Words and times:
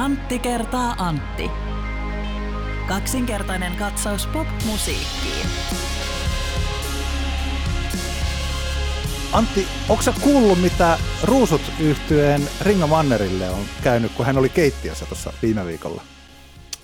Antti 0.00 0.38
kertaa 0.38 0.94
Antti. 0.98 1.50
Kaksinkertainen 2.88 3.76
katsaus 3.76 4.26
pop-musiikkiin. 4.26 5.46
Antti, 9.32 9.66
onko 9.88 10.02
sä 10.02 10.12
kuullut, 10.20 10.60
mitä 10.62 10.98
Ruusut 11.24 11.60
yhtyeen 11.80 12.40
Ringa 12.62 12.86
Mannerille 12.86 13.50
on 13.50 13.60
käynyt, 13.84 14.12
kun 14.12 14.26
hän 14.26 14.38
oli 14.38 14.48
keittiössä 14.48 15.06
tuossa 15.06 15.32
viime 15.42 15.66
viikolla? 15.66 16.02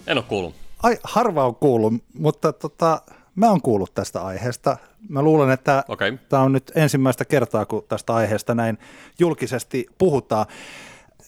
En 0.07 0.19
ole 0.19 0.25
kuullut. 0.29 0.55
Ai, 0.83 0.98
harva 1.05 1.46
on 1.46 1.55
kuullut, 1.55 1.95
mutta 2.19 2.53
tota, 2.53 3.03
mä 3.35 3.48
oon 3.48 3.62
kuullut 3.62 3.95
tästä 3.95 4.23
aiheesta. 4.23 4.77
Mä 5.09 5.23
luulen, 5.23 5.51
että 5.51 5.85
Okei. 5.89 6.19
tämä 6.29 6.43
on 6.43 6.53
nyt 6.53 6.73
ensimmäistä 6.75 7.25
kertaa, 7.25 7.67
kun 7.67 7.85
tästä 7.89 8.14
aiheesta 8.14 8.54
näin 8.54 8.79
julkisesti 9.18 9.86
puhutaan. 9.98 10.46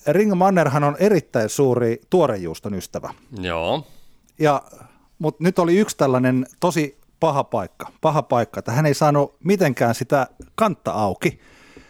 Ringa 0.09 0.35
Mannerhan 0.35 0.85
on 0.85 0.97
erittäin 0.99 1.49
suuri 1.49 2.01
tuorejuuston 2.11 2.75
ystävä. 2.75 3.15
Joo. 3.41 3.87
Ja, 4.39 4.63
mutta 5.19 5.45
nyt 5.45 5.59
oli 5.59 5.79
yksi 5.79 5.97
tällainen 5.97 6.47
tosi 6.61 6.99
paha 7.21 7.45
paikka, 7.45 7.89
paha 8.01 8.23
paikka, 8.23 8.59
että 8.59 8.73
hän 8.73 8.87
ei 8.87 8.95
saanut 8.95 9.37
mitenkään 9.45 9.95
sitä 9.95 10.27
kantta 10.55 10.93
auki. 10.93 11.41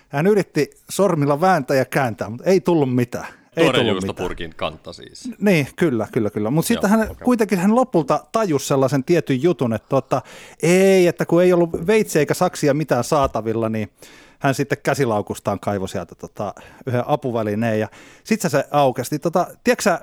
Hän 0.08 0.26
yritti 0.26 0.70
sormilla 0.90 1.40
vääntää 1.40 1.76
ja 1.76 1.84
kääntää, 1.84 2.30
mutta 2.30 2.50
ei 2.50 2.60
tullut 2.60 2.94
mitään. 2.94 3.26
Ei 3.56 3.72
tullut 3.72 4.02
mitään. 4.02 4.56
kantta 4.56 4.92
siis. 4.92 5.30
Niin, 5.38 5.68
kyllä, 5.76 6.06
kyllä, 6.12 6.30
kyllä. 6.30 6.50
Mutta 6.50 6.68
sitten 6.68 6.90
hän 6.90 7.00
okei. 7.00 7.24
kuitenkin 7.24 7.58
hän 7.58 7.74
lopulta 7.74 8.24
tajusi 8.32 8.66
sellaisen 8.66 9.04
tietyn 9.04 9.42
jutun, 9.42 9.72
että 9.72 9.88
tota, 9.88 10.22
ei, 10.62 11.06
että 11.06 11.26
kun 11.26 11.42
ei 11.42 11.52
ollut 11.52 11.86
veitsi 11.86 12.18
eikä 12.18 12.34
saksia 12.34 12.74
mitään 12.74 13.04
saatavilla, 13.04 13.68
niin 13.68 13.90
hän 14.38 14.54
sitten 14.54 14.78
käsilaukustaan 14.82 15.60
kaivoi 15.60 15.88
sieltä 15.88 16.14
tota, 16.14 16.54
yhden 16.86 17.02
apuvälineen 17.06 17.80
ja 17.80 17.88
sitten 18.24 18.50
se 18.50 18.64
aukesi. 18.70 19.10
Niin, 19.10 19.20
tota, 19.20 19.46
tiedätkö 19.64 19.98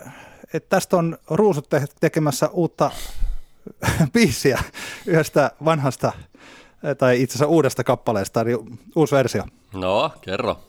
että 0.54 0.70
tästä 0.70 0.98
on 0.98 1.18
Ruusut 1.30 1.70
te- 1.70 1.86
tekemässä 2.00 2.48
uutta 2.50 2.92
biisiä 4.14 4.64
yhdestä 5.06 5.52
vanhasta 5.66 6.12
tai 6.98 7.22
itse 7.22 7.32
asiassa 7.34 7.48
uudesta 7.48 7.84
kappaleesta, 7.84 8.42
eli 8.42 8.52
uusi 8.96 9.16
versio. 9.16 9.44
No, 9.74 10.12
kerro. 10.22 10.60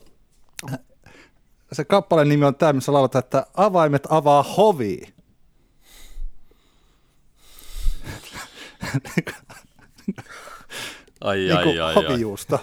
Se 1.71 1.85
kappaleen 1.85 2.29
nimi 2.29 2.45
on 2.45 2.55
tämä, 2.55 2.73
missä 2.73 2.93
lauletaan, 2.93 3.23
että 3.23 3.45
avaimet 3.57 4.07
avaa 4.09 4.43
hovi. 4.43 5.13
Ai, 11.21 11.37
Niin 11.37 11.57
ai, 11.57 11.63
kuin 11.63 11.83
ai, 11.83 11.95
ai. 11.95 12.03
hovijuusto. 12.03 12.59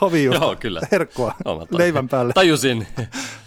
Hovijuusto. 0.00 0.44
Joo, 0.44 0.56
kyllä. 0.56 0.80
Herkkua 0.92 1.34
No, 1.44 1.66
leivän 1.70 2.08
päälle. 2.08 2.32
Tajusin. 2.32 2.86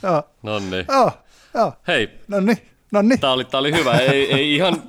Joo, 0.04 0.24
Nonni. 0.44 0.86
joo, 0.90 1.12
joo. 1.54 1.74
Hei, 1.88 2.10
No 2.28 2.40
niin, 2.40 2.58
no 2.92 3.02
niin. 3.02 3.20
tää 3.20 3.32
oli, 3.32 3.46
tää 3.46 3.60
oli 3.60 3.72
hyvä. 3.74 3.92
Ei, 3.98 4.34
ei 4.34 4.56
ihan 4.56 4.84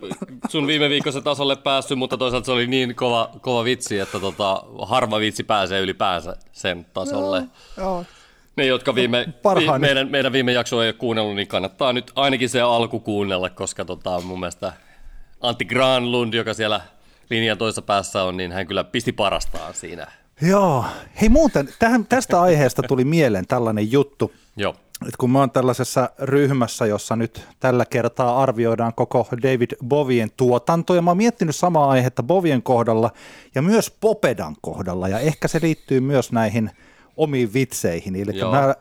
sun 0.49 0.67
viime 0.67 0.89
viikossa 0.89 1.21
tasolle 1.21 1.57
päässyt, 1.57 1.99
mutta 1.99 2.17
toisaalta 2.17 2.47
se 2.47 2.53
oli 2.53 2.67
niin 2.67 2.95
kova, 2.95 3.31
kova 3.41 3.65
vitsi, 3.65 3.99
että 3.99 4.21
tota, 4.21 4.63
harva 4.83 5.19
vitsi 5.21 5.45
pääsee 5.45 5.81
ylipäänsä 5.81 6.37
sen 6.53 6.87
tasolle. 6.95 7.43
Joo. 7.77 8.05
Ne, 8.57 8.67
jotka 8.67 8.95
viime, 8.95 9.25
vi, 9.27 9.33
Parhaani. 9.43 9.81
meidän, 9.81 10.11
meidän 10.11 10.33
viime 10.33 10.53
jaksoa 10.53 10.83
ei 10.85 10.89
ole 10.89 10.93
kuunnellut, 10.93 11.35
niin 11.37 11.49
kannattaa 11.49 11.93
nyt 11.93 12.13
ainakin 12.15 12.49
se 12.49 12.61
alku 12.61 13.01
kuunnella, 13.01 13.51
koska 13.51 13.85
tota, 13.85 14.21
mun 14.21 14.41
mielestä 14.41 14.73
Antti 15.41 15.65
Granlund, 15.65 16.35
joka 16.35 16.55
siellä 16.55 16.81
linjan 17.31 17.59
toisessa 17.59 17.83
päässä 17.83 18.23
on, 18.23 18.37
niin 18.37 18.53
hän 18.53 18.67
kyllä 18.67 18.85
pisti 18.85 19.13
parastaan 19.13 19.75
siinä. 19.75 20.07
Joo. 20.43 20.85
Hei 21.21 21.29
muuten, 21.29 21.69
tähän, 21.79 22.07
tästä 22.07 22.41
aiheesta 22.41 22.83
tuli 22.83 23.05
mieleen 23.05 23.47
tällainen 23.47 23.93
juttu, 23.93 24.33
Joo. 24.57 24.73
että 25.03 25.17
kun 25.19 25.31
mä 25.31 25.39
oon 25.39 25.51
tällaisessa 25.51 26.11
ryhmässä, 26.19 26.87
jossa 26.87 27.17
nyt 27.17 27.47
tällä 27.61 27.85
kertaa 27.85 28.43
arvioidaan 28.43 28.95
koko 28.95 29.29
David 29.43 29.71
Bovien 29.85 30.31
tuotanto, 30.37 30.95
ja 30.95 31.03
mä 31.03 31.11
oon 31.11 31.17
miettinyt 31.17 31.57
samaa 31.57 31.91
aihetta 31.91 32.23
Bovien 32.23 32.63
kohdalla 32.63 33.11
ja 33.55 33.63
myös 33.63 33.91
Popedan 34.01 34.57
kohdalla, 34.61 35.09
ja 35.09 35.19
ehkä 35.19 35.49
se 35.49 35.59
liittyy 35.63 36.01
myös 36.01 36.33
näihin 36.33 36.71
omiin 37.17 37.53
vitseihin. 37.55 38.17
Eli 38.17 38.33
mä, 38.51 38.75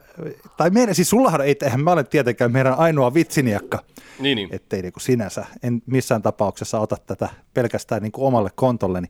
tai 0.57 0.69
meidän, 0.69 0.95
siis 0.95 1.09
sullahan 1.09 1.41
ei, 1.41 1.55
eihän 1.63 1.83
mä 1.83 1.91
ole 1.91 2.03
tietenkään 2.03 2.51
meidän 2.51 2.73
ainoa 2.73 3.13
vitsiniekka, 3.13 3.79
Niin, 4.19 4.35
niin. 4.35 4.49
ettei 4.51 4.81
niinku 4.81 4.99
sinänsä, 4.99 5.45
en 5.63 5.81
missään 5.85 6.21
tapauksessa 6.21 6.79
ota 6.79 6.97
tätä 7.07 7.29
pelkästään 7.53 8.01
niinku 8.01 8.25
omalle 8.25 8.49
kontolleni. 8.55 9.07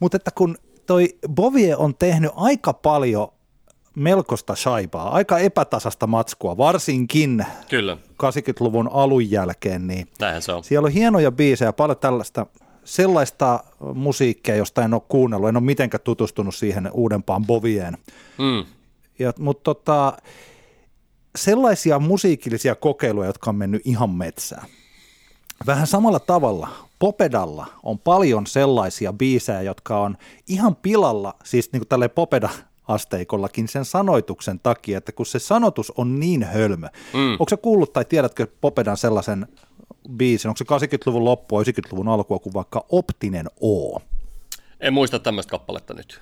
Mutta 0.00 0.16
että 0.16 0.30
kun 0.34 0.56
toi 0.92 1.08
Bovie 1.28 1.76
on 1.76 1.94
tehnyt 1.94 2.30
aika 2.34 2.72
paljon 2.72 3.28
melkoista 3.96 4.54
shaibaa, 4.54 5.10
aika 5.10 5.38
epätasasta 5.38 6.06
matskua, 6.06 6.56
varsinkin 6.56 7.46
Kyllä, 7.68 7.96
80-luvun 8.22 8.90
alun 8.92 9.30
jälkeen, 9.30 9.86
niin 9.86 10.08
näinhän 10.20 10.42
se 10.42 10.52
on. 10.52 10.64
siellä 10.64 10.86
on 10.86 10.92
hienoja 10.92 11.32
biisejä, 11.32 11.72
paljon 11.72 11.98
tällaista 11.98 12.46
sellaista 12.84 13.64
musiikkia, 13.94 14.56
josta 14.56 14.84
en 14.84 14.94
ole 14.94 15.02
kuunnellut, 15.08 15.48
en 15.48 15.56
ole 15.56 15.64
mitenkään 15.64 16.00
tutustunut 16.04 16.54
siihen 16.54 16.90
uudempaan 16.92 17.46
Bovieen. 17.46 17.98
Mm. 18.38 18.64
Ja, 19.18 19.32
mutta 19.38 19.62
tota, 19.62 20.16
sellaisia 21.36 21.98
musiikillisia 21.98 22.74
kokeiluja, 22.74 23.26
jotka 23.26 23.50
on 23.50 23.56
mennyt 23.56 23.82
ihan 23.84 24.10
metsään. 24.10 24.66
Vähän 25.66 25.86
samalla 25.86 26.20
tavalla 26.20 26.68
Popedalla 27.02 27.66
on 27.82 27.98
paljon 27.98 28.46
sellaisia 28.46 29.12
biisejä, 29.12 29.62
jotka 29.62 29.98
on 29.98 30.16
ihan 30.48 30.76
pilalla, 30.76 31.34
siis 31.44 31.72
niin 31.72 31.80
kuin 31.80 31.88
tälle 31.88 32.08
Popeda 32.08 32.48
asteikollakin 32.88 33.68
sen 33.68 33.84
sanoituksen 33.84 34.60
takia, 34.60 34.98
että 34.98 35.12
kun 35.12 35.26
se 35.26 35.38
sanotus 35.38 35.92
on 35.96 36.20
niin 36.20 36.42
hölmö. 36.42 36.86
Mm. 37.14 37.32
Onko 37.32 37.46
se 37.48 37.56
kuullut 37.56 37.92
tai 37.92 38.04
tiedätkö 38.04 38.46
Popedan 38.60 38.96
sellaisen 38.96 39.46
biisin, 40.16 40.48
onko 40.48 40.78
se 40.78 40.86
80-luvun 40.86 41.24
loppua, 41.24 41.62
90-luvun 41.62 42.08
alkua 42.08 42.38
kuin 42.38 42.54
vaikka 42.54 42.84
Optinen 42.88 43.46
O? 43.62 43.98
En 44.80 44.92
muista 44.92 45.18
tämmöistä 45.18 45.50
kappaletta 45.50 45.94
nyt. 45.94 46.20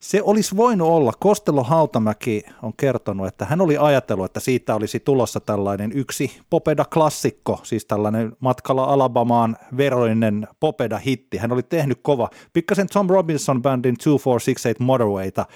Se 0.00 0.22
olisi 0.22 0.56
voinut 0.56 0.88
olla. 0.88 1.12
Kostelo 1.20 1.64
Hautamäki 1.64 2.42
on 2.62 2.72
kertonut, 2.76 3.26
että 3.26 3.44
hän 3.44 3.60
oli 3.60 3.76
ajatellut, 3.78 4.24
että 4.24 4.40
siitä 4.40 4.74
olisi 4.74 5.00
tulossa 5.00 5.40
tällainen 5.40 5.92
yksi 5.92 6.40
Popeda-klassikko, 6.50 7.60
siis 7.62 7.84
tällainen 7.84 8.32
matkalla 8.40 8.84
Alabamaan 8.84 9.56
veroinen 9.76 10.48
Popeda-hitti. 10.60 11.36
Hän 11.38 11.52
oli 11.52 11.62
tehnyt 11.62 11.98
kova, 12.02 12.30
pikkasen 12.52 12.86
Tom 12.92 13.08
Robinson 13.10 13.62
Bandin 13.62 13.94
2468 13.96 14.86
Motorwayta 14.86 15.46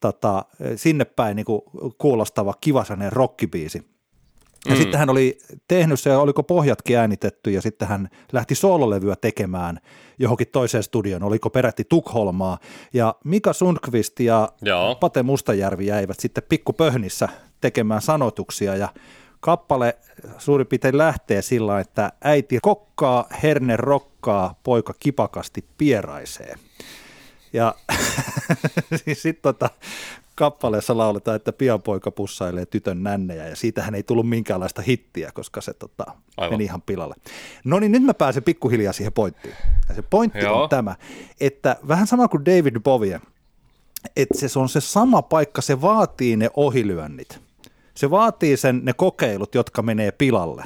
tota, 0.00 0.44
sinne 0.76 1.04
päin 1.04 1.36
niin 1.36 1.46
kuulostava 1.98 2.54
kivasainen 2.60 3.12
rockibiisi. 3.12 3.97
Ja 4.66 4.72
mm. 4.74 4.76
sitten 4.76 4.98
hän 5.00 5.10
oli 5.10 5.38
tehnyt 5.68 6.00
se, 6.00 6.16
oliko 6.16 6.42
pohjatkin 6.42 6.98
äänitetty, 6.98 7.50
ja 7.50 7.62
sitten 7.62 7.88
hän 7.88 8.08
lähti 8.32 8.54
soololevyä 8.54 9.16
tekemään 9.16 9.80
johonkin 10.18 10.48
toiseen 10.52 10.82
studioon, 10.82 11.22
oliko 11.22 11.50
peräti 11.50 11.84
Tukholmaa. 11.88 12.58
Ja 12.92 13.14
Mika 13.24 13.52
Sundqvist 13.52 14.20
ja 14.20 14.48
Joo. 14.62 14.94
Pate 14.94 15.22
Mustajärvi 15.22 15.86
jäivät 15.86 16.20
sitten 16.20 16.44
pikkupöhnissä 16.48 17.28
tekemään 17.60 18.02
sanotuksia, 18.02 18.76
ja 18.76 18.88
kappale 19.40 19.98
suurin 20.38 20.66
piirtein 20.66 20.98
lähtee 20.98 21.42
sillä, 21.42 21.80
että 21.80 22.12
äiti 22.24 22.58
kokkaa, 22.62 23.26
herne 23.42 23.76
rokkaa, 23.76 24.60
poika 24.62 24.94
kipakasti 25.00 25.64
pieraisee. 25.78 26.54
Ja 27.52 27.74
sitten 29.12 29.42
tota, 29.42 29.70
kappaleessa 30.34 30.96
lauletaan, 30.96 31.36
että 31.36 31.52
pian 31.52 31.82
poika 31.82 32.10
pussailee 32.10 32.66
tytön 32.66 33.02
nännejä 33.02 33.48
ja 33.48 33.56
siitähän 33.56 33.94
ei 33.94 34.02
tullut 34.02 34.28
minkäänlaista 34.28 34.82
hittiä, 34.82 35.30
koska 35.34 35.60
se 35.60 35.74
tota, 35.74 36.04
Aivan. 36.36 36.52
meni 36.52 36.64
ihan 36.64 36.82
pilalle. 36.82 37.14
No 37.64 37.78
niin, 37.78 37.92
nyt 37.92 38.02
mä 38.02 38.14
pääsen 38.14 38.42
pikkuhiljaa 38.42 38.92
siihen 38.92 39.12
pointtiin. 39.12 39.54
Ja 39.88 39.94
se 39.94 40.02
pointti 40.02 40.38
Joo. 40.38 40.62
on 40.62 40.68
tämä, 40.68 40.96
että 41.40 41.76
vähän 41.88 42.06
sama 42.06 42.28
kuin 42.28 42.44
David 42.44 42.80
Bowie, 42.80 43.20
että 44.16 44.48
se 44.48 44.58
on 44.58 44.68
se 44.68 44.80
sama 44.80 45.22
paikka, 45.22 45.60
se 45.60 45.80
vaatii 45.80 46.36
ne 46.36 46.50
ohilyönnit. 46.56 47.40
Se 47.94 48.10
vaatii 48.10 48.56
sen, 48.56 48.80
ne 48.84 48.92
kokeilut, 48.92 49.54
jotka 49.54 49.82
menee 49.82 50.12
pilalle. 50.12 50.64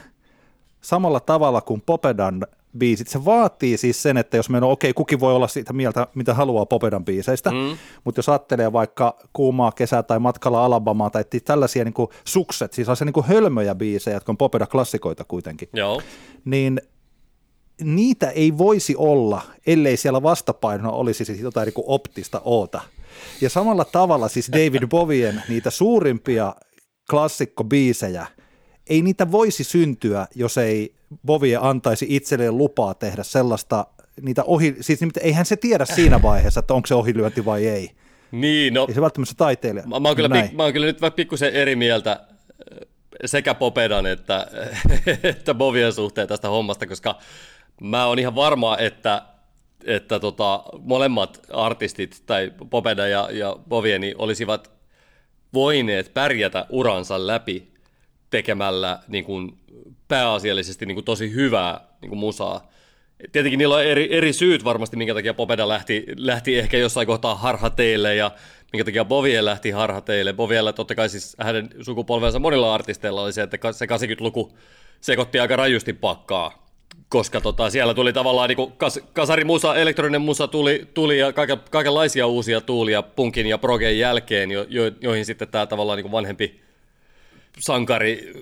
Samalla 0.80 1.20
tavalla 1.20 1.60
kuin 1.60 1.80
Popedan 1.86 2.46
biisit. 2.78 3.08
Se 3.08 3.24
vaatii 3.24 3.76
siis 3.76 4.02
sen, 4.02 4.16
että 4.16 4.36
jos 4.36 4.50
meillä 4.50 4.66
on, 4.66 4.72
okei, 4.72 4.90
okay, 4.90 4.94
kukin 4.96 5.20
voi 5.20 5.34
olla 5.34 5.48
siitä 5.48 5.72
mieltä, 5.72 6.06
mitä 6.14 6.34
haluaa 6.34 6.66
Popedan 6.66 7.04
biiseistä, 7.04 7.50
mm. 7.50 7.76
mutta 8.04 8.18
jos 8.18 8.28
ajattelee 8.28 8.72
vaikka 8.72 9.18
kuumaa 9.32 9.72
kesää 9.72 10.02
tai 10.02 10.18
matkalla 10.18 10.64
Alabamaa 10.64 11.10
tai 11.10 11.24
tällaisia 11.44 11.84
niin 11.84 11.94
kuin 11.94 12.08
sukset, 12.24 12.72
siis 12.72 12.86
sellaisia 12.86 13.04
niin 13.04 13.12
kuin 13.12 13.26
hölmöjä 13.26 13.74
biisejä, 13.74 14.16
jotka 14.16 14.32
on 14.32 14.36
Popeda-klassikoita 14.36 15.24
kuitenkin, 15.28 15.68
Joo. 15.72 16.02
niin 16.44 16.80
niitä 17.84 18.30
ei 18.30 18.58
voisi 18.58 18.96
olla, 18.96 19.42
ellei 19.66 19.96
siellä 19.96 20.22
vastapainona 20.22 20.90
olisi 20.90 21.24
siis 21.24 21.40
jotain 21.40 21.66
niin 21.66 21.74
kuin 21.74 21.84
optista 21.88 22.40
oota. 22.44 22.80
Ja 23.40 23.50
samalla 23.50 23.84
tavalla 23.84 24.28
siis 24.28 24.52
David 24.52 24.86
Bovien 24.86 25.42
niitä 25.48 25.70
suurimpia 25.70 26.54
klassikkobiisejä, 27.10 28.26
ei 28.90 29.02
niitä 29.02 29.30
voisi 29.30 29.64
syntyä, 29.64 30.26
jos 30.34 30.58
ei 30.58 30.94
Bovie 31.26 31.58
antaisi 31.60 32.06
itselleen 32.08 32.58
lupaa 32.58 32.94
tehdä 32.94 33.22
sellaista, 33.22 33.86
niitä 34.22 34.44
ohi, 34.44 34.76
siis 34.80 35.00
eihän 35.20 35.46
se 35.46 35.56
tiedä 35.56 35.84
siinä 35.84 36.22
vaiheessa, 36.22 36.60
että 36.60 36.74
onko 36.74 36.86
se 36.86 36.94
ohilyönti 36.94 37.44
vai 37.44 37.66
ei. 37.66 37.90
Niin, 38.32 38.74
no 38.74 38.86
Ei 38.88 38.94
se 38.94 39.00
välttämättä 39.00 39.34
taiteilija. 39.36 39.86
Mä, 39.86 40.00
mä, 40.00 40.08
oon 40.08 40.16
kyllä, 40.16 40.42
pik, 40.42 40.52
mä 40.52 40.62
oon 40.62 40.72
kyllä 40.72 40.86
nyt 40.86 41.00
vähän 41.00 41.12
pikkusen 41.12 41.52
eri 41.52 41.76
mieltä. 41.76 42.20
sekä 43.24 43.54
Popedan 43.54 44.06
että, 44.06 44.46
että 45.22 45.54
Bovien 45.54 45.92
suhteen 45.92 46.28
tästä 46.28 46.48
hommasta, 46.48 46.86
koska 46.86 47.18
mä 47.80 48.06
oon 48.06 48.18
ihan 48.18 48.34
varma, 48.34 48.78
että, 48.78 49.22
että 49.84 50.20
tota, 50.20 50.64
molemmat 50.80 51.40
artistit, 51.52 52.22
tai 52.26 52.52
Popeda 52.70 53.06
ja, 53.06 53.28
ja 53.32 53.56
Bovieni, 53.68 54.14
olisivat 54.18 54.70
voineet 55.54 56.14
pärjätä 56.14 56.66
uransa 56.68 57.26
läpi 57.26 57.72
tekemällä 58.30 58.98
niin 59.08 59.24
kuin, 59.24 59.58
pääasiallisesti 60.12 60.86
niin 60.86 60.96
kuin, 60.96 61.04
tosi 61.04 61.34
hyvää 61.34 61.80
niin 62.00 62.08
kuin, 62.08 62.18
musaa. 62.18 62.70
Tietenkin 63.32 63.58
niillä 63.58 63.74
on 63.74 63.84
eri, 63.84 64.16
eri 64.16 64.32
syyt 64.32 64.64
varmasti, 64.64 64.96
minkä 64.96 65.14
takia 65.14 65.34
Popeda 65.34 65.68
lähti, 65.68 66.06
lähti 66.16 66.58
ehkä 66.58 66.78
jossain 66.78 67.06
kohtaa 67.06 67.34
harhateille 67.34 68.14
ja 68.14 68.30
minkä 68.72 68.84
takia 68.84 69.04
Bovie 69.04 69.44
lähti 69.44 69.70
harhateille. 69.70 70.32
Boviella 70.32 70.72
totta 70.72 70.94
kai 70.94 71.08
siis 71.08 71.36
hänen 71.40 71.68
sukupolvensa 71.80 72.38
monilla 72.38 72.74
artisteilla 72.74 73.22
oli 73.22 73.32
se, 73.32 73.42
että 73.42 73.72
se 73.72 73.86
80-luku 73.86 74.52
sekoitti 75.00 75.40
aika 75.40 75.56
rajusti 75.56 75.92
pakkaa, 75.92 76.66
koska 77.08 77.40
tota, 77.40 77.70
siellä 77.70 77.94
tuli 77.94 78.12
tavallaan 78.12 78.48
niin 78.48 78.72
kas, 78.76 79.00
kasarimusa, 79.12 79.76
elektroninen 79.76 80.22
musa 80.22 80.48
tuli, 80.48 80.88
tuli 80.94 81.18
ja 81.18 81.32
kaiken, 81.32 81.58
kaikenlaisia 81.70 82.26
uusia 82.26 82.60
tuulia 82.60 83.02
punkin 83.02 83.46
ja 83.46 83.58
progen 83.58 83.98
jälkeen, 83.98 84.50
jo, 84.50 84.66
jo, 84.68 84.82
joihin 85.00 85.24
sitten 85.24 85.48
tämä 85.48 85.66
tavallaan 85.66 85.98
niin 85.98 86.12
vanhempi 86.12 86.60
sankari 87.58 88.32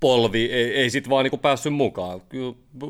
polvi 0.00 0.44
ei, 0.52 0.74
ei 0.74 0.90
sitten 0.90 1.10
vaan 1.10 1.24
niinku 1.24 1.38
päässyt 1.38 1.74
mukaan. 1.74 2.20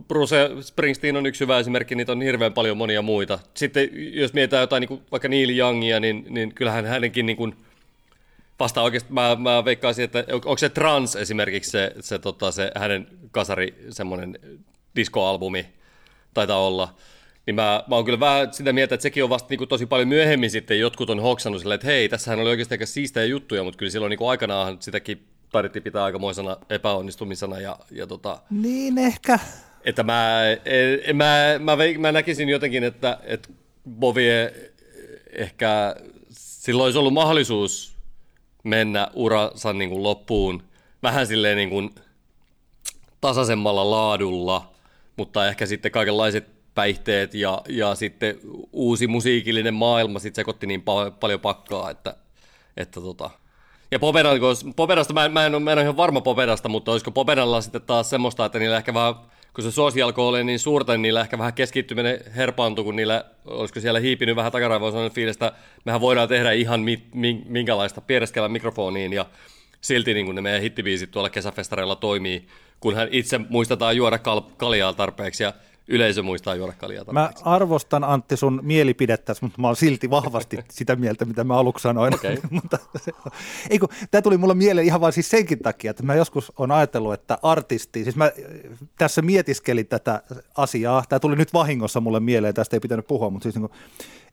Bruce 0.08 0.50
Springsteen 0.60 1.16
on 1.16 1.26
yksi 1.26 1.40
hyvä 1.40 1.58
esimerkki, 1.58 1.94
niitä 1.94 2.12
on 2.12 2.22
hirveän 2.22 2.52
paljon 2.52 2.76
monia 2.76 3.02
muita. 3.02 3.38
Sitten 3.54 3.88
jos 4.12 4.32
mietitään 4.32 4.60
jotain 4.60 4.80
niinku 4.80 5.02
vaikka 5.10 5.28
Neil 5.28 5.58
Youngia, 5.58 6.00
niin, 6.00 6.26
niin 6.28 6.54
kyllähän 6.54 6.86
hänenkin 6.86 7.26
niinku, 7.26 7.50
vasta 8.60 8.82
oikeasti 8.82 9.12
mä, 9.12 9.36
mä 9.40 9.64
veikkaisin, 9.64 10.04
että 10.04 10.24
onko 10.32 10.58
se 10.58 10.68
Trans 10.68 11.16
esimerkiksi 11.16 11.70
se, 11.70 11.92
se, 12.00 12.18
tota, 12.18 12.50
se 12.50 12.70
hänen 12.76 13.06
kasari 13.30 13.74
semmoinen 13.90 14.38
diskoalbumi, 14.96 15.66
taitaa 16.34 16.66
olla, 16.66 16.94
niin 17.46 17.54
mä, 17.54 17.84
mä 17.88 17.94
oon 17.94 18.04
kyllä 18.04 18.20
vähän 18.20 18.52
sitä 18.52 18.72
mieltä, 18.72 18.94
että 18.94 19.02
sekin 19.02 19.24
on 19.24 19.30
vasta 19.30 19.46
niin 19.50 19.58
kuin 19.58 19.68
tosi 19.68 19.86
paljon 19.86 20.08
myöhemmin 20.08 20.50
sitten 20.50 20.80
jotkut 20.80 21.10
on 21.10 21.20
hoksannut 21.20 21.60
silleen, 21.60 21.74
että 21.74 21.86
hei, 21.86 22.08
tässähän 22.08 22.40
oli 22.40 22.50
oikeasti 22.50 22.74
aika 22.74 22.86
siistejä 22.86 23.26
juttuja, 23.26 23.64
mutta 23.64 23.78
kyllä 23.78 23.90
silloin 23.90 24.10
niin 24.10 24.18
kuin 24.18 24.30
aikanaan 24.30 24.76
sitäkin 24.80 25.26
taidettiin 25.52 25.82
pitää 25.82 26.04
aikamoisena 26.04 26.56
epäonnistumisena. 26.70 27.60
Ja, 27.60 27.78
ja 27.90 28.06
tota, 28.06 28.40
niin 28.50 28.98
ehkä. 28.98 29.38
Että 29.84 30.02
mä, 30.02 30.42
en, 31.04 31.16
mä, 31.16 31.54
mä, 31.58 31.76
mä, 31.98 32.12
näkisin 32.12 32.48
jotenkin, 32.48 32.84
että, 32.84 33.18
että 33.22 33.48
Bovie 33.90 34.54
ehkä 35.32 35.96
silloin 36.30 36.84
olisi 36.84 36.98
ollut 36.98 37.14
mahdollisuus 37.14 37.96
mennä 38.64 39.10
uransa 39.14 39.72
niin 39.72 39.90
kuin 39.90 40.02
loppuun 40.02 40.62
vähän 41.02 41.26
silleen 41.26 41.56
niin 41.56 41.70
kuin 41.70 41.94
tasaisemmalla 43.20 43.90
laadulla, 43.90 44.70
mutta 45.16 45.48
ehkä 45.48 45.66
sitten 45.66 45.92
kaikenlaiset 45.92 46.46
päihteet 46.74 47.34
ja, 47.34 47.62
ja 47.68 47.94
sitten 47.94 48.38
uusi 48.72 49.06
musiikillinen 49.06 49.74
maailma 49.74 50.18
sitten 50.18 50.42
sekoitti 50.42 50.66
niin 50.66 50.82
pal- 50.82 51.10
paljon 51.10 51.40
pakkaa, 51.40 51.90
että, 51.90 52.16
että 52.76 53.00
tota, 53.00 53.30
ja 53.90 53.98
Popedasta, 53.98 54.66
Popedasta 54.76 55.14
mä, 55.14 55.24
en, 55.24 55.32
mä, 55.32 55.46
en, 55.46 55.62
mä 55.62 55.72
en 55.72 55.78
ole 55.78 55.82
ihan 55.82 55.96
varma 55.96 56.20
Popedasta, 56.20 56.68
mutta 56.68 56.92
olisiko 56.92 57.10
Popedalla 57.10 57.60
sitten 57.60 57.82
taas 57.82 58.10
semmoista, 58.10 58.44
että 58.44 58.58
niillä 58.58 58.76
ehkä 58.76 58.94
vähän, 58.94 59.14
kun 59.54 59.64
se 59.64 59.70
suosi 59.70 60.02
alkoi 60.02 60.28
olla 60.28 60.42
niin 60.42 60.58
suurta, 60.58 60.92
niin 60.92 61.02
niillä 61.02 61.20
ehkä 61.20 61.38
vähän 61.38 61.52
keskittyminen 61.52 62.20
herpaantui, 62.36 62.84
kun 62.84 62.96
niillä, 62.96 63.24
olisiko 63.46 63.80
siellä 63.80 64.00
hiipinyt 64.00 64.36
vähän 64.36 64.52
takaraivoon 64.52 64.92
sellainen 64.92 65.14
fiilis, 65.14 65.36
että 65.36 65.52
mehän 65.84 66.00
voidaan 66.00 66.28
tehdä 66.28 66.52
ihan 66.52 66.80
mi, 66.80 67.02
mi, 67.14 67.42
minkälaista 67.46 68.00
piereskellä 68.00 68.48
mikrofoniin 68.48 69.12
ja 69.12 69.26
silti 69.80 70.14
niin 70.14 70.26
kuin 70.26 70.34
ne 70.34 70.40
meidän 70.40 70.62
hittibiisit 70.62 71.10
tuolla 71.10 71.30
kesäfestareilla 71.30 71.96
toimii, 71.96 72.46
kun 72.80 72.94
hän 72.94 73.08
itse 73.10 73.38
muistetaan 73.48 73.96
juoda 73.96 74.18
kal- 74.18 74.50
kaljaa 74.56 74.92
tarpeeksi. 74.92 75.42
Ja 75.42 75.52
yleisö 75.88 76.22
muistaa 76.22 76.54
juoda 76.54 76.72
kaljaa 76.72 77.04
Mä 77.12 77.30
arvostan 77.42 78.04
Antti 78.04 78.36
sun 78.36 78.60
mielipidettä, 78.62 79.34
mutta 79.40 79.60
mä 79.60 79.66
oon 79.66 79.76
silti 79.76 80.10
vahvasti 80.10 80.58
sitä 80.70 80.96
mieltä, 80.96 81.24
mitä 81.24 81.44
mä 81.44 81.56
aluksi 81.56 81.82
sanoin. 81.82 82.14
Okay. 82.14 82.36
mutta, 82.50 82.78
ei 83.70 83.78
kun, 83.78 83.88
tämä 84.10 84.22
tuli 84.22 84.36
mulle 84.36 84.54
mieleen 84.54 84.86
ihan 84.86 85.00
vain 85.00 85.12
siis 85.12 85.30
senkin 85.30 85.58
takia, 85.58 85.90
että 85.90 86.02
mä 86.02 86.14
joskus 86.14 86.52
on 86.56 86.70
ajatellut, 86.70 87.14
että 87.14 87.38
artisti, 87.42 88.04
siis 88.04 88.16
mä 88.16 88.32
tässä 88.98 89.22
mietiskelin 89.22 89.86
tätä 89.86 90.22
asiaa, 90.56 91.04
tämä 91.08 91.20
tuli 91.20 91.36
nyt 91.36 91.52
vahingossa 91.52 92.00
mulle 92.00 92.20
mieleen, 92.20 92.54
tästä 92.54 92.76
ei 92.76 92.80
pitänyt 92.80 93.06
puhua, 93.06 93.30
mutta 93.30 93.42
siis 93.42 93.54
niin 93.54 93.68
kuin, 93.68 93.78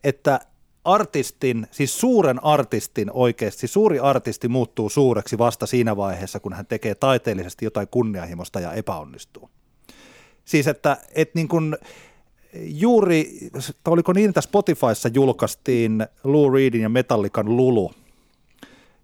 että 0.04 0.40
artistin, 0.84 1.66
siis 1.70 2.00
suuren 2.00 2.44
artistin 2.44 3.10
oikeasti, 3.12 3.60
siis 3.60 3.72
suuri 3.72 3.98
artisti 3.98 4.48
muuttuu 4.48 4.88
suureksi 4.88 5.38
vasta 5.38 5.66
siinä 5.66 5.96
vaiheessa, 5.96 6.40
kun 6.40 6.52
hän 6.52 6.66
tekee 6.66 6.94
taiteellisesti 6.94 7.64
jotain 7.64 7.88
kunnianhimosta 7.88 8.60
ja 8.60 8.72
epäonnistuu. 8.72 9.50
Siis 10.46 10.66
että, 10.66 10.96
että 11.14 11.32
niin 11.34 11.48
kuin 11.48 11.76
juuri, 12.54 13.38
oliko 13.88 14.12
niin, 14.12 14.28
että 14.28 14.40
Spotifyssa 14.40 15.08
julkaistiin 15.14 16.06
Lou 16.24 16.50
Reedin 16.50 16.82
ja 16.82 16.88
Metallican 16.88 17.56
Lulu, 17.56 17.92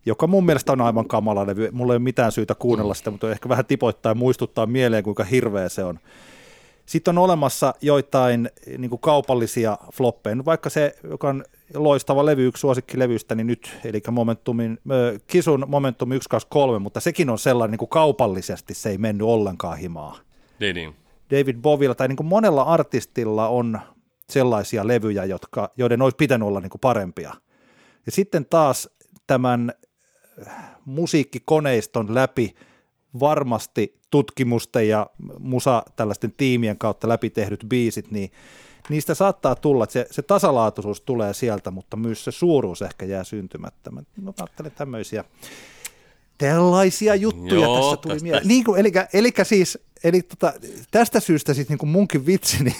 joka 0.06 0.27
mun 0.27 0.47
mielestä 0.47 0.73
on 0.73 0.81
aivan 0.81 1.09
kamala 1.09 1.47
levy. 1.47 1.71
Mulla 1.73 1.93
ei 1.93 1.97
ole 1.97 2.03
mitään 2.03 2.33
syytä 2.33 2.55
kuunnella 2.55 2.94
sitä, 2.94 3.11
mutta 3.11 3.31
ehkä 3.31 3.49
vähän 3.49 3.67
tipoittaa 3.67 4.11
ja 4.11 4.15
muistuttaa 4.15 4.67
mieleen, 4.67 5.05
kuinka 5.05 5.25
hirveä 5.25 5.69
se 5.69 5.85
on. 5.85 5.99
Sitten 6.87 7.19
on 7.19 7.25
olemassa 7.25 7.75
joitain 7.81 8.50
niin 8.79 8.91
kuin 8.91 9.00
kaupallisia 9.00 9.79
floppeja, 9.93 10.44
vaikka 10.44 10.71
se, 10.71 10.94
joka 11.11 11.29
on 11.29 11.44
loistava 11.75 12.27
levy, 12.27 12.47
yksi 12.47 12.61
suosikkilevystä, 12.61 13.35
niin 13.35 13.47
nyt, 13.47 13.77
eli 13.85 14.03
Momentumin, 14.11 14.79
Kisun 15.27 15.65
Momentum 15.69 16.09
123, 16.09 16.79
mutta 16.79 17.00
sekin 17.00 17.31
on 17.31 17.39
sellainen 17.39 17.71
niin 17.71 17.79
kuin 17.79 17.89
kaupallisesti, 17.89 18.75
se 18.75 18.91
ei 18.91 18.99
mennyt 18.99 19.27
ollenkaan 19.27 19.79
himaa. 19.79 20.19
Niin, 20.61 20.75
niin. 20.75 21.02
David 21.32 21.56
Bovilla 21.56 21.94
tai 21.94 22.08
niin 22.08 22.17
kuin 22.17 22.26
monella 22.26 22.62
artistilla 22.62 23.49
on 23.49 23.81
sellaisia 24.31 24.87
levyjä, 24.87 25.25
jotka, 25.25 25.70
joiden 25.76 26.02
olisi 26.02 26.17
pitänyt 26.17 26.49
olla 26.49 26.61
niin 26.61 26.70
kuin 26.70 26.81
parempia. 26.81 27.34
Ja 28.06 28.12
sitten 28.12 28.46
taas 28.46 28.88
tämän 29.26 29.73
musiikkikoneiston 30.84 32.14
läpi 32.14 32.55
varmasti 33.20 34.00
tutkimusten 34.11 34.88
ja 34.88 35.06
musa 35.38 35.82
tällaisten 35.96 36.32
tiimien 36.37 36.79
kautta 36.79 37.08
läpi 37.08 37.31
tehdyt 37.31 37.64
biisit, 37.69 38.11
niin 38.11 38.31
niistä 38.88 39.14
saattaa 39.14 39.55
tulla, 39.55 39.84
että 39.84 39.93
se, 39.93 40.06
se 40.11 40.23
tasalaatuisuus 40.23 41.00
tulee 41.00 41.34
sieltä, 41.34 41.70
mutta 41.70 41.96
myös 41.96 42.25
se 42.25 42.31
suuruus 42.31 42.82
ehkä 42.82 43.06
jää 43.06 43.25
syntymättä. 43.25 43.90
Mä 43.90 44.03
ajattelen 44.39 44.72
tämmöisiä 44.72 45.24
tällaisia 46.39 47.15
juttuja 47.15 47.60
Joo, 47.60 47.81
tässä 47.81 47.96
tuli 47.96 48.19
mieleen. 48.22 48.48
Niin 48.48 48.65
kuin, 48.65 48.81
eli, 48.81 48.93
eli 49.12 49.32
siis 49.43 49.79
eli 50.05 50.23
tota, 50.23 50.53
tästä 50.91 51.21
syystä 51.21 51.55
sitten 51.55 51.77
niin 51.81 51.93
munkin 51.93 52.27
vitsini 52.32 52.77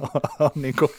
on, 0.00 0.20
on 0.38 0.50
niin 0.54 0.74
kuin, 0.78 0.90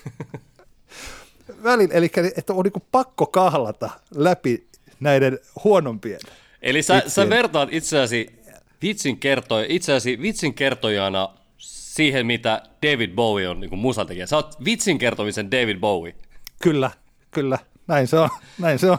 välin, 1.63 1.91
eli 1.91 2.11
että 2.37 2.53
on 2.53 2.63
niin 2.63 2.83
pakko 2.91 3.25
kahlata 3.25 3.89
läpi 4.15 4.67
näiden 4.99 5.39
huonompien. 5.63 6.19
Eli 6.61 6.83
sä, 6.83 7.03
sä 7.07 7.29
vertaat 7.29 7.69
itseäsi 7.71 8.39
vitsin, 8.81 9.17
kertoj, 9.17 9.65
itseäsi 9.69 10.21
vitsin 10.21 10.53
kertojana 10.53 11.29
siihen, 11.57 12.25
mitä 12.25 12.61
David 12.85 13.11
Bowie 13.15 13.49
on 13.49 13.59
niin 13.59 13.79
musatekijä. 13.79 14.27
Sä 14.27 14.35
oot 14.35 14.65
vitsin 14.65 14.97
kertomisen 14.97 15.51
David 15.51 15.79
Bowie. 15.79 16.15
Kyllä, 16.61 16.91
kyllä. 17.31 17.57
Näin 17.87 18.07
se 18.07 18.19
on. 18.19 18.29
Näin 18.59 18.79
se 18.79 18.91
on. 18.91 18.97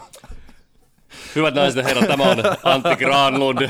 Hyvät 1.35 1.55
naiset 1.55 1.77
ja 1.77 1.83
herrat, 1.83 2.07
tämä 2.07 2.23
on 2.23 2.37
Antti 2.63 2.95
Granlund. 2.95 3.69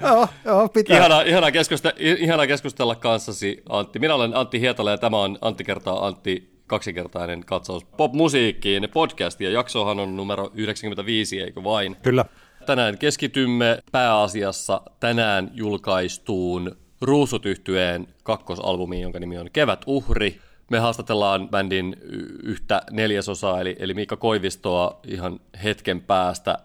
joo, 0.00 0.28
joo, 0.44 0.68
pitää. 0.68 0.96
Ihana, 0.96 1.20
ihana, 1.22 1.52
keskustella, 1.52 1.96
ihana 1.98 2.46
keskustella 2.46 2.94
kanssasi, 2.94 3.62
Antti. 3.68 3.98
Minä 3.98 4.14
olen 4.14 4.36
Antti 4.36 4.60
Hietala 4.60 4.90
ja 4.90 4.98
tämä 4.98 5.18
on 5.18 5.38
Antti 5.40 5.64
kertaa 5.64 6.06
Antti 6.06 6.56
kaksikertainen 6.66 7.44
katsaus 7.44 7.84
pop-musiikkiin. 7.84 8.88
Podcast 8.92 9.40
ja 9.40 9.50
jaksohan 9.50 10.00
on 10.00 10.16
numero 10.16 10.50
95, 10.54 11.40
eikö 11.40 11.64
vain? 11.64 11.96
Kyllä. 12.02 12.24
Tänään 12.66 12.98
keskitymme 12.98 13.78
pääasiassa 13.92 14.80
tänään 15.00 15.50
julkaistuun 15.54 16.76
Ruusutyhtyeen 17.00 18.06
kakkosalbumiin, 18.22 19.02
jonka 19.02 19.18
nimi 19.20 19.38
on 19.38 19.50
Kevät 19.52 19.80
uhri. 19.86 20.40
Me 20.70 20.78
haastatellaan 20.78 21.48
bändin 21.48 21.96
yhtä 22.42 22.82
neljäsosaa, 22.90 23.60
eli, 23.60 23.76
eli 23.78 23.94
Miikka 23.94 24.16
Koivistoa 24.16 25.00
ihan 25.06 25.40
hetken 25.64 26.00
päästä 26.00 26.58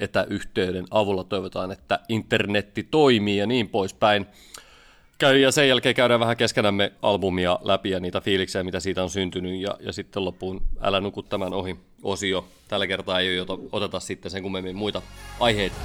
etäyhteyden 0.00 0.84
avulla. 0.90 1.24
Toivotaan, 1.24 1.72
että 1.72 2.00
internetti 2.08 2.82
toimii 2.82 3.36
ja 3.36 3.46
niin 3.46 3.68
poispäin. 3.68 4.26
Käy, 5.18 5.38
ja 5.38 5.50
sen 5.52 5.68
jälkeen 5.68 5.94
käydään 5.94 6.20
vähän 6.20 6.36
keskenämme 6.36 6.92
albumia 7.02 7.58
läpi 7.62 7.90
ja 7.90 8.00
niitä 8.00 8.20
fiiliksiä, 8.20 8.64
mitä 8.64 8.80
siitä 8.80 9.02
on 9.02 9.10
syntynyt. 9.10 9.60
Ja, 9.60 9.76
ja 9.80 9.92
sitten 9.92 10.24
loppuun 10.24 10.62
Älä 10.80 11.00
nuku 11.00 11.22
tämän 11.22 11.54
ohi 11.54 11.76
osio. 12.02 12.48
Tällä 12.68 12.86
kertaa 12.86 13.20
ei 13.20 13.40
oteta 13.72 14.00
sitten 14.00 14.30
sen 14.30 14.42
kummemmin 14.42 14.76
muita 14.76 15.02
aiheita. 15.40 15.76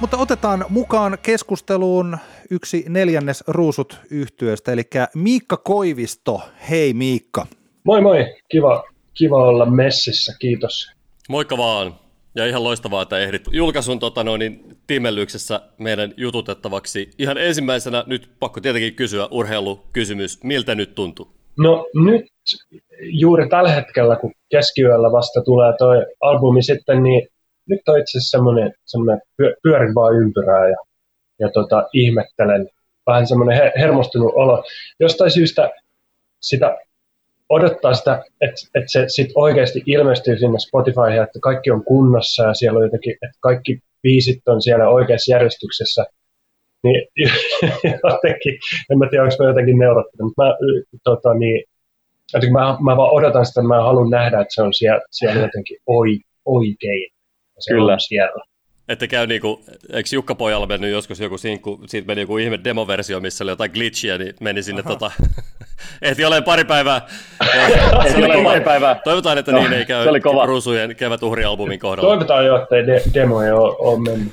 Mutta 0.00 0.16
otetaan 0.16 0.64
mukaan 0.68 1.18
keskusteluun 1.22 2.18
yksi 2.50 2.84
neljännes 2.88 3.44
ruusut 3.46 4.00
yhtyöstä, 4.10 4.72
eli 4.72 4.82
Miikka 5.14 5.56
Koivisto. 5.56 6.40
Hei 6.70 6.94
Miikka. 6.94 7.46
Moi 7.84 8.00
moi, 8.00 8.34
kiva, 8.48 8.84
kiva 9.14 9.36
olla 9.48 9.66
messissä, 9.66 10.32
kiitos. 10.38 10.92
Moikka 11.28 11.56
vaan. 11.58 11.94
Ja 12.34 12.46
ihan 12.46 12.64
loistavaa, 12.64 13.02
että 13.02 13.18
ehdit 13.18 13.42
julkaisun 13.50 13.98
tota, 13.98 14.24
noin, 14.24 14.38
niin, 14.38 14.76
tiimellyksessä 14.86 15.60
meidän 15.78 16.14
jututettavaksi. 16.16 17.10
Ihan 17.18 17.38
ensimmäisenä 17.38 18.04
nyt 18.06 18.30
pakko 18.40 18.60
tietenkin 18.60 18.94
kysyä 18.94 19.28
urheilukysymys. 19.30 20.44
Miltä 20.44 20.74
nyt 20.74 20.94
tuntuu? 20.94 21.28
No 21.58 21.86
nyt 21.94 22.26
juuri 23.00 23.48
tällä 23.48 23.70
hetkellä, 23.70 24.16
kun 24.16 24.32
keskiyöllä 24.50 25.12
vasta 25.12 25.42
tulee 25.44 25.72
toi 25.78 26.06
albumi 26.20 26.62
sitten, 26.62 27.02
niin 27.02 27.28
nyt 27.68 27.88
on 27.88 27.98
itse 27.98 28.18
asiassa 28.18 28.30
semmoinen, 28.30 28.74
semmoinen 28.84 29.20
pyörin 29.62 29.94
vaan 29.94 30.14
ympyrää 30.14 30.68
ja, 30.68 30.76
ja 31.38 31.48
tota, 31.48 31.88
ihmettelen. 31.92 32.68
Vähän 33.06 33.26
semmoinen 33.26 33.58
her- 33.58 33.78
hermostunut 33.78 34.32
olo. 34.34 34.64
Jostain 35.00 35.30
syystä 35.30 35.70
sitä 36.40 36.78
odottaa 37.48 37.94
sitä, 37.94 38.24
että, 38.40 38.60
että 38.74 38.92
se 38.92 39.04
sit 39.08 39.30
oikeasti 39.34 39.82
ilmestyy 39.86 40.38
sinne 40.38 40.58
Spotifyhin, 40.58 41.22
että 41.22 41.38
kaikki 41.42 41.70
on 41.70 41.84
kunnossa 41.84 42.42
ja 42.44 42.54
siellä 42.54 42.78
on 42.78 42.84
jotenkin, 42.84 43.12
että 43.12 43.38
kaikki 43.40 43.82
biisit 44.02 44.48
on 44.48 44.62
siellä 44.62 44.88
oikeassa 44.88 45.32
järjestyksessä. 45.32 46.06
Niin 46.82 47.08
jotenkin, 48.12 48.58
en 48.90 48.98
mä 48.98 49.08
tiedä, 49.10 49.24
onko 49.24 49.34
mä 49.38 49.48
jotenkin 49.48 49.78
neurottanut, 49.78 50.32
mutta 50.36 50.42
mä, 50.42 50.56
tota, 51.04 51.34
niin, 51.34 51.64
jotenkin 52.34 52.52
mä, 52.52 52.76
mä 52.80 52.96
vaan 52.96 53.14
odotan 53.14 53.46
sitä, 53.46 53.62
mä 53.62 53.82
haluan 53.82 54.10
nähdä, 54.10 54.40
että 54.40 54.54
se 54.54 54.62
on 54.62 54.72
siellä, 54.72 55.00
siellä 55.10 55.40
jotenkin 55.40 55.78
oi, 55.86 56.18
oikein. 56.44 57.10
Se 57.58 57.74
Kyllä. 57.74 57.92
on 57.92 58.00
siellä. 58.00 58.44
Että 58.88 59.06
käy 59.06 59.26
niinku, 59.26 59.64
eikö 59.92 60.08
Jukka 60.12 60.34
Pojalla 60.34 60.66
mennyt 60.66 60.90
joskus 60.90 61.20
joku 61.20 61.38
sinkku, 61.38 61.80
siitä 61.86 62.06
meni 62.06 62.20
joku 62.20 62.38
ihme 62.38 62.60
demoversio, 62.64 63.20
missä 63.20 63.44
oli 63.44 63.50
jotain 63.50 63.70
glitchiä, 63.70 64.18
niin 64.18 64.34
meni 64.40 64.62
sinne 64.62 64.82
Aha. 64.86 64.90
tota, 64.90 65.10
ehti 66.02 66.24
olemaan 66.24 66.44
pari 66.44 66.64
päivää. 66.64 67.06
se 68.12 68.16
oli 68.16 68.28
kova. 68.36 68.44
pari 68.44 68.60
päivää. 68.60 69.00
Toivotaan, 69.04 69.38
että 69.38 69.52
no, 69.52 69.58
niin 69.58 69.72
ei 69.72 69.86
käy 69.86 70.02
se 70.02 70.10
oli 70.10 70.20
kova. 70.20 70.46
Ruusujen 70.46 70.96
kevätuhrialbumin 70.96 71.78
kohdalla. 71.78 72.10
Toivotaan 72.10 72.46
jo, 72.46 72.62
että 72.62 72.76
de- 72.76 73.02
demo 73.14 73.42
ei 73.42 73.50
ole, 73.50 73.76
ole 73.78 74.00
mennyt. 74.00 74.32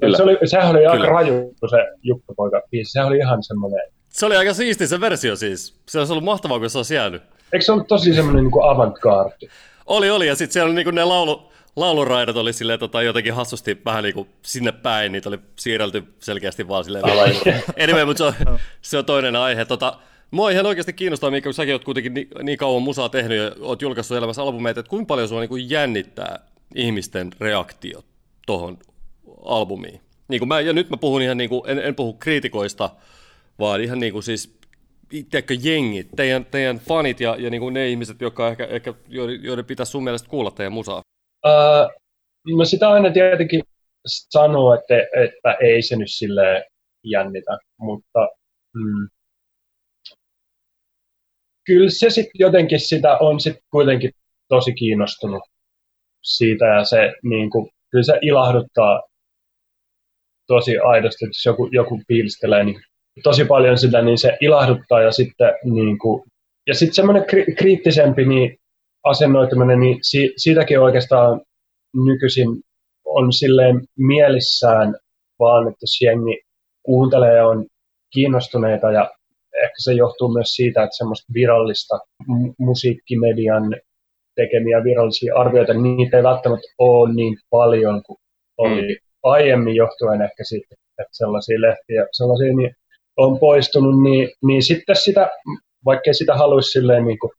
Kyllä. 0.00 0.16
Se 0.16 0.22
oli, 0.22 0.38
sehän 0.44 0.70
oli 0.70 0.78
Kyllä. 0.78 0.90
aika 0.92 1.06
raju 1.06 1.54
se 1.70 1.76
Jukka 2.02 2.34
Poika 2.36 2.62
biisi, 2.70 2.92
sehän 2.92 3.08
oli 3.08 3.18
ihan 3.18 3.42
semmoinen. 3.42 3.80
Se 4.08 4.26
oli 4.26 4.36
aika 4.36 4.54
siisti 4.54 4.86
se 4.86 5.00
versio 5.00 5.36
siis. 5.36 5.80
Se 5.88 5.98
olisi 5.98 6.12
ollut 6.12 6.24
mahtavaa, 6.24 6.58
kun 6.58 6.70
se 6.70 6.78
olisi 6.78 6.94
jäänyt. 6.94 7.22
Eikö 7.52 7.64
se 7.64 7.72
ollut 7.72 7.86
tosi 7.88 8.14
semmoinen 8.14 8.44
niin 8.44 8.64
avantgarde? 8.70 9.46
Oli, 9.86 10.10
oli, 10.10 10.26
ja 10.26 10.34
sitten 10.36 10.52
siellä 10.52 10.72
oli 10.72 10.84
niin 10.84 10.94
ne 10.94 11.04
laulu, 11.04 11.52
lauluraidat 11.76 12.36
oli 12.36 12.52
silleen, 12.52 12.78
tota, 12.78 13.02
jotenkin 13.02 13.34
hassusti 13.34 13.80
vähän 13.84 14.04
niin 14.04 14.14
kuin 14.14 14.28
sinne 14.42 14.72
päin, 14.72 15.12
niitä 15.12 15.28
oli 15.28 15.38
siirrelty 15.56 16.04
selkeästi 16.18 16.68
vaan 16.68 16.84
silleen. 16.84 17.04
anyway, 17.82 18.04
mutta 18.04 18.32
se 18.32 18.48
on, 18.50 18.58
se 18.82 18.98
on 18.98 19.04
toinen 19.04 19.36
aihe. 19.36 19.64
Tota, 19.64 19.98
Mua 20.30 20.50
ihan 20.50 20.66
oikeasti 20.66 20.92
kiinnostaa, 20.92 21.30
Miikka, 21.30 21.48
kun 21.48 21.54
säkin 21.54 21.74
oot 21.74 21.84
kuitenkin 21.84 22.14
niin, 22.14 22.28
niin 22.42 22.58
kauan 22.58 22.82
musaa 22.82 23.08
tehnyt 23.08 23.38
ja 23.38 23.52
oot 23.60 23.82
julkaissut 23.82 24.16
elämässä 24.16 24.42
albumeita, 24.42 24.80
että 24.80 24.90
kuinka 24.90 25.06
paljon 25.06 25.28
sua 25.28 25.40
niin 25.40 25.48
kuin 25.48 25.70
jännittää 25.70 26.38
ihmisten 26.74 27.30
reaktiot 27.40 28.06
tuohon 28.46 28.78
albumiin? 29.44 30.00
Niin 30.28 30.38
kuin 30.38 30.48
mä, 30.48 30.60
ja 30.60 30.72
nyt 30.72 30.90
mä 30.90 30.96
puhun 30.96 31.22
ihan 31.22 31.36
niin 31.36 31.50
kuin, 31.50 31.62
en, 31.66 31.78
en 31.78 31.94
puhu 31.94 32.12
kriitikoista, 32.12 32.90
vaan 33.58 33.80
ihan 33.80 33.98
niin 33.98 34.12
kuin 34.12 34.22
siis 34.22 34.58
tiedätkö, 35.30 35.54
jengit, 35.60 36.08
teidän, 36.16 36.44
teidän 36.44 36.78
fanit 36.78 37.20
ja, 37.20 37.36
ja 37.38 37.50
niin 37.50 37.60
kuin 37.60 37.74
ne 37.74 37.88
ihmiset, 37.88 38.20
jotka 38.20 38.48
ehkä, 38.48 38.64
ehkä, 38.64 38.94
joiden 39.42 39.64
pitäisi 39.64 39.92
sun 39.92 40.04
mielestä 40.04 40.28
kuulla 40.28 40.50
teidän 40.50 40.72
musaa? 40.72 41.02
Uh, 41.46 41.90
no 42.56 42.64
sitä 42.64 42.90
aina 42.90 43.10
tietenkin 43.10 43.62
sanoo, 44.06 44.74
että, 44.74 44.94
että 45.24 45.56
ei 45.60 45.82
se 45.82 45.96
nyt 45.96 46.10
silleen 46.10 46.64
jännitä, 47.04 47.58
mutta 47.78 48.28
mm, 48.74 49.08
kyllä 51.66 51.90
se 51.90 52.10
sitten 52.10 52.38
jotenkin 52.38 52.80
sitä 52.80 53.16
on 53.16 53.40
sitten 53.40 53.62
kuitenkin 53.70 54.10
tosi 54.48 54.74
kiinnostunut 54.74 55.42
siitä 56.22 56.64
ja 56.64 56.84
se 56.84 57.12
niin 57.22 57.50
kuin, 57.50 57.70
kyllä 57.90 58.04
se 58.04 58.18
ilahduttaa 58.22 59.02
tosi 60.46 60.78
aidosti, 60.78 61.24
että 61.24 61.36
jos 61.36 61.46
joku, 61.46 61.68
joku 61.72 62.00
piilistelee 62.08 62.64
niin 62.64 62.80
tosi 63.22 63.44
paljon 63.44 63.78
sitä, 63.78 64.02
niin 64.02 64.18
se 64.18 64.36
ilahduttaa 64.40 65.02
ja 65.02 65.12
sitten 65.12 65.54
niin 65.64 65.98
kuin, 65.98 66.22
ja 66.66 66.74
sitten 66.74 66.94
semmoinen 66.94 67.22
kri- 67.22 67.54
kriittisempi 67.58 68.24
niin 68.24 68.58
asennoituminen, 69.10 69.80
niin 69.80 69.98
si- 70.02 70.32
siitäkin 70.36 70.80
oikeastaan 70.80 71.40
nykyisin 72.04 72.48
on 73.04 73.32
silleen 73.32 73.80
mielissään 73.98 74.94
vaan, 75.38 75.68
että 75.68 75.82
jos 75.82 76.00
jengi 76.02 76.40
kuuntelee 76.82 77.34
ja 77.34 77.46
on 77.46 77.66
kiinnostuneita 78.12 78.92
ja 78.92 79.10
ehkä 79.64 79.74
se 79.78 79.92
johtuu 79.92 80.28
myös 80.32 80.48
siitä, 80.48 80.82
että 80.82 80.96
semmoista 80.96 81.32
virallista 81.34 81.98
musiikkimedian 82.58 83.76
tekemiä 84.36 84.84
virallisia 84.84 85.34
arvioita, 85.36 85.74
niin 85.74 85.96
niitä 85.96 86.16
ei 86.16 86.22
välttämättä 86.22 86.68
ole 86.78 87.14
niin 87.14 87.38
paljon 87.50 88.02
kuin 88.02 88.18
oli 88.58 88.82
mm. 88.82 89.08
aiemmin 89.22 89.76
johtuen 89.76 90.22
ehkä 90.22 90.44
siitä, 90.44 90.74
että 90.98 91.12
sellaisia 91.12 91.60
lehtiä 91.60 92.06
sellaisia 92.12 92.56
niin 92.56 92.74
on 93.16 93.38
poistunut, 93.38 94.02
niin, 94.02 94.28
niin 94.46 94.62
sitten 94.62 94.96
sitä, 94.96 95.30
vaikkei 95.84 96.14
sitä 96.14 96.34
haluaisi 96.34 96.70
silleen 96.70 97.04
niin 97.04 97.18
kuin 97.18 97.30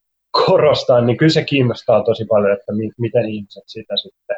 korostaa, 0.45 1.01
niin 1.01 1.17
kyllä 1.17 1.31
se 1.31 1.43
kiinnostaa 1.43 2.03
tosi 2.03 2.25
paljon, 2.25 2.53
että 2.53 2.71
mi- 2.71 2.91
miten 2.97 3.29
ihmiset 3.29 3.63
sitä 3.67 3.97
sitten 3.97 4.35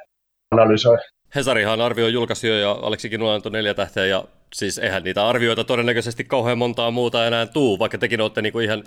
analysoi. 0.52 0.98
Hesarihan 1.36 1.82
arvioi 1.82 2.14
julkaisijo 2.14 2.56
ja 2.56 2.72
Aleksi 2.72 3.10
Kinula 3.10 3.34
antoi 3.34 3.52
neljä 3.52 3.74
tähteä 3.74 4.06
ja 4.06 4.24
siis 4.54 4.78
eihän 4.78 5.04
niitä 5.04 5.28
arvioita 5.28 5.64
todennäköisesti 5.64 6.24
kauhean 6.24 6.58
montaa 6.58 6.92
muuta 6.92 7.28
enää 7.28 7.46
tuu, 7.46 7.80
vaikka 7.80 7.98
tekin 7.98 8.22
olette 8.22 8.42
niinku 8.42 8.60
ihan, 8.60 8.84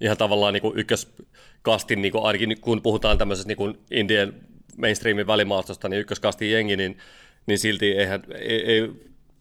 ihan 0.00 0.16
tavallaan 0.16 0.52
niinku 0.52 0.72
ykköskastin, 0.76 2.02
niinku 2.02 2.22
ainakin 2.22 2.60
kun 2.60 2.82
puhutaan 2.82 3.18
tämmöisestä 3.18 3.48
niinku 3.48 3.72
indien 3.90 4.34
mainstreamin 4.78 5.26
välimaastosta, 5.26 5.88
niin 5.88 6.00
ykköskastin 6.00 6.52
jengi, 6.52 6.76
niin, 6.76 6.98
niin 7.46 7.58
silti 7.58 7.92
eihän, 7.92 8.22
ei, 8.34 8.72
ei, 8.72 8.90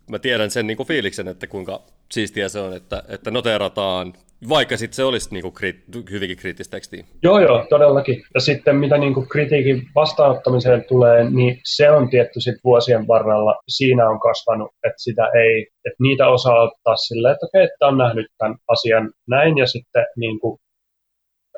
mä 0.10 0.20
tiedän 0.20 0.52
sen 0.52 0.68
niinku 0.68 0.84
fiiliksen, 0.84 1.28
että 1.28 1.48
kuinka 1.48 1.82
siistiä 2.12 2.50
se 2.50 2.60
on, 2.60 2.76
että, 2.76 3.04
että 3.08 3.32
noteerataan 3.32 4.14
vaikka 4.50 4.78
sitten 4.78 4.96
se 4.96 5.04
olisi 5.04 5.30
niinku 5.32 5.50
kriit- 5.50 6.12
hyvinkin 6.12 6.38
kriittistä 6.38 6.72
tekstiä. 6.72 7.06
Joo, 7.24 7.40
joo, 7.40 7.66
todellakin. 7.70 8.24
Ja 8.34 8.40
sitten 8.40 8.76
mitä 8.76 8.98
niinku 8.98 9.26
kritiikin 9.26 9.82
vastaanottamiseen 9.96 10.86
tulee, 10.88 11.30
niin 11.30 11.60
se 11.64 11.92
on 11.92 12.10
tietty 12.10 12.40
sit 12.42 12.56
vuosien 12.64 13.08
varrella, 13.08 13.56
siinä 13.68 14.10
on 14.10 14.20
kasvanut, 14.20 14.72
että 14.84 15.04
sitä 15.04 15.30
ei, 15.44 15.62
että 15.62 15.98
niitä 16.02 16.28
osaa 16.28 16.64
ottaa 16.64 16.96
silleen, 16.96 17.34
että 17.34 17.46
okei, 17.46 17.64
että 17.64 17.88
on 17.88 17.98
nähnyt 17.98 18.28
tämän 18.38 18.58
asian 18.68 19.12
näin, 19.28 19.58
ja 19.58 19.68
sitten 19.68 20.06
niinku, 20.18 20.60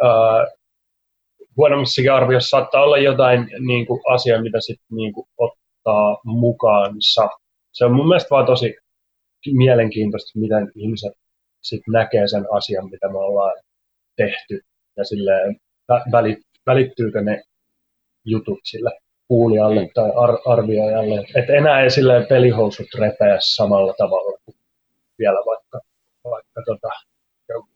äh, 0.03 0.46
huonommassakin 1.58 2.13
arviossa 2.13 2.58
saattaa 2.58 2.84
olla 2.84 2.98
jotain 2.98 3.50
niinku, 3.60 4.01
asiaa, 4.10 4.41
mitä 4.41 4.58
sitten 4.62 4.96
niinku, 4.96 5.27
ottaa 5.38 6.17
mukaansa. 6.25 7.27
Se 7.74 7.86
on 7.86 7.94
mun 7.96 8.08
mielestä 8.08 8.29
vaan 8.29 8.46
tosi 8.46 8.75
mielenkiintoista, 9.51 10.39
miten 10.39 10.72
ihmiset 10.75 11.13
sit 11.70 11.82
näkee 11.88 12.28
sen 12.28 12.46
asian, 12.52 12.90
mitä 12.90 13.10
me 13.10 13.18
ollaan 13.18 13.64
tehty 14.16 14.62
ja 14.98 15.04
silleen 15.04 15.56
välit, 16.12 16.40
välittyykö 16.66 17.22
ne 17.22 17.44
jutut 18.26 18.60
sille 18.64 18.92
kuulijalle 19.28 19.82
mm. 19.82 19.90
tai 19.94 20.12
ar- 20.16 20.42
arvioijalle. 20.46 21.26
Että 21.36 21.54
enää 21.54 21.82
ei 21.82 21.90
silleen 21.90 22.26
pelihousut 22.26 22.88
repeä 23.00 23.38
samalla 23.40 23.94
tavalla 23.98 24.38
kuin 24.46 24.56
vielä 25.20 25.38
vaikka, 25.46 25.82
vaikka 26.24 26.62
tota, 26.66 26.90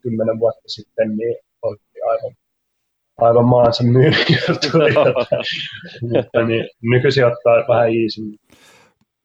kymmenen 0.02 0.40
vuotta 0.40 0.68
sitten, 0.68 1.18
niin 1.18 1.36
oli 1.62 1.78
aivan, 2.10 2.36
aivan 3.18 3.46
maansa 3.46 3.84
Mutta 6.02 6.44
niin, 6.48 6.70
nykyisin 6.82 7.26
ottaa 7.26 7.68
vähän 7.68 7.88
easy. 7.88 8.22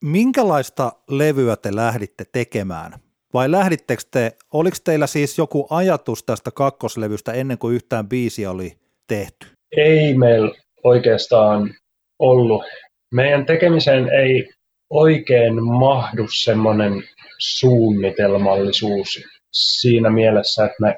Minkälaista 0.03 0.91
levyä 1.09 1.55
te 1.55 1.75
lähditte 1.75 2.25
tekemään? 2.31 3.06
Vai 3.37 3.51
lähdittekö 3.51 4.01
te, 4.11 4.31
oliko 4.53 4.77
teillä 4.83 5.07
siis 5.07 5.37
joku 5.37 5.67
ajatus 5.69 6.23
tästä 6.23 6.51
kakkoslevystä 6.51 7.33
ennen 7.33 7.57
kuin 7.57 7.75
yhtään 7.75 8.09
biisi 8.09 8.47
oli 8.47 8.73
tehty? 9.07 9.47
Ei 9.77 10.13
meillä 10.13 10.55
oikeastaan 10.83 11.69
ollut. 12.19 12.63
Meidän 13.13 13.45
tekemiseen 13.45 14.09
ei 14.09 14.49
oikein 14.89 15.63
mahdu 15.63 16.27
semmoinen 16.27 17.03
suunnitelmallisuus 17.39 19.07
siinä 19.53 20.09
mielessä, 20.09 20.65
että 20.65 20.77
me 20.81 20.95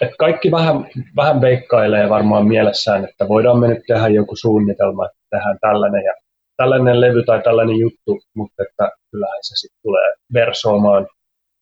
että 0.00 0.16
kaikki 0.18 0.50
vähän, 0.50 0.86
vähän 1.16 1.40
veikkailee 1.40 2.08
varmaan 2.08 2.46
mielessään, 2.46 3.04
että 3.04 3.28
voidaan 3.28 3.58
me 3.58 3.68
nyt 3.68 3.82
tehdä 3.86 4.08
joku 4.08 4.36
suunnitelma, 4.36 5.06
että 5.06 5.18
tehdään 5.30 5.58
tällainen 5.60 6.04
ja 6.04 6.12
tällainen 6.56 7.00
levy 7.00 7.24
tai 7.24 7.42
tällainen 7.42 7.76
juttu, 7.76 8.20
mutta 8.36 8.62
että 8.62 8.90
kyllähän 9.10 9.38
se 9.42 9.54
sitten 9.56 9.82
tulee 9.82 10.14
versoamaan 10.34 11.06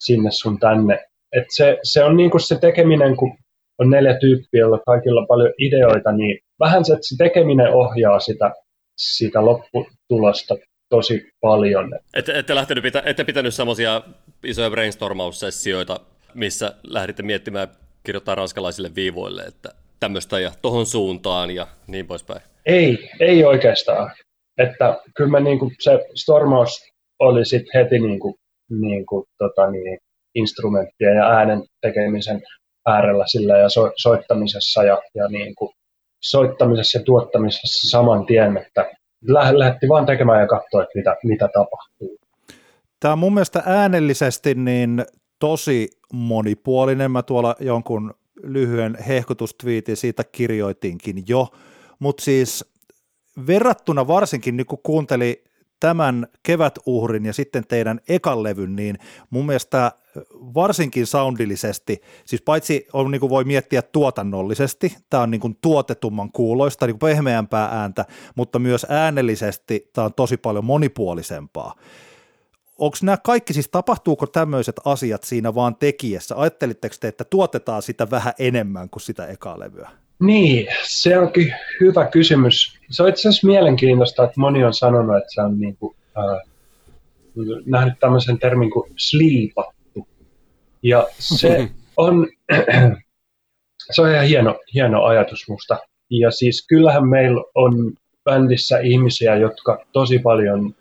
sinne 0.00 0.30
sun 0.30 0.58
tänne. 0.58 1.06
Et 1.32 1.44
se, 1.48 1.78
se 1.82 2.04
on 2.04 2.16
niinku 2.16 2.38
se 2.38 2.58
tekeminen, 2.58 3.16
kun 3.16 3.38
on 3.78 3.90
neljä 3.90 4.18
tyyppiä, 4.18 4.60
joilla 4.60 4.78
kaikilla 4.86 5.20
on 5.20 5.26
paljon 5.26 5.52
ideoita, 5.58 6.12
niin 6.12 6.38
vähän 6.60 6.84
se, 6.84 6.92
että 6.92 7.06
se 7.06 7.16
tekeminen 7.18 7.72
ohjaa 7.72 8.20
sitä, 8.20 8.54
sitä 8.96 9.44
lopputulosta 9.44 10.56
tosi 10.88 11.30
paljon. 11.40 11.98
Ette, 12.14 12.38
ette, 12.38 12.54
lähtenyt 12.54 12.82
pitä, 12.82 13.02
ette 13.06 13.24
pitänyt 13.24 13.54
semmoisia 13.54 14.02
isoja 14.44 14.70
brainstormaussessioita, 14.70 16.00
missä 16.34 16.74
lähditte 16.82 17.22
miettimään 17.22 17.68
kirjoittaa 18.04 18.34
ranskalaisille 18.34 18.90
viivoille, 18.94 19.42
että 19.42 19.68
tämmöistä 20.00 20.40
ja 20.40 20.52
tohon 20.62 20.86
suuntaan 20.86 21.50
ja 21.50 21.66
niin 21.86 22.06
poispäin? 22.06 22.40
Ei, 22.66 23.10
ei 23.20 23.44
oikeastaan. 23.44 24.12
Että 24.58 25.00
kyllä 25.16 25.30
mä 25.30 25.40
niin 25.40 25.58
kuin, 25.58 25.74
se 25.80 26.06
stormaus 26.14 26.82
oli 27.18 27.44
sitten 27.44 27.82
heti 27.82 27.98
niin 27.98 28.20
kuin, 28.20 28.34
niin 28.70 29.06
kuin, 29.06 29.24
tota 29.38 29.70
niin, 29.70 29.98
instrumenttien 30.34 31.16
ja 31.16 31.30
äänen 31.30 31.62
tekemisen 31.80 32.42
äärellä 32.86 33.24
sillä 33.26 33.58
ja 33.58 33.68
so, 33.68 33.92
soittamisessa 33.96 34.84
ja, 34.84 35.02
ja 35.14 35.28
niin 35.28 35.54
kuin, 35.54 35.70
soittamisessa 36.22 36.98
ja 36.98 37.04
tuottamisessa 37.04 37.90
saman 37.90 38.26
tien, 38.26 38.56
että 38.56 38.90
lähti 39.52 39.88
vaan 39.88 40.06
tekemään 40.06 40.40
ja 40.40 40.46
katsoa, 40.46 40.82
että 40.82 40.98
mitä, 40.98 41.16
mitä 41.24 41.48
tapahtuu. 41.48 42.18
Tämä 43.00 43.12
on 43.12 43.18
mun 43.18 43.34
mielestä 43.34 43.62
äänellisesti 43.66 44.54
niin 44.54 45.04
tosi 45.38 45.88
monipuolinen. 46.12 47.10
Mä 47.10 47.22
tuolla 47.22 47.56
jonkun 47.60 48.14
lyhyen 48.42 48.98
hehkutustviitin 49.08 49.96
siitä 49.96 50.24
kirjoitinkin 50.32 51.24
jo, 51.28 51.48
mutta 51.98 52.24
siis 52.24 52.64
verrattuna 53.46 54.06
varsinkin, 54.06 54.56
niin 54.56 54.66
kun 54.66 54.78
kuunteli 54.82 55.44
tämän 55.80 56.26
kevätuhrin 56.42 57.26
ja 57.26 57.32
sitten 57.32 57.66
teidän 57.66 58.00
ekan 58.08 58.42
levyn, 58.42 58.76
niin 58.76 58.98
mun 59.30 59.46
mielestä 59.46 59.92
varsinkin 60.54 61.06
soundillisesti, 61.06 62.02
siis 62.24 62.42
paitsi 62.42 62.86
on, 62.92 63.10
niin 63.10 63.20
kuin 63.20 63.30
voi 63.30 63.44
miettiä 63.44 63.82
tuotannollisesti, 63.82 64.96
tämä 65.10 65.22
on 65.22 65.30
niin 65.30 65.40
kuin 65.40 65.58
tuotetumman 65.60 66.32
kuuloista, 66.32 66.86
niin 66.86 66.98
kuin 66.98 67.10
pehmeämpää 67.10 67.68
ääntä, 67.80 68.04
mutta 68.34 68.58
myös 68.58 68.86
äänellisesti 68.88 69.90
tämä 69.92 70.04
on 70.04 70.14
tosi 70.14 70.36
paljon 70.36 70.64
monipuolisempaa. 70.64 71.74
Onko 72.78 72.96
nämä 73.02 73.16
kaikki, 73.16 73.52
siis 73.52 73.68
tapahtuuko 73.68 74.26
tämmöiset 74.26 74.76
asiat 74.84 75.22
siinä 75.22 75.54
vaan 75.54 75.76
tekijässä? 75.76 76.34
Ajattelitteko 76.36 76.94
te, 77.00 77.08
että 77.08 77.24
tuotetaan 77.24 77.82
sitä 77.82 78.10
vähän 78.10 78.32
enemmän 78.38 78.90
kuin 78.90 79.02
sitä 79.02 79.26
ekaa 79.26 79.58
levyä? 79.58 79.90
Niin, 80.20 80.66
se 80.82 81.18
onkin 81.18 81.54
hyvä 81.80 82.06
kysymys. 82.06 82.78
Se 82.90 83.02
on 83.02 83.08
itse 83.08 83.28
asiassa 83.28 83.46
mielenkiintoista, 83.46 84.24
että 84.24 84.40
moni 84.40 84.64
on 84.64 84.74
sanonut, 84.74 85.16
että 85.16 85.34
se 85.34 85.40
on 85.40 85.60
niin 85.60 85.76
kuin, 85.76 85.96
äh, 86.18 86.50
nähnyt 87.66 87.94
tämmöisen 88.00 88.38
termin 88.38 88.70
kuin 88.70 88.92
sliipattu. 88.96 90.08
Ja 90.82 91.06
se 91.18 91.68
on, 91.96 92.28
se 93.94 94.02
on 94.02 94.10
ihan 94.10 94.26
hieno, 94.26 94.58
hieno 94.74 95.04
ajatus 95.04 95.48
musta. 95.48 95.78
Ja 96.10 96.30
siis 96.30 96.66
kyllähän 96.66 97.08
meillä 97.08 97.42
on 97.54 97.92
bändissä 98.24 98.78
ihmisiä, 98.78 99.36
jotka 99.36 99.84
tosi 99.92 100.18
paljon, 100.18 100.74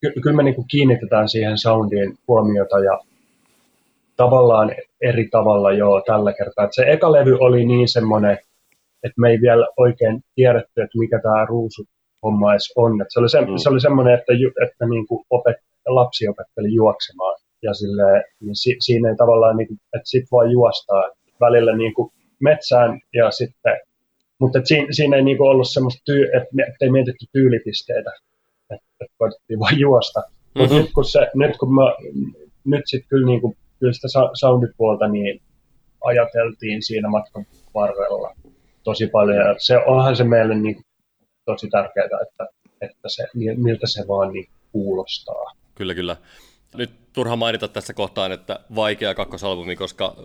ky- 0.00 0.20
kyllä 0.22 0.36
me 0.36 0.42
niin 0.42 0.54
kuin 0.54 0.68
kiinnitetään 0.68 1.28
siihen 1.28 1.58
soundiin 1.58 2.18
huomiota 2.28 2.78
ja 2.78 3.00
tavallaan 4.16 4.72
eri 5.00 5.28
tavalla 5.28 5.72
joo 5.72 6.02
tällä 6.06 6.32
kertaa. 6.32 6.64
Et 6.64 6.74
se 6.74 6.82
eka 6.82 7.12
levy 7.12 7.36
oli 7.40 7.64
niin 7.64 7.88
semmoinen, 7.88 8.38
että 9.04 9.20
me 9.20 9.30
ei 9.30 9.40
vielä 9.40 9.66
oikein 9.76 10.20
tiedetty, 10.34 10.82
että 10.82 10.98
mikä 10.98 11.20
tämä 11.22 11.44
ruusu 11.44 11.82
homma 12.22 12.52
edes 12.52 12.72
on. 12.76 13.02
Et 13.02 13.08
se 13.10 13.20
oli, 13.20 13.28
se, 13.28 13.40
mm. 13.40 13.56
se 13.56 13.68
oli 13.68 13.80
semmoinen, 13.80 14.14
että, 14.14 14.32
että 14.66 14.86
niin 14.86 15.06
kuin 15.06 15.24
opet, 15.30 15.56
lapsi 15.86 16.28
opetteli 16.28 16.74
juoksemaan 16.74 17.36
ja 17.62 17.74
sille, 17.74 18.24
niin 18.40 18.56
si, 18.56 18.76
siinä 18.80 19.08
ei 19.08 19.16
tavallaan, 19.16 19.56
niin 19.56 19.68
kuin, 19.68 19.78
että 19.96 20.10
sit 20.10 20.24
vaan 20.32 20.50
juostaa 20.50 21.10
välillä 21.40 21.76
niin 21.76 21.94
kuin 21.94 22.12
metsään 22.40 23.00
ja 23.14 23.30
sitten, 23.30 23.80
mutta 24.38 24.58
et 24.58 24.66
siinä, 24.66 24.86
siinä 24.90 25.16
ei 25.16 25.22
niin 25.22 25.38
kuin 25.38 25.50
ollut 25.50 25.70
semmoista, 25.70 26.02
tyy, 26.04 26.24
että, 26.24 26.48
että 26.68 26.84
ei 26.84 26.90
mietitty 26.90 27.26
tyylipisteitä, 27.32 28.10
että, 28.70 28.86
että 29.00 29.14
koitettiin 29.18 29.60
vaan 29.60 29.78
juosta. 29.78 30.20
Mm-hmm. 30.20 30.60
Mutta 30.60 30.74
nyt 30.74 30.90
kun, 30.94 31.04
se, 31.04 31.30
nyt 31.34 31.56
kun 31.56 31.74
mä, 31.74 31.94
nyt 32.64 32.82
sitten 32.86 33.08
kyllä, 33.08 33.26
niin 33.26 33.40
kuin, 33.40 33.56
kyllä 33.80 33.92
sitä 33.92 34.08
soundipuolta 34.34 35.08
niin 35.08 35.42
ajateltiin 36.04 36.82
siinä 36.82 37.08
matkan 37.08 37.46
varrella 37.74 38.34
tosi 38.84 39.06
paljon. 39.06 39.36
Ja 39.36 39.54
se 39.58 39.78
onhan 39.78 40.16
se 40.16 40.24
meille 40.24 40.54
niin 40.54 40.84
tosi 41.44 41.68
tärkeää, 41.70 42.04
että, 42.22 42.46
että 42.80 43.08
se, 43.08 43.26
miltä 43.56 43.86
se 43.86 44.04
vaan 44.08 44.32
niin 44.32 44.50
kuulostaa. 44.72 45.44
Kyllä, 45.74 45.94
kyllä. 45.94 46.16
Nyt 46.74 46.90
turha 47.12 47.36
mainita 47.36 47.68
tässä 47.68 47.94
kohtaan, 47.94 48.32
että 48.32 48.60
vaikea 48.74 49.14
kakkosalbumi, 49.14 49.76
koska 49.76 50.16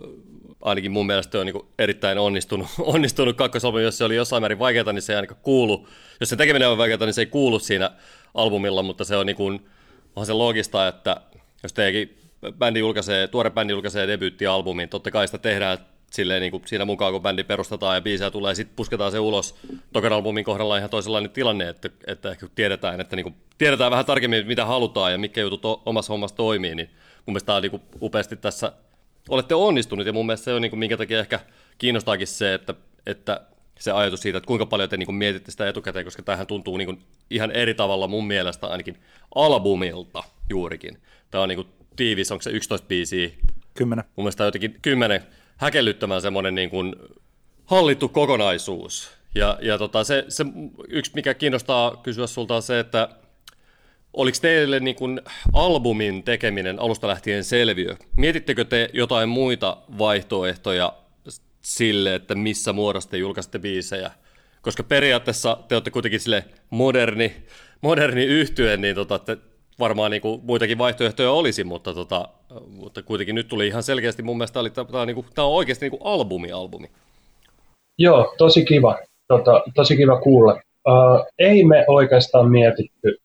ainakin 0.62 0.92
mun 0.92 1.06
mielestä 1.06 1.38
on 1.38 1.46
niin 1.46 1.62
erittäin 1.78 2.18
onnistunut, 2.18 2.66
onnistunut 2.94 3.36
kakkosalbumi. 3.36 3.84
Jos 3.84 3.98
se 3.98 4.04
oli 4.04 4.16
jossain 4.16 4.42
määrin 4.42 4.58
vaikeaa, 4.58 4.92
niin 4.92 5.02
se 5.02 5.12
ei 5.12 5.16
ainakaan 5.16 5.40
kuulu. 5.42 5.88
Jos 6.20 6.28
se 6.28 6.36
tekeminen 6.36 6.68
on 6.68 6.78
vaikeaa, 6.78 7.06
niin 7.06 7.14
se 7.14 7.20
ei 7.20 7.26
kuulu 7.26 7.58
siinä 7.58 7.90
albumilla, 8.34 8.82
mutta 8.82 9.04
se 9.04 9.16
on 9.16 9.26
niin 9.26 9.36
kuin, 9.36 9.68
onhan 10.16 10.26
se 10.26 10.32
logista, 10.32 10.88
että 10.88 11.20
jos 11.62 11.72
teidänkin 11.72 12.18
bändi 12.58 12.80
julkaisee, 12.80 13.28
tuore 13.28 13.50
bändi 13.50 13.72
julkaisee 13.72 14.08
debyyttialbumin, 14.08 14.88
totta 14.88 15.10
kai 15.10 15.28
sitä 15.28 15.38
tehdään 15.38 15.78
silleen 16.10 16.40
niin 16.40 16.50
kuin 16.50 16.62
siinä 16.66 16.84
mukaan, 16.84 17.12
kun 17.12 17.22
bändi 17.22 17.44
perustetaan 17.44 17.94
ja 17.94 18.00
biisejä 18.00 18.30
tulee, 18.30 18.54
sitten 18.54 18.76
pusketaan 18.76 19.12
se 19.12 19.18
ulos. 19.18 19.54
Tokan 19.92 20.12
albumin 20.12 20.44
kohdalla 20.44 20.76
ihan 20.76 20.90
toisenlainen 20.90 21.30
tilanne, 21.30 21.68
että, 21.68 21.90
että 22.06 22.30
ehkä 22.30 22.46
tiedetään, 22.54 23.00
että 23.00 23.16
niin 23.16 23.24
kuin, 23.24 23.34
tiedetään 23.58 23.90
vähän 23.90 24.06
tarkemmin, 24.06 24.46
mitä 24.46 24.64
halutaan 24.64 25.12
ja 25.12 25.18
mikä 25.18 25.40
jutut 25.40 25.82
omassa 25.86 26.12
hommassa 26.12 26.36
toimii, 26.36 26.74
niin 26.74 26.90
mun 27.26 27.32
mielestä 27.32 27.46
tämä 27.46 27.56
on 27.56 27.62
niin 27.62 27.70
kuin, 27.70 27.82
upeasti 28.02 28.36
tässä 28.36 28.72
olette 29.28 29.54
onnistunut 29.54 30.06
ja 30.06 30.12
mun 30.12 30.26
mielestä 30.26 30.44
se 30.44 30.52
on, 30.52 30.62
niin 30.62 30.70
kuin, 30.70 30.78
minkä 30.78 30.96
takia 30.96 31.18
ehkä 31.18 31.40
kiinnostaakin 31.78 32.26
se, 32.26 32.54
että, 32.54 32.74
että 33.06 33.40
se 33.78 33.92
ajatus 33.92 34.20
siitä, 34.20 34.38
että 34.38 34.46
kuinka 34.46 34.66
paljon 34.66 34.88
te 34.88 34.96
niin 34.96 35.06
kuin, 35.06 35.16
mietitte 35.16 35.50
sitä 35.50 35.68
etukäteen, 35.68 36.04
koska 36.04 36.22
tämähän 36.22 36.46
tuntuu 36.46 36.76
niin 36.76 36.86
kuin, 36.86 37.02
ihan 37.30 37.50
eri 37.50 37.74
tavalla 37.74 38.08
mun 38.08 38.26
mielestä 38.26 38.66
ainakin 38.66 38.96
albumilta 39.34 40.24
juurikin. 40.50 40.98
Tämä 41.30 41.42
on 41.42 41.48
niin 41.48 41.56
kuin, 41.56 41.68
tiivis, 41.96 42.32
onko 42.32 42.42
se 42.42 42.50
11 42.50 42.86
biisiä? 42.86 43.30
Kymmenen. 43.74 44.04
Mun 44.16 44.24
mielestä 44.24 44.44
jotenkin 44.44 44.76
kymmenen 44.82 45.22
häkellyttämään 45.58 46.22
semmoinen 46.22 46.54
niin 46.54 46.70
kuin 46.70 46.96
hallittu 47.64 48.08
kokonaisuus. 48.08 49.10
Ja, 49.34 49.58
ja 49.62 49.78
tota, 49.78 50.04
se, 50.04 50.24
se, 50.28 50.44
yksi, 50.88 51.12
mikä 51.14 51.34
kiinnostaa 51.34 51.96
kysyä 51.96 52.26
sulta 52.26 52.54
on 52.54 52.62
se, 52.62 52.78
että 52.80 53.08
oliko 54.12 54.38
teille 54.40 54.80
niin 54.80 54.96
kuin 54.96 55.20
albumin 55.52 56.22
tekeminen 56.22 56.80
alusta 56.80 57.08
lähtien 57.08 57.44
selviö? 57.44 57.96
Mietittekö 58.16 58.64
te 58.64 58.90
jotain 58.92 59.28
muita 59.28 59.76
vaihtoehtoja 59.98 60.92
sille, 61.62 62.14
että 62.14 62.34
missä 62.34 62.72
muodossa 62.72 63.10
te 63.10 63.16
julkaisitte 63.16 63.58
biisejä? 63.58 64.10
Koska 64.62 64.82
periaatteessa 64.82 65.58
te 65.68 65.74
olette 65.74 65.90
kuitenkin 65.90 66.20
sille 66.20 66.44
moderni, 66.70 67.36
moderni 67.80 68.24
yhtyen, 68.24 68.80
niin 68.80 68.94
tota, 68.94 69.18
te 69.18 69.38
varmaan 69.78 70.10
niin 70.10 70.22
kuin 70.22 70.40
muitakin 70.44 70.78
vaihtoehtoja 70.78 71.32
olisi, 71.32 71.64
mutta, 71.64 71.94
tota, 71.94 72.28
mutta 72.68 73.02
kuitenkin 73.02 73.34
nyt 73.34 73.48
tuli 73.48 73.66
ihan 73.66 73.82
selkeästi 73.82 74.22
mun 74.22 74.36
mielestä, 74.36 74.60
tämä, 74.74 75.00
on, 75.00 75.06
niin 75.06 75.14
kuin, 75.14 75.26
tämä 75.34 75.46
on 75.46 75.54
oikeasti 75.54 75.84
niin 75.84 75.98
kuin 75.98 76.12
albumi, 76.12 76.52
albumi. 76.52 76.90
Joo, 77.98 78.34
tosi 78.38 78.64
kiva, 78.64 78.98
tota, 79.28 79.62
tosi 79.74 79.96
kiva 79.96 80.20
kuulla. 80.20 80.52
Uh, 80.88 81.26
ei 81.38 81.64
me 81.64 81.84
oikeastaan 81.88 82.50
mietitty 82.50 83.16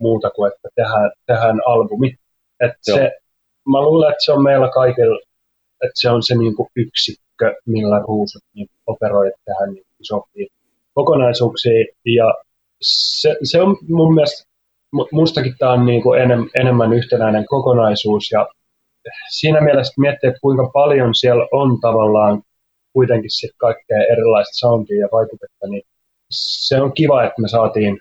muuta 0.00 0.30
kuin, 0.30 0.52
että 0.52 0.68
tehdään, 0.74 1.10
tehdään 1.26 1.60
albumi. 1.66 2.14
Et 2.60 2.72
se, 2.82 3.12
mä 3.68 3.82
luulen, 3.82 4.10
että 4.10 4.24
se 4.24 4.32
on 4.32 4.42
meillä 4.42 4.68
kaikilla, 4.68 5.18
että 5.82 5.94
se 5.94 6.10
on 6.10 6.22
se 6.22 6.34
niin 6.34 6.56
kuin 6.56 6.68
yksikkö, 6.76 7.54
millä 7.66 7.98
ruusut 7.98 8.42
niin 8.54 8.68
operoi, 8.86 9.32
tehdään 9.44 9.74
niin 9.74 9.84
isompia 10.00 10.46
kokonaisuuksia. 10.94 11.84
Ja 12.04 12.34
se, 12.82 13.36
se 13.42 13.62
on 13.62 13.76
mun 13.88 14.14
mielestä 14.14 14.47
mustakin 15.12 15.54
tämä 15.58 15.72
on 15.72 15.86
niin 15.86 16.02
kuin 16.02 16.20
enem, 16.20 16.48
enemmän 16.60 16.92
yhtenäinen 16.92 17.46
kokonaisuus 17.46 18.30
ja 18.30 18.48
siinä 19.30 19.60
mielessä 19.60 19.92
miettii, 19.96 20.28
että 20.28 20.40
kuinka 20.40 20.70
paljon 20.72 21.14
siellä 21.14 21.46
on 21.52 21.80
tavallaan 21.80 22.42
kuitenkin 22.92 23.30
sit 23.30 23.50
kaikkea 23.56 24.02
erilaista 24.12 24.58
soundia 24.58 25.00
ja 25.00 25.08
vaikutetta, 25.12 25.66
niin 25.68 25.82
se 26.30 26.80
on 26.80 26.92
kiva, 26.92 27.24
että 27.24 27.42
me 27.42 27.48
saatiin, 27.48 28.00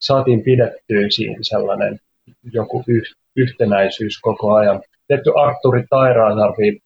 saatiin 0.00 0.42
pidettyä 0.42 1.10
siihen 1.10 1.44
sellainen 1.44 2.00
joku 2.52 2.84
yh, 2.88 3.02
yhtenäisyys 3.36 4.20
koko 4.20 4.54
ajan. 4.54 4.82
Tietty 5.06 5.30
Arturi 5.36 5.84
Tairaa 5.90 6.36
tarvii 6.36 6.80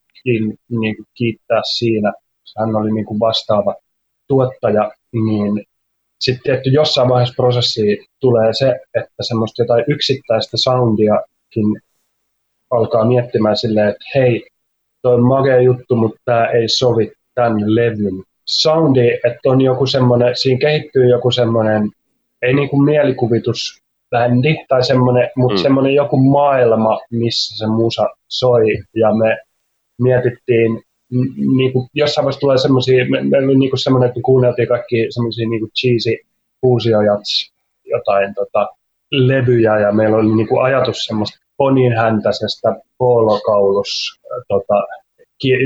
niin 0.68 0.96
kiittää 1.14 1.61
siinä. 1.64 2.12
Hän 2.58 2.76
oli 2.76 2.92
niin 2.92 3.06
kuin 3.06 3.20
vastaava 3.20 3.74
tuottaja, 4.28 4.92
niin 5.12 5.64
sitten 6.20 6.42
tietty 6.42 6.70
jossain 6.70 7.09
vaiheessa 7.09 7.35
prosessi 7.37 8.07
tulee 8.20 8.52
se, 8.52 8.68
että 8.94 9.22
semmoista 9.22 9.62
jotain 9.62 9.85
yksittäistä 9.88 10.57
soundiakin 10.57 11.83
alkaa 12.70 13.04
miettimään 13.04 13.57
silleen, 13.57 13.88
että 13.88 14.04
hei, 14.14 14.46
toi 15.02 15.14
on 15.14 15.26
magea 15.26 15.61
juttu, 15.61 15.96
mutta 15.96 16.20
tämä 16.24 16.46
ei 16.46 16.68
sovi 16.68 17.12
tämän 17.35 17.74
levyn 17.74 18.22
soundi, 18.44 19.09
että 19.09 19.40
on 19.46 19.61
joku 19.61 19.87
semmoinen, 19.87 20.37
siinä 20.37 20.59
kehittyy 20.59 21.09
joku 21.09 21.31
semmoinen, 21.31 21.90
ei 22.42 22.54
niin 22.54 22.68
kuin 22.68 22.85
mielikuvitusbändi 22.85 24.57
tai 24.68 24.85
semmoinen, 24.85 25.31
mutta 25.37 25.57
mm. 25.57 25.62
semmoinen 25.62 25.94
joku 25.94 26.16
maailma, 26.16 27.00
missä 27.11 27.59
se 27.59 27.66
musa 27.66 28.09
soi 28.28 28.64
ja 28.94 29.14
me 29.14 29.38
mietittiin 30.02 30.83
niin 31.58 31.72
kuin 31.72 31.88
jossain 31.94 32.24
vaiheessa 32.24 32.40
tulee 32.40 32.58
semmoisia, 32.58 33.04
meillä 33.10 33.46
oli 33.46 33.58
niin 33.58 33.70
semmoinen, 33.78 34.08
että 34.08 34.20
kuunneltiin 34.24 34.68
kaikki 34.68 35.06
semmoisia 35.10 35.48
niin 35.48 35.70
cheesy 35.80 36.16
fuusiojats, 36.60 37.52
jotain 37.84 38.34
tota, 38.34 38.68
levyjä 39.10 39.78
ja 39.78 39.92
meillä 39.92 40.16
oli 40.16 40.36
niin 40.36 40.48
kuin 40.48 40.62
ajatus 40.62 41.04
semmoista 41.04 41.38
poninhäntäisestä 41.56 42.76
poolokaulus 42.98 44.20
tota, 44.48 44.74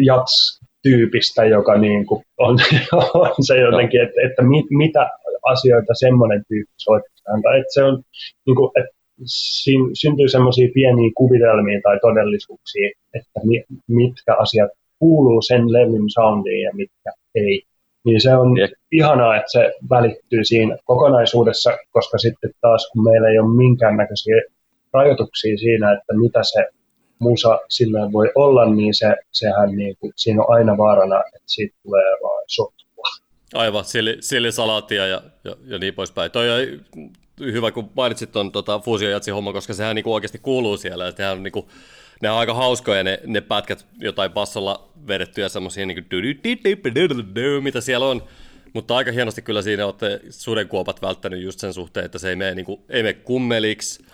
jats 0.05 0.61
tyypistä, 0.83 1.45
joka 1.45 1.79
niin 1.79 2.07
kuin 2.07 2.25
on, 2.39 2.59
on 3.15 3.45
se 3.47 3.61
jotenkin, 3.61 4.03
että, 4.03 4.21
että 4.27 4.43
mit, 4.43 4.67
mitä 4.71 5.11
asioita 5.43 5.95
semmoinen 5.95 6.43
tyyppi 6.49 6.75
soittaa. 6.77 7.35
Että 7.37 7.75
se 7.75 7.83
on, 7.85 8.03
niin 8.47 8.57
kuin, 8.57 8.71
että 8.81 8.97
siinä 9.25 9.91
syntyy 9.93 10.29
semmoisia 10.29 10.69
pieniä 10.75 11.11
kuvitelmia 11.17 11.81
tai 11.83 11.99
todellisuuksia, 12.01 12.91
että 13.15 13.41
mi, 13.45 13.65
mitkä 13.89 14.37
asiat 14.39 14.71
kuuluu 15.03 15.43
sen 15.43 15.73
levyn 15.73 16.11
soundiin 16.17 16.63
ja 16.63 16.71
mitkä 16.75 17.11
ei. 17.35 17.63
Niin 18.05 18.21
se 18.21 18.37
on 18.37 18.57
ja. 18.57 18.69
ihanaa, 18.93 19.37
että 19.37 19.53
se 19.53 19.73
välittyy 19.91 20.45
siinä 20.45 20.77
kokonaisuudessa, 20.85 21.71
koska 21.91 22.19
sitten 22.19 22.51
taas 22.61 22.91
kun 22.93 23.05
meillä 23.05 23.29
ei 23.29 23.39
ole 23.39 23.57
minkäännäköisiä 23.57 24.37
rajoituksia 24.93 25.59
siinä, 25.59 25.93
että 25.93 26.13
mitä 26.25 26.41
se 26.43 26.67
musa 27.19 27.61
sillä 27.69 28.13
voi 28.13 28.29
olla, 28.35 28.65
niin 28.75 28.95
se, 28.95 29.17
sehän 29.33 29.77
niin 29.77 29.97
kuin, 30.01 30.13
siinä 30.17 30.43
on 30.43 30.55
aina 30.57 30.79
vaarana, 30.79 31.21
että 31.27 31.47
siitä 31.47 31.77
tulee 31.83 32.13
vaan 32.23 32.45
sotkua. 32.47 33.09
Aivan, 33.55 33.85
sillisalaattia 34.21 35.07
ja, 35.07 35.23
ja, 35.45 35.57
ja 35.67 35.79
niin 35.79 35.95
poispäin. 35.95 36.31
Toi 36.31 36.51
on 36.51 36.61
hyvä, 37.53 37.71
kun 37.71 37.91
mainitsit 37.97 38.33
tuon 38.33 38.53
tota, 38.53 38.79
fuusiojatsi 38.79 39.31
homma, 39.31 39.53
koska 39.53 39.75
sehän 39.75 39.95
niin 39.95 40.05
kuin 40.05 40.15
oikeasti 40.15 40.39
kuuluu 40.39 40.77
siellä. 40.77 41.05
Ja 41.05 41.13
sehän 41.13 41.33
on 41.33 41.43
niin 41.43 41.53
kuin, 41.53 41.67
ne 42.23 42.31
on 42.31 42.39
aika 42.39 42.55
hauskoja 42.55 43.05
ne, 43.05 43.21
ne 43.27 43.41
pätkät, 43.41 43.87
jotain 44.01 44.33
bassolla 44.33 44.89
vedettyjä 45.07 45.49
semmoisia, 45.49 45.87
niin 45.87 46.05
mitä 47.63 47.81
siellä 47.81 48.07
on. 48.07 48.23
Mutta 48.73 48.97
aika 48.97 49.13
hienosti 49.13 49.43
kyllä 49.43 49.63
siinä 49.63 49.87
olette 49.87 50.21
sudenkuopat 50.31 51.03
välttänyt 51.03 51.43
just 51.43 51.59
sen 51.59 51.73
suhteen, 51.73 52.07
että 52.07 52.19
se 52.19 52.29
ei 52.29 52.37
mene, 52.37 52.55
niin 52.55 52.67
kuin, 52.67 52.81
ei 52.89 53.03
mene 53.03 53.13
kummeliksi, 53.13 54.05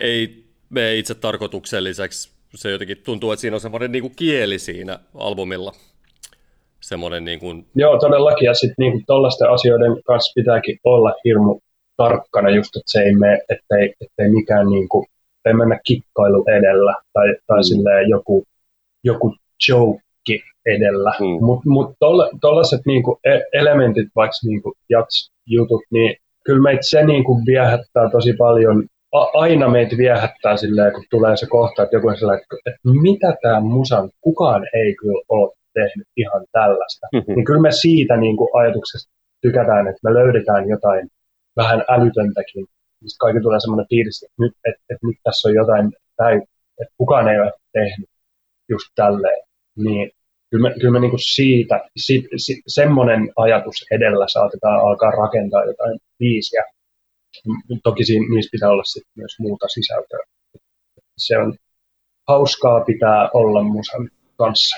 ei 0.00 0.44
mene 0.70 0.96
itse 0.96 1.14
tarkoitukselliseksi. 1.14 2.30
Se 2.54 2.70
jotenkin 2.70 2.98
tuntuu, 3.04 3.32
että 3.32 3.40
siinä 3.40 3.56
on 3.56 3.60
semmoinen 3.60 3.92
niin 3.92 4.02
kuin 4.02 4.16
kieli 4.16 4.58
siinä 4.58 4.98
albumilla. 5.14 5.72
Semmoinen 6.80 7.24
niin 7.24 7.40
kuin... 7.40 7.66
Joo, 7.74 7.98
todellakin. 7.98 8.46
Ja 8.46 8.54
sitten 8.54 8.74
niin 8.78 9.04
tuollaisten 9.06 9.50
asioiden 9.50 10.02
kanssa 10.06 10.32
pitääkin 10.34 10.78
olla 10.84 11.14
hirmu 11.24 11.60
tarkkana 11.96 12.50
just, 12.50 12.76
että 12.76 12.92
se 12.92 13.00
ei 13.00 13.14
mene, 13.14 13.34
ettei, 13.34 13.94
ettei 14.00 14.28
mikään 14.30 14.66
niin 14.66 14.88
kuin, 14.88 15.06
ei 15.44 15.54
mennä 15.54 15.80
kikkailu 15.84 16.44
edellä 16.58 16.94
tai, 17.12 17.26
tai 17.46 17.58
mm. 17.58 17.62
silleen 17.62 18.08
joku, 18.08 18.44
joku 19.04 19.34
joke 19.68 20.38
edellä. 20.66 21.12
Mm. 21.20 21.44
Mutta 21.44 21.70
mut 21.70 21.96
tuollaiset 22.40 22.80
niinku 22.86 23.20
e- 23.24 23.48
elementit, 23.60 24.08
vaikka 24.16 24.36
niinku 24.44 24.74
jats-jutut, 24.90 25.82
niin 25.90 26.16
kyllä 26.44 26.62
meitä 26.62 26.82
se 26.82 27.04
niinku 27.04 27.40
viehättää 27.46 28.10
tosi 28.10 28.32
paljon. 28.32 28.84
A- 29.12 29.30
aina 29.34 29.68
meitä 29.68 29.96
viehättää 29.96 30.56
silleen, 30.56 30.92
kun 30.92 31.04
tulee 31.10 31.36
se 31.36 31.46
kohta, 31.46 31.82
että 31.82 31.96
joku 31.96 32.08
on 32.08 32.18
sellainen, 32.18 32.42
että, 32.42 32.70
että 32.70 33.00
mitä 33.02 33.36
tämä 33.42 33.60
musan, 33.60 34.10
kukaan 34.20 34.62
ei 34.74 34.94
kyllä 34.94 35.22
ole 35.28 35.52
tehnyt 35.74 36.08
ihan 36.16 36.44
tällaista. 36.52 37.06
Mm-hmm. 37.12 37.34
Niin 37.34 37.44
kyllä 37.44 37.60
me 37.60 37.72
siitä 37.72 38.16
niinku 38.16 38.50
ajatuksesta 38.52 39.12
tykätään, 39.42 39.88
että 39.88 40.00
me 40.04 40.14
löydetään 40.14 40.68
jotain 40.68 41.08
vähän 41.56 41.84
älytöntäkin. 41.88 42.66
Sitten 43.06 43.18
kaikki 43.18 43.42
tulee 43.42 43.60
semmoinen 43.60 43.86
fiilis, 43.90 44.22
että 44.22 44.42
nyt, 44.42 44.52
että, 44.68 44.82
että 44.90 45.06
nyt 45.06 45.16
tässä 45.22 45.48
on 45.48 45.54
jotain, 45.54 45.92
tai, 46.16 46.36
että 46.80 46.94
kukaan 46.98 47.28
ei 47.28 47.40
ole 47.40 47.52
tehnyt 47.72 48.10
just 48.68 48.88
tälleen. 48.94 49.42
Niin 49.76 50.10
kyllä 50.50 50.68
me, 50.68 50.74
kyllä 50.74 50.92
me 50.92 51.00
niin 51.00 51.10
kuin 51.10 51.26
siitä, 51.34 51.88
si, 51.96 52.28
si, 52.36 52.62
semmoinen 52.66 53.32
ajatus 53.36 53.86
edellä 53.90 54.26
saatetaan 54.28 54.80
alkaa 54.80 55.10
rakentaa 55.10 55.64
jotain 55.64 55.98
biisiä. 56.18 56.64
Toki 57.82 58.04
siinä, 58.04 58.26
niissä 58.34 58.50
pitää 58.52 58.70
olla 58.70 58.84
sitten 58.84 59.12
myös 59.16 59.36
muuta 59.38 59.68
sisältöä. 59.68 60.18
Se 61.18 61.38
on 61.38 61.54
hauskaa 62.28 62.84
pitää 62.84 63.30
olla 63.34 63.62
musan 63.62 64.10
kanssa. 64.36 64.76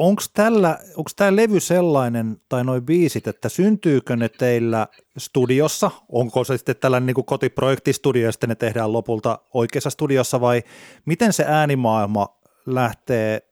Onko 0.00 0.22
tällä, 0.34 0.78
onko 0.96 1.10
tämä 1.16 1.36
levy 1.36 1.60
sellainen, 1.60 2.36
tai 2.48 2.64
noin 2.64 2.82
biisit, 2.82 3.26
että 3.26 3.48
syntyykö 3.48 4.16
ne 4.16 4.28
teillä 4.28 4.86
studiossa? 5.18 5.90
Onko 6.08 6.44
se 6.44 6.56
sitten 6.56 6.76
tällainen 6.76 7.06
niin 7.06 7.24
kotiprojektistudio, 7.24 8.24
ja 8.24 8.32
sitten 8.32 8.48
ne 8.48 8.54
tehdään 8.54 8.92
lopulta 8.92 9.38
oikeassa 9.54 9.90
studiossa, 9.90 10.40
vai 10.40 10.62
miten 11.04 11.32
se 11.32 11.44
äänimaailma 11.48 12.38
lähtee 12.66 13.42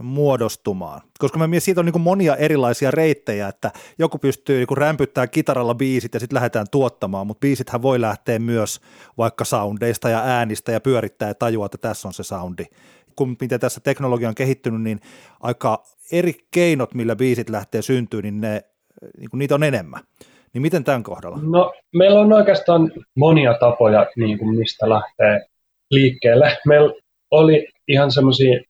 muodostumaan. 0.00 1.00
Koska 1.18 1.38
mä 1.38 1.46
mietin, 1.46 1.64
siitä 1.64 1.80
on 1.80 1.84
niin 1.84 2.00
monia 2.00 2.36
erilaisia 2.36 2.90
reittejä, 2.90 3.48
että 3.48 3.70
joku 3.98 4.18
pystyy 4.18 4.58
niin 4.58 4.76
rämpyttämään 4.76 5.30
kitaralla 5.30 5.74
biisit 5.74 6.14
ja 6.14 6.20
sitten 6.20 6.34
lähdetään 6.34 6.66
tuottamaan, 6.70 7.26
mutta 7.26 7.40
biisithän 7.40 7.82
voi 7.82 8.00
lähteä 8.00 8.38
myös 8.38 8.80
vaikka 9.18 9.44
soundeista 9.44 10.08
ja 10.08 10.22
äänistä 10.24 10.72
ja 10.72 10.80
pyörittää 10.80 11.28
ja 11.28 11.34
tajua, 11.34 11.66
että 11.66 11.78
tässä 11.78 12.08
on 12.08 12.14
se 12.14 12.22
soundi. 12.22 12.64
Kun 13.16 13.36
miten 13.40 13.60
tässä 13.60 13.80
teknologia 13.80 14.28
on 14.28 14.34
kehittynyt, 14.34 14.82
niin 14.82 15.00
aika 15.40 15.82
eri 16.12 16.32
keinot, 16.50 16.94
millä 16.94 17.16
biisit 17.16 17.50
lähtee 17.50 17.82
syntyy, 17.82 18.22
niin, 18.22 18.40
ne, 18.40 18.64
niin 19.18 19.30
kuin 19.30 19.38
niitä 19.38 19.54
on 19.54 19.62
enemmän. 19.62 20.02
Niin 20.54 20.62
miten 20.62 20.84
tämän 20.84 21.02
kohdalla? 21.02 21.38
No, 21.42 21.72
meillä 21.94 22.20
on 22.20 22.32
oikeastaan 22.32 22.92
monia 23.16 23.54
tapoja, 23.60 24.06
niin 24.16 24.38
kuin 24.38 24.58
mistä 24.58 24.88
lähtee 24.88 25.40
liikkeelle. 25.90 26.56
Meillä 26.66 26.94
oli 27.30 27.68
ihan 27.88 28.10
semmoisia 28.10 28.60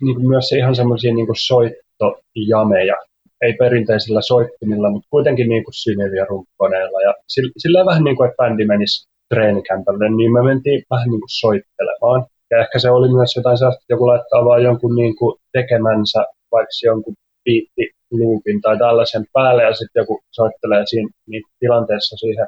niin 0.00 0.16
kuin 0.16 0.28
myös 0.28 0.52
ihan 0.52 0.74
semmoisia 0.74 1.14
niin 1.14 1.26
soittojameja, 1.36 2.96
ei 3.42 3.52
perinteisillä 3.52 4.22
soittimilla, 4.22 4.90
mutta 4.90 5.08
kuitenkin 5.10 5.48
niin 5.48 5.64
kuin 5.64 5.74
synevia 5.74 6.24
rumppaneilla. 6.24 7.00
Ja 7.00 7.14
sillä, 7.28 7.52
sillä 7.58 7.86
vähän 7.86 8.04
niin 8.04 8.16
kuin, 8.16 8.30
että 8.30 8.42
bändi 8.42 8.64
menisi 8.64 9.08
treenikämpälle, 9.34 10.10
niin 10.10 10.32
me 10.32 10.42
mentiin 10.42 10.82
vähän 10.90 11.08
niin 11.10 11.20
kuin 11.20 11.38
soittelemaan. 11.40 12.26
Ja 12.50 12.60
ehkä 12.60 12.78
se 12.78 12.90
oli 12.90 13.08
myös 13.12 13.36
jotain 13.36 13.58
sellaista, 13.58 13.82
että 13.82 13.92
joku 13.92 14.06
laittaa 14.06 14.44
vaan 14.44 14.62
jonkun 14.62 14.94
niin 14.96 15.16
kuin 15.16 15.38
tekemänsä, 15.52 16.24
vaikka 16.52 16.72
jonkun 16.84 17.14
biitti 17.44 17.90
loopin 18.10 18.60
tai 18.60 18.78
tällaisen 18.78 19.24
päälle, 19.32 19.62
ja 19.62 19.74
sitten 19.74 20.00
joku 20.00 20.20
soittelee 20.30 20.82
siinä 20.86 21.08
niin 21.26 21.42
tilanteessa 21.60 22.16
siihen 22.16 22.46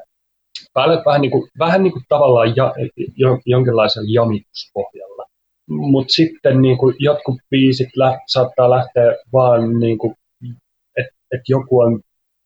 päälle 0.73 1.03
vähän 1.05 1.21
niin 1.21 1.31
kuin, 1.31 1.49
vähän 1.59 1.83
niin 1.83 1.93
kuin 1.93 2.03
tavallaan 2.09 2.55
ja, 2.55 2.73
jo, 3.17 3.39
jonkinlaisella 3.45 4.09
jamituspohjalla. 4.13 5.25
Mutta 5.69 6.13
sitten 6.13 6.61
niin 6.61 6.77
kuin 6.77 6.95
jotkut 6.99 7.35
biisit 7.49 7.89
lä- 7.95 8.19
saattaa 8.27 8.69
lähteä 8.69 9.15
vaan, 9.33 9.79
niin 9.79 9.97
että 10.97 11.11
et 11.31 11.41
joku 11.49 11.79
on 11.79 12.01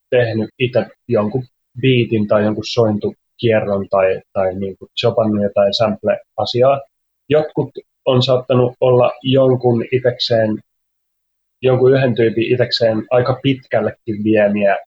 tehnyt 0.09 0.49
itse 0.59 0.85
jonkun 1.07 1.43
biitin 1.81 2.27
tai 2.27 2.43
jonkun 2.43 2.63
sointukierron 2.73 3.87
tai, 3.89 4.21
tai 4.33 4.55
niin 4.55 4.77
kuin 4.77 4.89
chopannut 5.01 5.43
jotain 5.43 5.73
sample-asiaa. 5.73 6.81
Jotkut 7.29 7.69
on 8.05 8.23
saattanut 8.23 8.73
olla 8.81 9.11
jonkun 9.23 9.85
itekseen, 9.91 10.59
jonkun 11.61 11.93
yhden 11.93 12.15
tyypin 12.15 12.53
itekseen 12.53 13.05
aika 13.11 13.39
pitkällekin 13.43 14.23
viemiä 14.23 14.77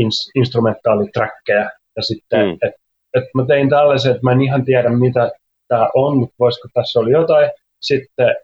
ins- 0.00 0.30
instrumentaalitrackeja. 0.34 1.70
Ja 1.96 2.02
sitten, 2.02 2.46
mm. 2.46 2.52
että 2.52 2.82
et 3.14 3.24
mä 3.34 3.46
tein 3.46 3.68
tällaisen, 3.68 4.10
että 4.10 4.22
mä 4.22 4.32
en 4.32 4.42
ihan 4.42 4.64
tiedä 4.64 4.88
mitä 4.88 5.30
tämä 5.68 5.88
on, 5.94 6.18
mutta 6.18 6.36
voisiko 6.38 6.68
tässä 6.74 7.00
olla 7.00 7.10
jotain 7.10 7.50
sitten 7.82 8.36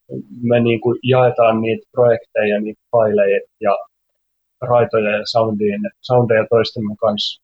me 0.42 0.60
niin 0.60 0.80
kuin 0.80 0.98
jaetaan 1.02 1.60
niitä 1.60 1.86
projekteja, 1.92 2.60
niitä 2.60 2.82
faileja 2.90 3.40
ja 3.60 3.78
raitoja 4.60 5.10
ja 5.10 5.22
soundien, 5.24 5.80
soundeja 6.00 6.46
toistemme 6.50 6.94
kanssa 7.00 7.42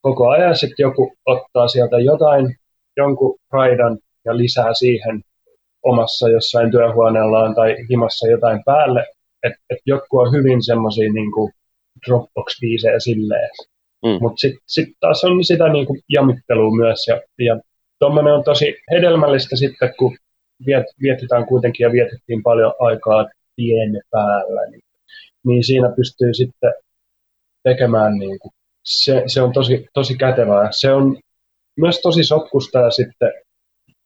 koko 0.00 0.28
ajan. 0.28 0.56
Sitten 0.56 0.84
joku 0.84 1.12
ottaa 1.26 1.68
sieltä 1.68 1.98
jotain, 1.98 2.56
jonkun 2.96 3.38
raidan 3.52 3.98
ja 4.24 4.36
lisää 4.36 4.74
siihen 4.74 5.22
omassa 5.84 6.28
jossain 6.28 6.70
työhuoneellaan 6.70 7.54
tai 7.54 7.76
himassa 7.90 8.28
jotain 8.28 8.62
päälle. 8.64 9.06
Että 9.42 9.58
et 9.70 9.78
joku 9.86 10.18
on 10.18 10.32
hyvin 10.32 10.62
semmoisia 10.62 11.12
niin 11.12 11.30
Dropbox-biisejä 12.06 12.98
silleen. 12.98 13.50
Mm. 14.04 14.18
Mutta 14.20 14.40
sitten 14.40 14.60
sit 14.66 14.88
taas 15.00 15.24
on 15.24 15.44
sitä 15.44 15.68
niin 15.68 15.86
kuin 15.86 16.00
jamittelua 16.08 16.76
myös. 16.76 17.06
Ja, 17.08 17.20
ja 17.38 17.60
tuommoinen 17.98 18.34
on 18.34 18.44
tosi 18.44 18.76
hedelmällistä 18.90 19.56
sitten, 19.56 19.94
kun 19.98 20.16
viet, 20.66 20.86
vietetään 21.02 21.46
kuitenkin 21.46 21.84
ja 21.84 21.92
vietettiin 21.92 22.42
paljon 22.42 22.72
aikaa 22.78 23.26
tien 23.56 24.00
päällä, 24.10 24.70
niin, 24.70 24.82
niin 25.46 25.64
siinä 25.64 25.92
pystyy 25.96 26.34
sitten 26.34 26.72
tekemään, 27.62 28.18
niin 28.18 28.38
kuin, 28.38 28.52
se, 28.84 29.22
se 29.26 29.42
on 29.42 29.52
tosi, 29.52 29.86
tosi 29.92 30.16
kätevää. 30.16 30.68
Se 30.70 30.92
on 30.92 31.16
myös 31.76 32.00
tosi 32.02 32.24
sotkusta 32.24 32.78
ja 32.78 32.90
sitten 32.90 33.32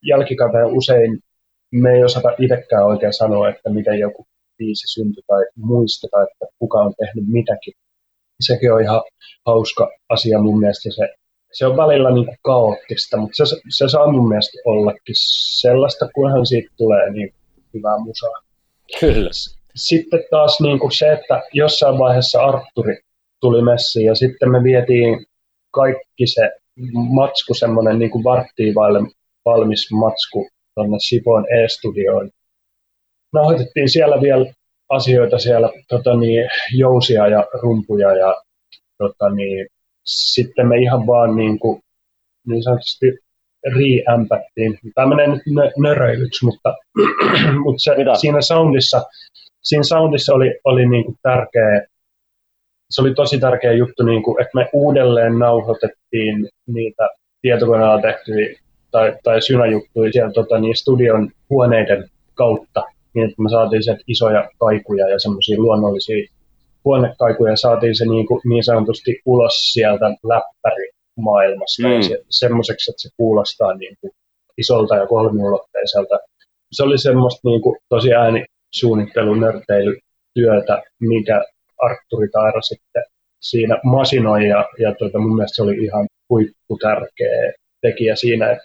jälkikäteen 0.03 0.67
usein 0.67 1.19
me 1.73 1.91
ei 1.91 2.05
osata 2.05 2.29
itsekään 2.39 2.87
oikein 2.87 3.13
sanoa, 3.13 3.49
että 3.49 3.71
miten 3.71 3.99
joku 3.99 4.27
biisi 4.59 4.87
syntyi 4.95 5.23
tai 5.27 5.45
muisteta, 5.57 6.23
että 6.23 6.47
kuka 6.59 6.79
on 6.79 6.95
tehnyt 6.99 7.25
mitäkin. 7.29 7.75
Sekin 8.41 8.73
on 8.73 8.83
ihan 8.83 9.03
hauska 9.47 9.91
asia 10.09 10.39
mun 10.39 10.61
mielestä 10.61 10.91
se 10.93 11.09
se 11.53 11.67
on 11.67 11.77
välillä 11.77 12.11
niin 12.11 12.27
kuin 12.27 12.39
kaoottista, 12.43 13.17
mutta 13.17 13.47
se, 13.47 13.57
se 13.69 13.89
saa 13.89 14.13
mun 14.13 14.29
mielestä 14.29 14.59
ollakin 14.65 15.15
sellaista, 15.61 16.09
kunhan 16.15 16.47
siitä 16.47 16.71
tulee 16.77 17.11
niin 17.11 17.35
hyvää 17.75 17.99
musaa. 17.99 18.43
Kyllä. 19.01 19.31
Sitten 19.75 20.21
taas 20.31 20.61
niin 20.61 20.79
kuin 20.79 20.93
se, 20.93 21.13
että 21.13 21.43
jossain 21.53 21.99
vaiheessa 21.99 22.41
Arturi 22.41 22.99
tuli 23.41 23.63
messiin 23.63 24.07
ja 24.07 24.15
sitten 24.15 24.51
me 24.51 24.63
vietiin 24.63 25.27
kaikki 25.71 26.27
se 26.27 26.51
matsku, 26.93 27.55
semmoinen 27.55 27.99
niin 27.99 28.11
kuin 28.11 28.25
varttiin 28.25 28.75
valmis 29.45 29.93
matsku 29.93 30.49
tuonne 30.79 30.97
Sipoon 31.09 31.47
E-studioon. 31.53 32.31
Nauhoitettiin 33.33 33.89
siellä 33.89 34.21
vielä 34.23 34.53
asioita 34.89 35.39
siellä, 35.39 35.71
tota 35.89 36.17
niin, 36.17 36.49
jousia 36.77 37.29
ja 37.29 37.47
rumpuja 37.63 38.17
ja 38.17 38.43
tota 38.99 39.31
niin, 39.31 39.67
sitten 40.05 40.69
me 40.69 40.77
ihan 40.77 41.07
vaan 41.07 41.37
niin, 41.37 41.59
kuin, 41.59 41.83
niin 42.47 42.63
sanotusti 42.63 43.07
reampattiin. 43.77 44.79
Tämä 44.95 45.09
menee 45.09 45.27
nyt 45.27 45.43
nö, 45.47 45.71
nöröilyksi, 45.79 46.45
mutta, 46.45 46.77
mutta 47.65 47.83
se, 47.83 47.93
siinä 48.21 48.41
soundissa, 48.41 49.03
siinä 49.63 49.83
soundissa 49.83 50.35
oli, 50.35 50.59
oli 50.65 50.89
niin 50.89 51.05
kuin 51.05 51.17
tärkeä, 51.23 51.87
se 52.91 53.03
oli 53.03 53.15
tosi 53.15 53.39
tärkeä 53.39 53.73
juttu, 53.73 54.03
niin 54.03 54.23
kuin, 54.23 54.43
että 54.43 54.53
me 54.55 54.69
uudelleen 54.73 55.39
nauhoitettiin 55.39 56.49
niitä 56.67 57.09
tietokoneella 57.43 58.01
tehtyjä 58.01 58.68
tai, 58.91 59.17
tai 59.23 59.43
synäjuttuja 59.43 60.13
siellä 60.13 60.33
tota, 60.33 60.59
niin 60.59 60.77
studion 60.77 61.31
huoneiden 61.51 62.09
kautta, 62.35 62.85
niin 63.15 63.29
että 63.29 63.43
me 63.43 63.51
saatiin 63.51 63.83
sieltä 63.83 64.03
isoja 64.07 64.51
kaikuja 64.59 65.09
ja 65.09 65.19
semmoisia 65.19 65.59
luonnollisia 65.59 66.29
huonekaikuja, 66.85 67.57
saatiin 67.57 67.97
se 67.97 68.05
niin, 68.05 68.27
kuin, 68.27 68.41
niin 68.45 68.65
sanotusti 68.65 69.23
ulos 69.27 69.73
sieltä 69.73 70.05
läppärimaailmasta 70.05 71.89
mm. 71.89 72.03
se, 72.03 72.25
semmoiseksi, 72.29 72.91
että 72.91 73.03
se 73.03 73.09
kuulostaa 73.17 73.75
niin 73.75 73.97
kuin 74.01 74.13
isolta 74.59 74.97
ja 74.97 75.07
kolmiulotteiselta. 75.07 76.19
Se 76.73 76.83
oli 76.83 76.99
semmoista 76.99 77.41
niin 77.45 77.63
kuin, 77.63 77.77
tosi 77.89 78.11
äänisuunnittelu, 78.15 79.35
nörteilytyötä, 79.35 80.83
mikä 81.01 81.45
Arturi 81.79 82.29
Taira 82.29 82.61
sitten 82.61 83.03
siinä 83.41 83.81
masinoi 83.85 84.49
ja, 84.49 84.69
ja 84.79 84.95
tuota, 84.95 85.19
mun 85.19 85.37
mielestä 85.37 85.57
se 85.57 85.63
oli 85.63 85.77
ihan 85.85 86.07
huippu 86.31 86.79
tärkeä 86.81 87.53
tekijä 87.81 88.17
siinä, 88.17 88.51
että, 88.51 88.65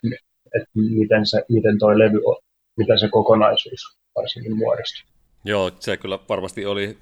että 0.55 0.69
miten, 0.73 1.25
se, 1.25 1.43
miten 1.49 1.79
toi 1.79 1.99
levy 1.99 2.21
on, 2.25 2.35
miten 2.77 2.99
se 2.99 3.09
kokonaisuus 3.09 3.97
varsinkin 4.15 4.57
muodostui. 4.57 5.13
Joo, 5.45 5.71
se 5.79 5.97
kyllä 5.97 6.19
varmasti 6.29 6.65
oli, 6.65 6.97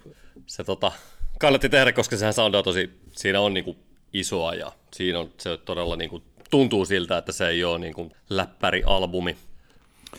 se 0.46 0.64
tota, 0.64 0.92
kannatti 1.40 1.70
tehdä, 1.70 1.92
koska 1.92 2.18
sehän 2.18 2.34
soundaa 2.34 2.64
tosi, 2.64 2.90
siinä 3.12 3.42
on 3.42 3.54
niinku 3.54 3.76
isoa 4.14 4.54
ja 4.54 4.72
siinä 4.94 5.20
on, 5.20 5.30
se 5.38 5.58
todella 5.58 5.96
niinku, 5.96 6.22
tuntuu 6.50 6.86
siltä, 6.86 7.18
että 7.18 7.32
se 7.32 7.48
ei 7.48 7.64
ole 7.64 7.80
niinku 7.80 8.12
läppärialbumi, 8.30 9.38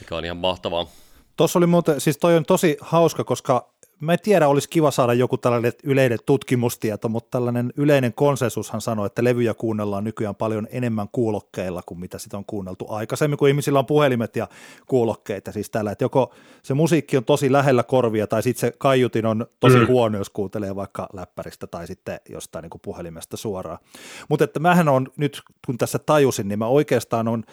mikä 0.00 0.16
on 0.16 0.24
ihan 0.24 0.36
mahtavaa. 0.36 0.86
Tuossa 1.36 1.58
oli 1.58 1.66
muuten, 1.66 2.00
siis 2.00 2.18
toi 2.18 2.36
on 2.36 2.44
tosi 2.44 2.76
hauska, 2.80 3.24
koska 3.24 3.71
mä 4.02 4.12
en 4.12 4.18
tiedä, 4.22 4.48
olisi 4.48 4.68
kiva 4.68 4.90
saada 4.90 5.14
joku 5.14 5.38
tällainen 5.38 5.72
yleinen 5.84 6.18
tutkimustieto, 6.26 7.08
mutta 7.08 7.30
tällainen 7.30 7.72
yleinen 7.76 8.12
konsensushan 8.12 8.80
sanoo, 8.80 9.06
että 9.06 9.24
levyjä 9.24 9.54
kuunnellaan 9.54 10.04
nykyään 10.04 10.34
paljon 10.34 10.68
enemmän 10.70 11.08
kuulokkeilla 11.12 11.82
kuin 11.86 12.00
mitä 12.00 12.18
sitä 12.18 12.36
on 12.36 12.44
kuunneltu 12.44 12.86
aikaisemmin, 12.88 13.38
kun 13.38 13.48
ihmisillä 13.48 13.78
on 13.78 13.86
puhelimet 13.86 14.36
ja 14.36 14.48
kuulokkeita. 14.86 15.52
Siis 15.52 15.70
tällä, 15.70 15.92
että 15.92 16.04
joko 16.04 16.34
se 16.62 16.74
musiikki 16.74 17.16
on 17.16 17.24
tosi 17.24 17.52
lähellä 17.52 17.82
korvia 17.82 18.26
tai 18.26 18.42
sitten 18.42 18.60
se 18.60 18.76
kaiutin 18.78 19.26
on 19.26 19.46
tosi 19.60 19.78
mm. 19.78 19.86
huono, 19.86 20.18
jos 20.18 20.30
kuuntelee 20.30 20.76
vaikka 20.76 21.08
läppäristä 21.12 21.66
tai 21.66 21.86
sitten 21.86 22.20
jostain 22.28 22.62
niin 22.62 22.70
kuin 22.70 22.82
puhelimesta 22.84 23.36
suoraan. 23.36 23.78
Mutta 24.28 24.44
että 24.44 24.60
mähän 24.60 24.88
on 24.88 25.08
nyt, 25.16 25.42
kun 25.66 25.78
tässä 25.78 25.98
tajusin, 25.98 26.48
niin 26.48 26.58
mä 26.58 26.66
oikeastaan 26.66 27.28
on 27.28 27.44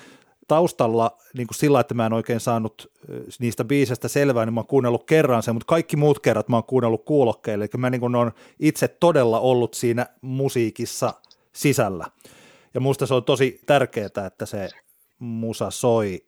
taustalla 0.50 1.18
niin 1.34 1.48
kuin 1.48 1.56
sillä, 1.56 1.80
että 1.80 1.94
mä 1.94 2.06
en 2.06 2.14
oikein 2.14 2.40
saanut 2.40 2.92
niistä 3.40 3.66
biisestä 3.66 4.08
selvää, 4.08 4.46
niin 4.46 4.54
mä 4.54 4.60
oon 4.60 4.68
kuunnellut 4.68 5.04
kerran 5.04 5.44
sen, 5.44 5.56
mutta 5.56 5.70
kaikki 5.70 5.96
muut 5.96 6.20
kerrat 6.20 6.50
mä 6.50 6.56
oon 6.56 6.64
kuunnellut 6.64 7.06
kuulokkeille, 7.06 7.64
eli 7.64 7.82
mä 7.82 7.90
niin 7.90 8.02
kuin 8.02 8.16
on 8.16 8.32
itse 8.60 8.88
todella 8.88 9.40
ollut 9.40 9.74
siinä 9.74 10.06
musiikissa 10.22 11.14
sisällä. 11.54 12.06
Ja 12.74 12.80
musta 12.80 13.06
se 13.06 13.14
on 13.14 13.24
tosi 13.24 13.62
tärkeää, 13.66 14.26
että 14.28 14.46
se 14.46 14.70
musa 15.20 15.72
soi 15.72 16.26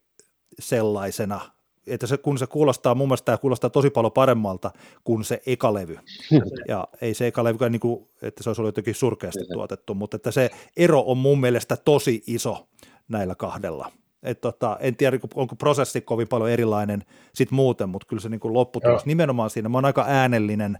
sellaisena, 0.59 1.41
että 1.87 2.07
se, 2.07 2.17
kun 2.17 2.37
se 2.37 2.47
kuulostaa, 2.47 2.95
mun 2.95 3.07
mielestä 3.07 3.25
tämä 3.25 3.37
kuulostaa 3.37 3.69
tosi 3.69 3.89
paljon 3.89 4.11
paremmalta 4.11 4.71
kuin 5.03 5.23
se 5.23 5.41
ekalevy. 5.45 5.97
Ja 6.67 6.87
ei 7.01 7.13
se 7.13 7.27
ekalevy, 7.27 7.69
niin 7.69 7.79
kuin, 7.79 8.07
että 8.21 8.43
se 8.43 8.49
olisi 8.49 8.61
ollut 8.61 8.67
jotenkin 8.67 8.95
surkeasti 8.95 9.45
tuotettu, 9.53 9.93
mutta 9.93 10.15
että 10.15 10.31
se 10.31 10.49
ero 10.77 11.03
on 11.05 11.17
mun 11.17 11.39
mielestä 11.39 11.77
tosi 11.77 12.23
iso 12.27 12.67
näillä 13.07 13.35
kahdella. 13.35 13.91
Et 14.23 14.41
tota, 14.41 14.77
en 14.79 14.95
tiedä, 14.95 15.19
onko 15.35 15.55
prosessi 15.55 16.01
kovin 16.01 16.27
paljon 16.27 16.49
erilainen 16.49 17.03
sit 17.33 17.51
muuten, 17.51 17.89
mutta 17.89 18.07
kyllä 18.07 18.21
se 18.21 18.29
niin 18.29 18.39
kuin 18.39 18.53
lopputulos 18.53 19.01
Joo. 19.01 19.07
nimenomaan 19.07 19.49
siinä. 19.49 19.69
Mä 19.69 19.77
oon 19.77 19.85
aika 19.85 20.05
äänellinen 20.07 20.79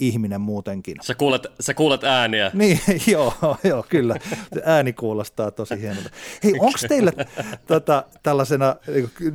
ihminen 0.00 0.40
muutenkin. 0.40 0.96
Sä 1.02 1.14
kuulet, 1.14 1.46
sä 1.60 1.74
kuulet 1.74 2.04
ääniä. 2.04 2.50
Niin, 2.58 2.80
joo, 3.06 3.32
joo, 3.64 3.84
kyllä. 3.88 4.16
Ääni 4.64 4.92
kuulostaa 4.92 5.50
tosi 5.50 5.80
hienolta. 5.80 6.10
Hei, 6.44 6.52
onko 6.52 6.78
teillä 6.88 7.12
tota, 7.66 8.04
tällaisena, 8.22 8.76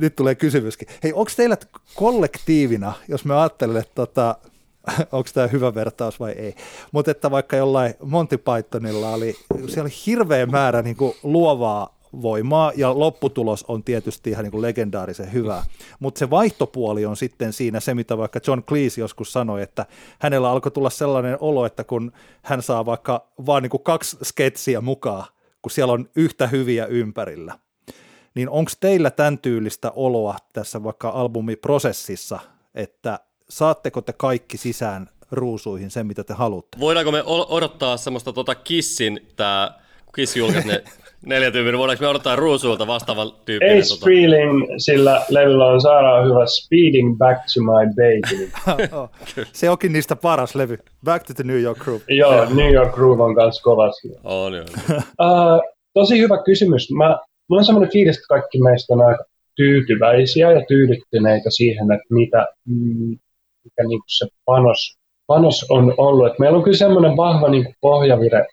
nyt 0.00 0.16
tulee 0.16 0.34
kysymyskin, 0.34 0.88
hei, 1.02 1.12
onko 1.12 1.30
teillä 1.36 1.56
kollektiivina, 1.94 2.92
jos 3.08 3.24
me 3.24 3.34
ajattelemme, 3.34 3.80
että 3.80 3.94
tota, 3.94 4.36
onko 5.12 5.28
tämä 5.34 5.46
hyvä 5.46 5.74
vertaus 5.74 6.20
vai 6.20 6.32
ei, 6.32 6.54
mutta 6.92 7.10
että 7.10 7.30
vaikka 7.30 7.56
jollain 7.56 7.94
Monty 8.02 8.38
Pythonilla 8.38 9.10
oli, 9.10 9.34
siellä 9.66 9.82
oli 9.82 9.94
hirveä 10.06 10.46
määrä 10.46 10.82
niin 10.82 10.96
kuin 10.96 11.14
luovaa 11.22 11.94
voimaa, 12.22 12.72
ja 12.76 12.98
lopputulos 12.98 13.64
on 13.68 13.84
tietysti 13.84 14.30
ihan 14.30 14.44
niin 14.44 14.50
kuin 14.50 14.62
legendaarisen 14.62 15.32
hyvä. 15.32 15.64
Mutta 15.98 16.18
se 16.18 16.30
vaihtopuoli 16.30 17.06
on 17.06 17.16
sitten 17.16 17.52
siinä 17.52 17.80
se, 17.80 17.94
mitä 17.94 18.18
vaikka 18.18 18.40
John 18.46 18.62
Cleese 18.62 19.00
joskus 19.00 19.32
sanoi, 19.32 19.62
että 19.62 19.86
hänellä 20.18 20.50
alkoi 20.50 20.72
tulla 20.72 20.90
sellainen 20.90 21.36
olo, 21.40 21.66
että 21.66 21.84
kun 21.84 22.12
hän 22.42 22.62
saa 22.62 22.86
vaikka 22.86 23.28
vaan 23.46 23.62
niin 23.62 23.70
kuin 23.70 23.82
kaksi 23.82 24.16
sketsiä 24.22 24.80
mukaan, 24.80 25.24
kun 25.62 25.70
siellä 25.70 25.92
on 25.92 26.08
yhtä 26.16 26.46
hyviä 26.46 26.86
ympärillä, 26.86 27.58
niin 28.34 28.48
onko 28.48 28.70
teillä 28.80 29.10
tämän 29.10 29.38
tyylistä 29.38 29.90
oloa 29.90 30.36
tässä 30.52 30.82
vaikka 30.82 31.08
albumiprosessissa, 31.08 32.38
että 32.74 33.20
saatteko 33.48 34.00
te 34.00 34.12
kaikki 34.12 34.56
sisään 34.56 35.10
ruusuihin 35.30 35.90
sen, 35.90 36.06
mitä 36.06 36.24
te 36.24 36.34
haluatte? 36.34 36.80
Voidaanko 36.80 37.12
me 37.12 37.22
odottaa 37.26 37.96
semmoista 37.96 38.32
tota 38.32 38.54
Kissin, 38.54 39.26
tämä 39.36 39.78
Kiss 40.14 40.36
julkaisi 40.36 40.68
ne 40.68 40.84
neljä 41.26 41.50
tyypin, 41.50 41.78
voidaanko 41.78 42.02
me 42.04 42.08
odottaa 42.08 42.36
ruusuilta 42.36 42.86
vastaavan 42.86 43.32
tyyppinen? 43.44 43.78
Ace 43.78 43.88
tota... 43.88 44.04
Freeling, 44.04 44.66
sillä 44.78 45.24
levyllä 45.28 45.66
on 45.66 45.80
saadaan 45.80 46.26
hyvä 46.26 46.46
Speeding 46.46 47.18
Back 47.18 47.40
to 47.54 47.60
My 47.60 47.86
Baby. 47.96 48.50
Se 49.52 49.70
onkin 49.70 49.92
niistä 49.92 50.16
paras 50.16 50.54
levy. 50.54 50.78
Back 51.04 51.26
to 51.26 51.34
the 51.34 51.44
New 51.44 51.60
York 51.60 51.78
Groove. 51.78 52.04
Joo, 52.08 52.54
New 52.54 52.72
York 52.72 52.94
Groove 52.94 53.22
on 53.22 53.34
kanssa 53.34 53.62
kovasti. 53.62 54.08
On, 54.24 54.52
on. 54.54 54.60
uh, 54.60 55.60
tosi 55.98 56.18
hyvä 56.18 56.42
kysymys. 56.44 56.90
Mä, 56.90 57.18
mulla 57.48 57.60
on 57.60 57.64
semmoinen 57.64 57.92
fiilis, 57.92 58.16
että 58.16 58.26
kaikki 58.28 58.58
meistä 58.62 58.94
on 58.94 59.00
aika 59.00 59.24
tyytyväisiä 59.56 60.52
ja 60.52 60.64
tyydyttyneitä 60.68 61.50
siihen, 61.50 61.92
että 61.92 62.14
mitä, 62.14 62.46
mm, 62.68 63.18
mikä 63.64 63.88
niin 63.88 64.00
se 64.06 64.26
panos, 64.44 64.96
panos 65.26 65.66
on 65.68 65.94
ollut. 65.96 66.26
Et 66.26 66.38
meillä 66.38 66.56
on 66.58 66.64
kyllä 66.64 66.76
semmoinen 66.76 67.16
vahva 67.16 67.48
niin 67.48 67.74
pohjavire 67.80 68.46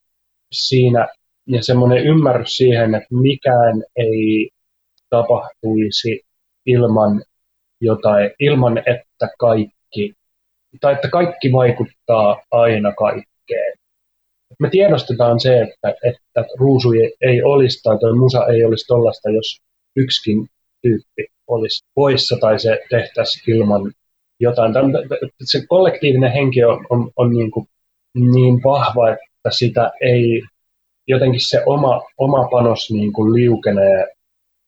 siinä 0.52 1.08
ja 1.48 1.64
semmoinen 1.64 2.06
ymmärrys 2.06 2.58
siihen, 2.58 2.96
että 2.96 3.16
mikään 3.16 3.84
ei 3.96 4.50
tapahtuisi 5.10 6.22
ilman 6.66 7.24
jotain, 7.82 8.32
ilman 8.40 8.78
että 8.78 9.30
kaikki, 9.40 10.14
tai 10.82 10.94
että 10.94 11.10
kaikki 11.10 11.52
vaikuttaa 11.52 12.42
aina 12.52 12.94
kaikkeen. 12.94 13.78
Me 14.60 14.70
tiedostetaan 14.70 15.40
se, 15.40 15.62
että, 15.62 15.94
että 16.04 16.46
ruusu 16.60 16.90
ei 17.22 17.42
olisi 17.44 17.84
tai 17.84 17.98
tuo 18.00 18.16
musa 18.16 18.48
ei 18.48 18.66
olisi 18.66 18.88
tollasta, 18.88 19.30
jos 19.30 19.62
yksikin 19.96 20.50
tyyppi 20.82 21.28
olisi 21.48 21.86
poissa 21.96 22.38
tai 22.42 22.60
se 22.60 22.80
tehtäisiin 22.90 23.56
ilman 23.56 23.92
jotain. 24.40 24.74
Se 25.44 25.66
kollektiivinen 25.68 26.32
henki 26.32 26.64
on, 26.64 26.86
on, 26.90 27.12
on 27.16 27.32
niin, 27.32 27.52
kuin 27.52 27.68
niin 28.14 28.64
vahva, 28.64 29.10
että 29.10 29.50
sitä 29.50 29.92
ei 30.02 30.42
jotenkin 31.08 31.50
se 31.50 31.64
oma, 31.66 32.02
oma 32.18 32.48
panos 32.52 32.92
niin 32.92 33.14
kuin 33.14 33.34
liukenee 33.34 34.08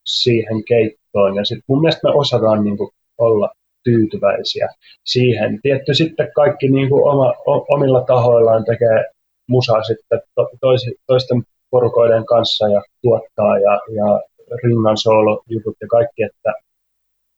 siihen 0.06 0.64
keittoon. 0.64 1.36
Ja 1.36 1.46
sitten 1.46 1.64
mun 1.68 1.82
mielestä 1.82 2.08
me 2.08 2.14
osataan 2.14 2.64
niin 2.64 2.78
kuin 2.78 2.90
olla 3.18 3.50
tyytyväisiä 3.84 4.68
siihen. 5.06 5.60
Tietty 5.62 5.94
sitten 5.94 6.32
kaikki 6.36 6.68
niin 6.70 6.90
kuin 6.90 7.04
oma, 7.04 7.34
omilla 7.70 8.04
tahoillaan 8.04 8.66
tekee 8.66 9.06
musaa 9.48 9.84
sitten 9.84 10.22
to, 10.36 10.50
toisi, 10.62 10.96
toisten 11.08 11.44
porukoiden 11.70 12.26
kanssa 12.26 12.68
ja 12.68 12.82
tuottaa 13.02 13.60
ja, 13.60 13.72
ja 13.72 14.22
rinnan 14.64 14.98
soolo-jutut 14.98 15.76
ja 15.82 15.88
kaikki, 15.88 16.24
että 16.24 16.54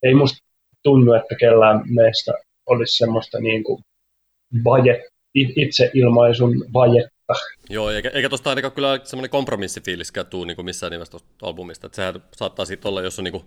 ei 0.03 0.13
musta 0.13 0.37
tunnu, 0.83 1.13
että 1.13 1.35
kellään 1.39 1.81
meistä 1.95 2.33
olisi 2.65 2.97
semmoista 2.97 3.39
niin 3.39 3.63
kuin 3.63 3.83
vaje, 4.63 5.03
itseilmaisun 5.35 6.51
vaje 6.73 7.09
Joo, 7.69 7.89
eikä, 7.91 8.11
eikä 8.13 8.29
tuosta 8.29 8.49
ainakaan 8.49 8.71
kyllä 8.71 8.99
semmoinen 9.03 9.29
kompromissifiiliskään 9.29 10.27
tuu 10.27 10.43
niin 10.43 10.55
kuin 10.55 10.65
missään 10.65 10.91
nimessä 10.91 11.11
tuosta 11.11 11.29
albumista. 11.41 11.87
Että 11.87 11.95
sehän 11.95 12.23
saattaa 12.35 12.65
sitten 12.65 12.89
olla, 12.89 13.01
jos 13.01 13.19
on 13.19 13.23
niin 13.23 13.31
kuin 13.31 13.45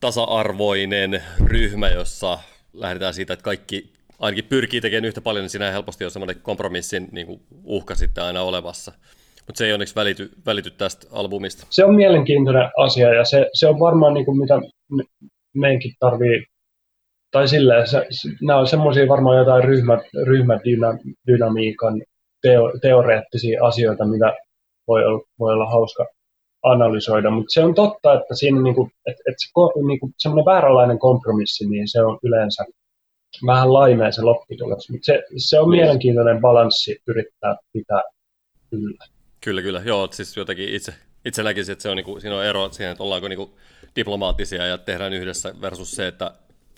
tasa-arvoinen 0.00 1.22
ryhmä, 1.44 1.88
jossa 1.88 2.38
lähdetään 2.72 3.14
siitä, 3.14 3.32
että 3.32 3.44
kaikki 3.44 3.92
ainakin 4.18 4.44
pyrkii 4.44 4.80
tekemään 4.80 5.04
yhtä 5.04 5.20
paljon, 5.20 5.42
niin 5.42 5.50
siinä 5.50 5.70
helposti 5.70 6.04
on 6.04 6.10
semmoinen 6.10 6.40
kompromissin 6.42 7.08
niin 7.12 7.26
kuin 7.26 7.40
uhka 7.64 7.94
sitten 7.94 8.24
aina 8.24 8.42
olevassa. 8.42 8.92
Mutta 9.46 9.58
se 9.58 9.66
ei 9.66 9.72
onneksi 9.72 9.94
välity, 9.94 10.30
välity 10.46 10.70
tästä 10.70 11.06
albumista. 11.12 11.66
Se 11.70 11.84
on 11.84 11.94
mielenkiintoinen 11.94 12.70
asia 12.76 13.14
ja 13.14 13.24
se, 13.24 13.50
se 13.54 13.66
on 13.66 13.80
varmaan 13.80 14.14
niin 14.14 14.24
kuin 14.24 14.38
mitä 14.38 14.60
me, 14.90 15.02
meidänkin 15.54 15.92
tarvii, 16.00 16.46
tai 17.30 17.48
silleen, 17.48 17.88
se, 17.88 18.06
nämä 18.42 18.58
on 18.58 18.66
semmoisia 18.66 19.08
varmaan 19.08 19.38
jotain 19.38 19.64
ryhmä, 19.64 19.98
ryhmädynamiikan 20.26 22.02
teo, 22.42 22.72
teoreettisia 22.82 23.64
asioita, 23.64 24.04
mitä 24.04 24.36
voi 24.88 25.04
olla, 25.04 25.24
voi 25.38 25.52
olla 25.52 25.70
hauska 25.70 26.06
analysoida, 26.62 27.30
mutta 27.30 27.52
se 27.52 27.64
on 27.64 27.74
totta, 27.74 28.20
että 28.20 28.34
siinä 28.34 28.62
niinku, 28.62 28.90
että, 29.06 29.22
että 29.26 29.38
se, 29.38 29.50
niinku, 29.86 30.10
semmoinen 30.18 30.44
vääränlainen 30.44 30.98
kompromissi, 30.98 31.66
niin 31.66 31.88
se 31.88 32.02
on 32.02 32.18
yleensä 32.22 32.64
vähän 33.46 33.72
laimea 33.72 34.12
se 34.12 34.22
lopputulos, 34.22 34.90
mutta 34.90 35.04
se, 35.06 35.22
se 35.36 35.60
on 35.60 35.70
mielenkiintoinen 35.70 36.40
balanssi 36.40 37.02
yrittää 37.06 37.56
pitää 37.72 38.02
yllä. 38.72 39.04
Kyllä, 39.40 39.62
kyllä. 39.62 39.82
Joo, 39.84 40.08
siis 40.12 40.36
jotenkin 40.36 40.74
itse, 40.74 40.94
itse 41.24 41.42
näkisin, 41.42 41.72
että 41.72 41.82
se 41.82 41.88
on, 41.88 41.96
niinku, 41.96 42.20
siinä 42.20 42.36
on 42.36 42.44
ero 42.44 42.72
siihen, 42.72 42.92
että 42.92 43.04
ollaanko 43.04 43.28
niinku 43.28 43.58
diplomaattisia 43.96 44.66
ja 44.66 44.78
tehdään 44.78 45.12
yhdessä 45.12 45.54
versus 45.60 45.90
se, 45.90 46.06
että 46.06 46.34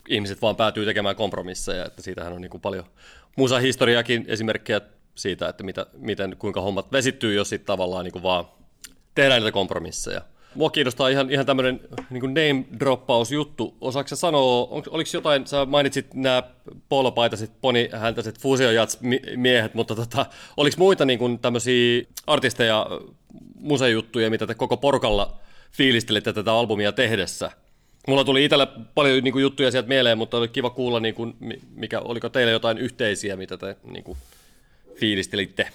ihmiset 0.09 0.43
vaan 0.43 0.57
päätyy 0.57 0.85
tekemään 0.85 1.17
kompromisseja, 1.17 1.85
että 1.85 2.03
siitähän 2.03 2.33
on 2.33 2.41
niinku 2.41 2.59
paljon 2.59 2.85
musahistoriakin 3.37 4.25
esimerkkejä 4.29 4.81
siitä, 5.15 5.49
että 5.49 5.65
mitä, 5.65 5.87
miten, 5.97 6.37
kuinka 6.39 6.61
hommat 6.61 6.93
vesittyy, 6.93 7.35
jos 7.35 7.49
sitten 7.49 7.67
tavallaan 7.67 8.05
niinku 8.05 8.23
vaan 8.23 8.45
tehdään 9.15 9.43
niitä 9.43 9.53
kompromisseja. 9.53 10.21
Mua 10.55 10.71
kiinnostaa 10.71 11.09
ihan, 11.09 11.31
ihan 11.31 11.47
tämmöinen 11.47 11.81
niin 12.11 12.35
name-droppaus-juttu. 12.35 13.77
Osaatko 13.81 14.17
sanoa, 14.17 14.69
on, 14.71 14.83
oliko 14.91 15.11
jotain, 15.13 15.47
sä 15.47 15.65
mainitsit 15.65 16.15
nämä 16.15 16.43
polopaitaiset, 16.89 17.51
ponihäntäiset 17.61 18.39
fusiojats-miehet, 18.41 19.75
mutta 19.75 19.95
tota, 19.95 20.27
oliko 20.57 20.75
muita 20.79 21.05
niin 21.05 21.19
kuin 21.19 21.39
tämmöisiä 21.39 22.03
artisteja, 22.27 22.87
musejuttuja, 23.55 24.31
mitä 24.31 24.47
te 24.47 24.55
koko 24.55 24.77
porukalla 24.77 25.39
fiilistelitte 25.73 26.33
tätä 26.33 26.53
albumia 26.53 26.93
tehdessä? 26.93 27.51
Mulla 28.09 28.25
tuli 28.25 28.45
itsellä 28.45 28.67
paljon 28.95 29.25
niin 29.25 29.33
kuin, 29.33 29.43
juttuja 29.43 29.71
sieltä 29.71 29.89
mieleen, 29.89 30.19
mutta 30.19 30.37
oli 30.37 30.49
kiva 30.49 30.71
kuulla, 30.71 31.01
niin 31.01 31.15
kuin, 31.15 31.37
mikä, 31.75 32.01
oliko 32.01 32.29
teillä 32.29 32.53
jotain 32.53 32.79
yhteisiä, 32.79 33.37
mitä 33.37 33.57
te 33.57 33.77
niin 33.85 34.05
kuin, 34.05 34.19
fiilistelitte? 34.95 35.67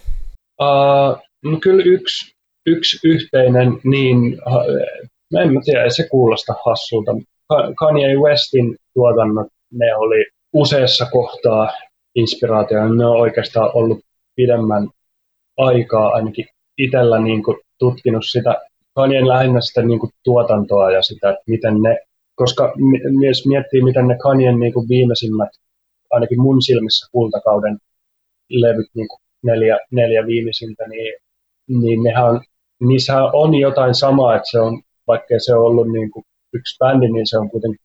Uh, 0.61 1.17
no 1.43 1.59
kyllä 1.61 1.83
yksi, 1.85 2.35
yksi 2.65 3.07
yhteinen, 3.07 3.79
niin 3.83 4.17
mä 5.33 5.41
en 5.41 5.53
mä 5.53 5.59
tiedä, 5.65 5.89
se 5.89 6.07
kuulosta 6.11 6.53
hassulta. 6.65 7.11
Kanye 7.79 8.15
Westin 8.15 8.75
tuotannot, 8.93 9.47
ne 9.73 9.95
oli 9.95 10.25
useassa 10.53 11.05
kohtaa 11.11 11.71
inspiraatio. 12.15 12.93
Ne 12.93 13.05
on 13.05 13.21
oikeastaan 13.21 13.71
ollut 13.73 13.99
pidemmän 14.35 14.89
aikaa 15.57 16.07
ainakin 16.07 16.45
itsellä 16.77 17.19
niin 17.19 17.43
kuin 17.43 17.57
tutkinut 17.79 18.25
sitä 18.25 18.55
Kanyen 18.95 19.27
lähinnä 19.27 19.61
sitä 19.61 19.81
niin 19.81 19.99
kuin 19.99 20.11
tuotantoa 20.23 20.91
ja 20.91 21.01
sitä, 21.01 21.37
miten 21.47 21.81
ne, 21.81 21.99
koska 22.35 22.73
myös 23.19 23.45
miettii, 23.45 23.81
miten 23.81 24.07
ne 24.07 24.17
Kanyen 24.17 24.59
niin 24.59 24.73
kuin 24.73 24.89
viimeisimmät, 24.89 25.49
ainakin 26.11 26.41
mun 26.41 26.61
silmissä 26.61 27.09
kultakauden 27.11 27.77
levyt, 28.49 28.87
niin 28.95 29.07
kuin 29.07 29.19
neljä, 29.43 29.79
neljä 29.91 30.25
viimeisintä, 30.25 30.87
niin, 30.87 31.13
niin 31.67 32.03
nehän 32.03 32.41
niissä 32.79 33.23
on 33.23 33.55
jotain 33.55 33.95
samaa, 33.95 34.35
että 34.35 34.51
se 34.51 34.59
on, 34.59 34.81
vaikka 35.07 35.35
se 35.37 35.53
on 35.53 35.61
ollut 35.61 35.91
niin 35.91 36.11
kuin 36.11 36.23
yksi 36.53 36.77
bändi, 36.79 37.09
niin 37.09 37.27
se 37.27 37.37
on 37.37 37.49
kuitenkin 37.49 37.79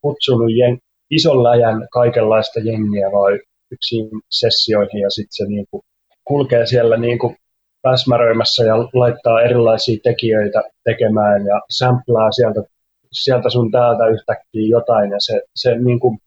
kutsunut 0.00 0.50
jen, 0.56 0.78
ison 1.10 1.42
läjän 1.42 1.88
kaikenlaista 1.92 2.60
jengiä 2.60 3.12
vai 3.12 3.40
yksin 3.70 4.08
sessioihin 4.30 5.00
ja 5.00 5.10
sitten 5.10 5.36
se 5.36 5.44
niin 5.44 5.66
kuin 5.70 5.82
kulkee 6.24 6.66
siellä 6.66 6.96
niin 6.96 7.18
kuin 7.18 7.36
päsmäröimässä 7.82 8.64
ja 8.64 8.76
laittaa 8.76 9.42
erilaisia 9.42 9.98
tekijöitä 10.02 10.62
tekemään 10.84 11.46
ja 11.46 11.60
samplaa 11.70 12.32
sieltä, 12.32 12.60
sieltä 13.12 13.50
sun 13.50 13.70
täältä 13.70 14.06
yhtäkkiä 14.06 14.68
jotain. 14.68 15.10
Ja 15.10 15.20
se, 15.20 15.40
se 15.54 15.78
niin 15.78 16.00
kuin, 16.00 16.18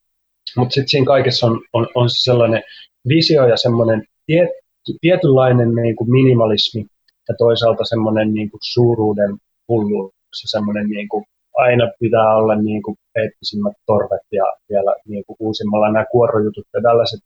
mutta 0.57 0.73
sitten 0.73 0.89
siinä 0.89 1.05
kaikessa 1.05 1.47
on, 1.47 1.61
on, 1.73 1.87
on 1.95 2.09
sellainen 2.09 2.63
visio 3.07 3.47
ja 3.47 3.57
semmoinen 3.57 4.03
tiet, 4.25 4.49
tietynlainen 5.01 5.75
niin 5.75 5.95
kuin 5.95 6.11
minimalismi, 6.11 6.85
ja 7.29 7.35
toisaalta 7.37 7.83
semmoinen 7.85 8.33
niin 8.33 8.51
kuin 8.51 8.59
suuruuden 8.63 9.37
hulluus 9.67 10.13
ja 10.43 10.47
semmoinen 10.47 10.87
niin 10.89 11.09
kuin, 11.09 11.23
aina 11.57 11.91
pitää 11.99 12.35
olla 12.35 12.55
niin 12.55 12.81
kuin 12.83 12.97
eettisimmät 13.15 13.73
torvet 13.85 14.25
ja 14.31 14.45
vielä 14.69 14.95
niin 15.07 15.23
kuin 15.27 15.37
uusimmalla 15.39 15.91
nämä 15.91 16.05
kuorojutut 16.11 16.65
ja 16.73 16.81
tällaiset. 16.81 17.19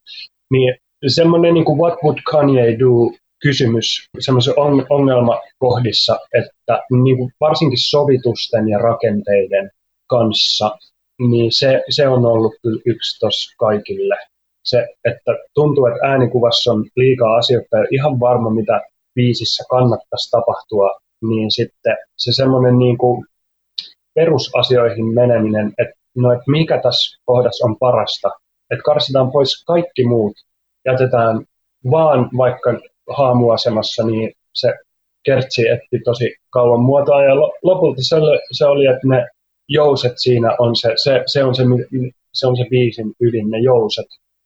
Niin 0.52 0.76
semmoinen 1.08 1.54
niin 1.54 1.66
kuin 1.66 1.80
what 1.80 1.94
would 2.04 2.18
Kanye 2.32 2.80
do 2.80 3.18
kysymys 3.42 4.10
semmoisen 4.20 4.54
on, 4.58 4.86
ongelmakohdissa, 4.90 6.20
että 6.40 6.82
niin 7.04 7.18
kuin 7.18 7.32
varsinkin 7.40 7.80
sovitusten 7.80 8.70
ja 8.70 8.78
rakenteiden 8.78 9.72
kanssa, 10.08 10.78
niin 11.20 11.52
se, 11.52 11.84
se 11.90 12.08
on 12.08 12.26
ollut 12.26 12.54
kyllä 12.62 12.82
yksi 12.86 13.20
tos 13.20 13.54
kaikille. 13.60 14.16
Se, 14.66 14.88
että 15.06 15.32
tuntuu, 15.54 15.86
että 15.86 16.08
äänikuvassa 16.08 16.72
on 16.72 16.86
liikaa 16.96 17.36
asioita 17.36 17.78
ja 17.78 17.86
ihan 17.92 18.20
varma, 18.20 18.50
mitä 18.50 18.82
biisissä 19.16 19.64
kannattaisi 19.70 20.32
tapahtua, 20.32 20.90
niin 21.30 21.52
sitten 21.52 21.98
se 22.18 22.32
semmoinen 22.34 22.78
niin 22.80 22.98
kuin 22.98 23.26
perusasioihin 24.14 25.06
meneminen, 25.06 25.74
että 25.78 25.94
no, 26.16 26.32
että 26.32 26.52
mikä 26.52 26.82
tässä 26.82 27.22
kohdassa 27.26 27.66
on 27.66 27.78
parasta, 27.80 28.30
että 28.72 28.84
karsitaan 28.86 29.32
pois 29.32 29.64
kaikki 29.64 30.06
muut, 30.08 30.34
jätetään 30.86 31.46
vaan 31.92 32.30
vaikka 32.38 32.80
haamuasemassa, 33.18 34.04
niin 34.04 34.34
se 34.54 34.74
kertsi 35.26 35.68
etti 35.68 36.00
tosi 36.06 36.36
kauan 36.50 36.80
muotoa 36.80 37.24
ja 37.24 37.36
lopulta 37.64 38.02
se 38.02 38.16
oli, 38.16 38.40
se 38.52 38.66
oli 38.66 38.86
että 38.86 39.08
ne 39.08 39.28
jouset 39.68 40.14
siinä 40.16 40.56
on 40.60 40.76
se, 40.76 40.94
se, 40.96 41.24
se, 41.26 41.44
on 41.44 41.56
se, 41.56 41.64
se 42.34 42.48
on 42.48 42.58
se 42.58 42.66
biisin 42.70 43.14
ydin, 43.22 43.52
ne 43.52 43.60
jouset, 43.60 44.06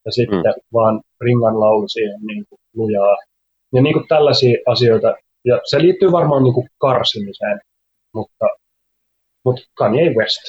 ja 0.10 0.14
sitten 0.14 0.40
mm. 0.40 0.62
vaan 0.74 1.02
ringan 1.22 1.60
laulu 1.60 1.88
siihen 1.88 2.20
niin 2.22 2.46
kuin 2.50 2.60
lujaa 2.76 3.18
ja 3.74 3.82
niin 3.82 3.94
kuin 3.94 4.08
tällaisia 4.08 4.58
asioita. 4.66 5.16
Ja 5.46 5.62
se 5.64 5.82
liittyy 5.82 6.12
varmaan 6.12 6.44
niin 6.44 6.54
kuin 6.54 6.68
karsimiseen, 6.78 7.60
mutta, 8.14 8.46
mutta 9.46 9.62
Kanye 9.74 10.14
West. 10.14 10.42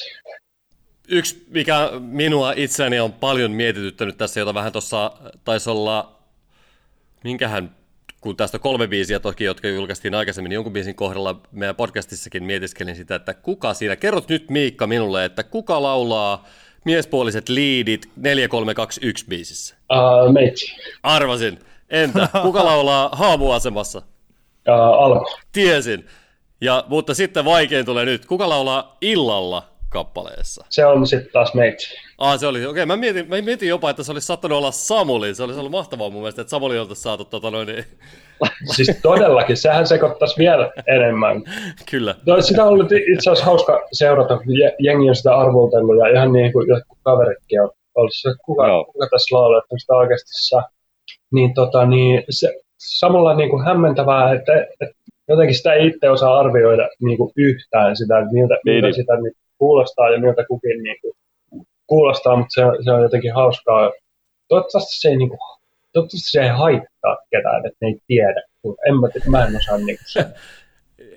Yksi, 1.09 1.47
mikä 1.51 1.91
minua 2.01 2.53
itseäni 2.57 3.01
on 3.01 3.13
paljon 3.13 3.51
mietityttänyt 3.51 4.19
tässä, 4.19 4.41
jota 4.41 4.55
vähän 4.55 4.73
tuossa 4.73 5.13
taisi 5.45 5.71
olla, 5.71 6.17
minkähän, 7.25 7.77
kun 8.21 8.37
tästä 8.37 8.59
kolme 8.59 8.87
biisiä 8.87 9.21
toki, 9.21 9.45
jotka 9.45 9.69
julkaistiin 9.69 10.15
aikaisemmin, 10.15 10.49
niin 10.49 10.55
jonkun 10.55 10.73
biisin 10.73 10.95
kohdalla 10.95 11.41
meidän 11.53 11.77
podcastissakin 11.77 12.45
mietiskelin 12.45 12.97
sitä, 12.97 13.15
että 13.15 13.35
kuka 13.35 13.75
siinä, 13.75 13.97
kerrot 13.97 14.29
nyt 14.29 14.51
Miikka 14.51 14.87
minulle, 14.87 15.25
että 15.25 15.43
kuka 15.43 15.83
laulaa 15.83 16.45
miespuoliset 16.85 17.49
liidit 17.49 18.11
4321 18.17 19.27
biisissä? 19.29 19.77
Uh, 19.93 20.33
meitsi. 20.33 20.77
Arvasin. 21.03 21.59
Entä? 21.91 22.29
Kuka 22.43 22.65
laulaa 22.65 23.09
haamuasemassa? 23.13 23.99
Uh, 23.99 24.75
Alko. 24.75 25.39
Tiesin. 25.53 26.07
Ja, 26.61 26.85
mutta 26.89 27.15
sitten 27.15 27.45
vaikein 27.45 27.87
tulee 27.87 28.05
nyt. 28.05 28.27
Kuka 28.27 28.49
laulaa 28.49 28.97
illalla 29.01 29.69
kappaleessa? 29.89 30.65
Se 30.69 30.87
on 30.87 31.07
sitten 31.07 31.33
taas 31.33 31.55
meitä. 31.55 31.85
Ah, 32.19 32.41
se 32.41 32.47
oli. 32.47 32.59
Okei, 32.59 32.71
okay, 32.71 32.87
mä, 32.87 32.97
mietin, 32.97 33.29
mä 33.29 33.43
mietin 33.43 33.69
jopa, 33.69 33.91
että 33.91 34.03
se 34.03 34.13
olisi 34.13 34.27
sattunut 34.27 34.59
olla 34.59 34.71
Samuli. 34.71 35.35
Se 35.35 35.43
olisi 35.43 35.59
ollut 35.59 35.73
mahtavaa 35.73 36.11
mun 36.11 36.23
mielestä, 36.23 36.43
että 36.43 36.51
Samuli 36.51 36.79
oltaisiin 36.79 37.03
saatu 37.03 37.25
tota 37.25 37.51
noin. 37.51 37.69
Niin... 38.41 38.75
siis 38.77 38.99
todellakin, 39.03 39.57
sehän 39.57 39.87
sekoittaisi 39.87 40.39
vielä 40.39 40.73
enemmän. 40.87 41.43
Kyllä. 41.91 42.15
No, 42.27 42.41
sitä 42.43 42.65
on 42.65 42.69
ollut 42.69 42.93
itse 42.93 43.31
asiassa 43.31 43.45
hauska 43.45 43.81
seurata, 43.93 44.39
jengi 44.79 45.09
on 45.09 45.17
sitä 45.17 45.37
arvoltellut 45.37 45.99
ja 45.99 46.09
ihan 46.09 46.33
niin 46.33 46.53
kuin 46.53 46.69
jotkut 46.69 46.99
kaveritkin 47.03 47.63
on 47.63 47.71
ollut 47.95 48.15
se, 48.15 48.31
kuka, 48.45 48.67
no. 48.67 48.85
kuka 48.85 49.07
tässä 49.11 49.37
laulaa, 49.37 49.59
että 49.59 49.75
sitä 49.79 49.95
oikeasti 49.95 50.31
saa 50.33 50.63
niin, 51.33 51.55
tota, 51.55 51.87
niin 51.87 52.23
se, 52.31 52.55
samalla 52.79 53.35
niin 53.35 53.51
kuin 53.51 53.65
hämmentävää, 53.65 54.33
että, 54.33 54.67
että 54.81 55.01
jotenkin 55.29 55.55
sitä 55.55 55.73
ei 55.73 55.87
itse 55.87 56.11
osaa 56.11 56.39
arvioida 56.39 56.89
niin 57.01 57.19
kuin 57.19 57.33
yhtään 57.37 57.97
sitä, 57.97 58.19
että 58.19 58.33
miltä, 58.33 58.55
niin. 58.65 58.85
miltä 58.85 58.97
sitä 58.97 59.17
niin 59.17 59.33
kuulostaa 59.59 60.11
ja 60.11 60.21
miltä 60.21 60.45
kukin 60.49 60.83
niin 60.83 60.97
kuin, 61.01 61.13
kuulostaa, 61.87 62.37
mutta 62.37 62.55
se, 62.55 62.85
se 62.85 62.93
on 62.93 63.03
jotenkin 63.03 63.35
hauskaa. 63.35 63.93
Toivottavasti 64.49 65.01
se 65.01 65.09
ei, 65.09 65.17
niin 65.17 65.29
kuin, 65.29 65.39
toivottavasti 65.93 66.31
se 66.31 66.43
ei 66.43 66.49
haittaa 66.49 66.90
ketään, 67.31 67.67
että 67.67 67.79
ne 67.81 67.89
ei 67.89 68.01
tiedä. 68.07 68.43
En 68.65 68.95
mä, 69.01 69.39
mä 69.39 69.45
en 69.45 69.57
osaa 69.57 69.79
niin 69.79 69.99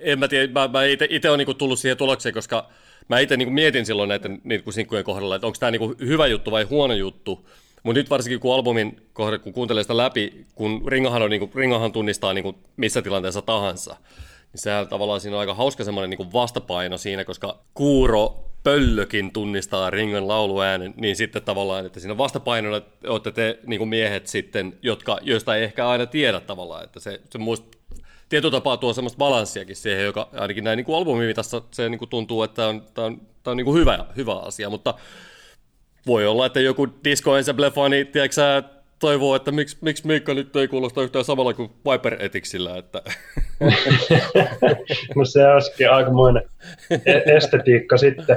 en 0.00 0.18
mä 0.18 0.28
tiedä, 0.28 0.52
mä, 0.52 0.68
mä 0.68 0.84
itse 0.84 1.30
olen 1.30 1.46
niin 1.46 1.56
tullut 1.56 1.78
siihen 1.78 1.96
tulokseen, 1.96 2.34
koska 2.34 2.68
mä 3.08 3.18
itse 3.18 3.36
niin 3.36 3.52
mietin 3.52 3.86
silloin 3.86 4.08
näiden 4.08 4.40
niin 4.44 4.62
sinkkujen 4.70 5.04
kohdalla, 5.04 5.34
että 5.36 5.46
onko 5.46 5.56
tämä 5.60 5.70
niin 5.70 5.94
hyvä 5.98 6.26
juttu 6.26 6.50
vai 6.50 6.62
huono 6.62 6.94
juttu, 6.94 7.48
mutta 7.82 7.98
nyt 7.98 8.10
varsinkin 8.10 8.40
kun 8.40 8.54
albumin 8.54 9.00
kohde, 9.12 9.38
kun 9.38 9.52
kuuntelee 9.52 9.82
sitä 9.82 9.96
läpi, 9.96 10.44
kun 10.54 10.82
Ringohan, 10.86 11.22
on, 11.22 11.30
niin 11.30 11.40
kuin, 11.40 11.50
Ringohan 11.54 11.92
tunnistaa 11.92 12.32
niin 12.32 12.42
kuin 12.42 12.56
missä 12.76 13.02
tilanteessa 13.02 13.42
tahansa, 13.42 13.96
niin 14.52 14.60
sehän 14.60 14.88
tavallaan 14.88 15.20
siinä 15.20 15.36
on 15.36 15.40
aika 15.40 15.54
hauska 15.54 15.84
semmoinen 15.84 16.10
niin 16.10 16.32
vastapaino 16.32 16.98
siinä, 16.98 17.24
koska 17.24 17.58
Kuuro 17.74 18.44
Pöllökin 18.64 19.32
tunnistaa 19.32 19.90
Ringon 19.90 20.28
lauluäänen, 20.28 20.94
niin 20.96 21.16
sitten 21.16 21.42
tavallaan, 21.42 21.86
että 21.86 22.00
siinä 22.00 22.18
vastapainona 22.18 22.80
olette 23.06 23.30
te 23.30 23.58
niin 23.66 23.78
kuin 23.78 23.88
miehet 23.88 24.26
sitten, 24.26 24.78
jotka, 24.82 25.18
joista 25.22 25.56
ei 25.56 25.64
ehkä 25.64 25.88
aina 25.88 26.06
tiedä 26.06 26.40
tavallaan, 26.40 26.84
että 26.84 27.00
se, 27.00 27.20
se 27.30 27.38
muista 27.38 27.78
tietyllä 28.28 28.52
tapaa 28.52 28.76
tuo 28.76 28.92
semmoista 28.92 29.18
balanssiakin 29.18 29.76
siihen, 29.76 30.04
joka 30.04 30.28
ainakin 30.32 30.64
näin 30.64 30.76
niin 30.76 30.84
kuin 30.84 30.96
albumimitassa 30.96 31.62
se 31.70 31.88
niin 31.88 31.98
kuin 31.98 32.08
tuntuu, 32.08 32.42
että 32.42 32.66
on, 32.66 32.82
tämä 32.94 33.06
on, 33.06 33.20
tämä 33.42 33.52
on 33.52 33.56
niin 33.56 33.64
kuin 33.64 33.80
hyvä, 33.80 34.06
hyvä 34.16 34.34
asia, 34.34 34.70
mutta 34.70 34.94
voi 36.06 36.26
olla, 36.26 36.46
että 36.46 36.60
joku 36.60 36.88
Disco 37.04 37.38
Ensemble-fani, 37.38 38.04
tiedätkö 38.04 38.34
toivoo, 39.04 39.34
että 39.34 39.52
miksi, 39.52 39.76
miksi 39.80 40.06
Miikka 40.06 40.34
nyt 40.34 40.56
ei 40.56 40.68
kuulosta 40.68 41.02
yhtään 41.02 41.24
samalla 41.24 41.54
kuin 41.54 41.70
Viper 41.90 42.16
Ethicsillä, 42.22 42.76
että 42.76 43.02
no 45.16 45.24
se 45.24 45.48
olisikin 45.48 45.90
aikamoinen 45.90 46.42
e- 46.90 47.36
estetiikka 47.36 47.96
sitten. 47.96 48.36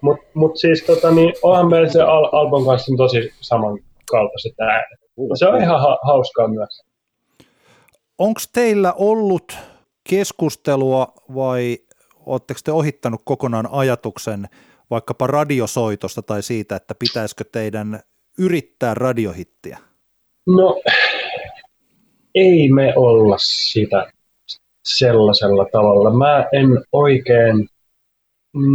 Mutta 0.00 0.26
mut 0.34 0.56
siis 0.56 0.82
tota, 0.82 1.10
niin, 1.10 1.34
onhan 1.42 1.70
meillä 1.70 1.88
se 1.88 2.02
Al- 2.02 2.28
Albon 2.32 2.66
kanssa 2.66 2.92
tosi 2.96 3.32
samankaltaiset 3.40 4.60
äänet. 4.60 5.00
Se 5.34 5.46
on 5.46 5.62
ihan 5.62 5.80
ha- 5.80 5.98
hauskaa 6.02 6.48
myös. 6.48 6.82
Onko 8.18 8.40
teillä 8.52 8.92
ollut 8.92 9.56
keskustelua 10.10 11.12
vai 11.34 11.78
oletteko 12.26 12.60
te 12.64 12.72
ohittanut 12.72 13.20
kokonaan 13.24 13.68
ajatuksen 13.72 14.48
vaikkapa 14.90 15.26
radiosoitosta 15.26 16.22
tai 16.22 16.42
siitä, 16.42 16.76
että 16.76 16.94
pitäisikö 16.94 17.44
teidän 17.52 18.00
yrittää 18.38 18.94
radiohittiä? 18.94 19.89
No, 20.46 20.82
ei 22.34 22.68
me 22.72 22.92
olla 22.96 23.36
sitä 23.38 24.12
sellaisella 24.84 25.66
tavalla. 25.72 26.10
Mä 26.10 26.48
en 26.52 26.68
oikein 26.92 27.68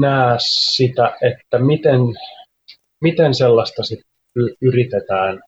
näe 0.02 0.36
sitä, 0.40 1.18
että 1.22 1.60
miten, 1.60 2.00
miten 3.02 3.34
sellaista 3.34 3.84
sit 3.84 4.00
yritetään, 4.62 5.42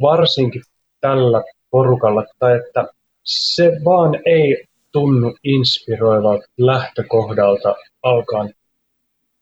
varsinkin 0.00 0.62
tällä 1.00 1.42
porukalla, 1.70 2.24
tai 2.38 2.56
että 2.56 2.86
se 3.24 3.72
vaan 3.84 4.18
ei 4.26 4.64
tunnu 4.92 5.36
inspiroivalta 5.44 6.46
lähtökohdalta 6.58 7.76
alkaa 8.02 8.48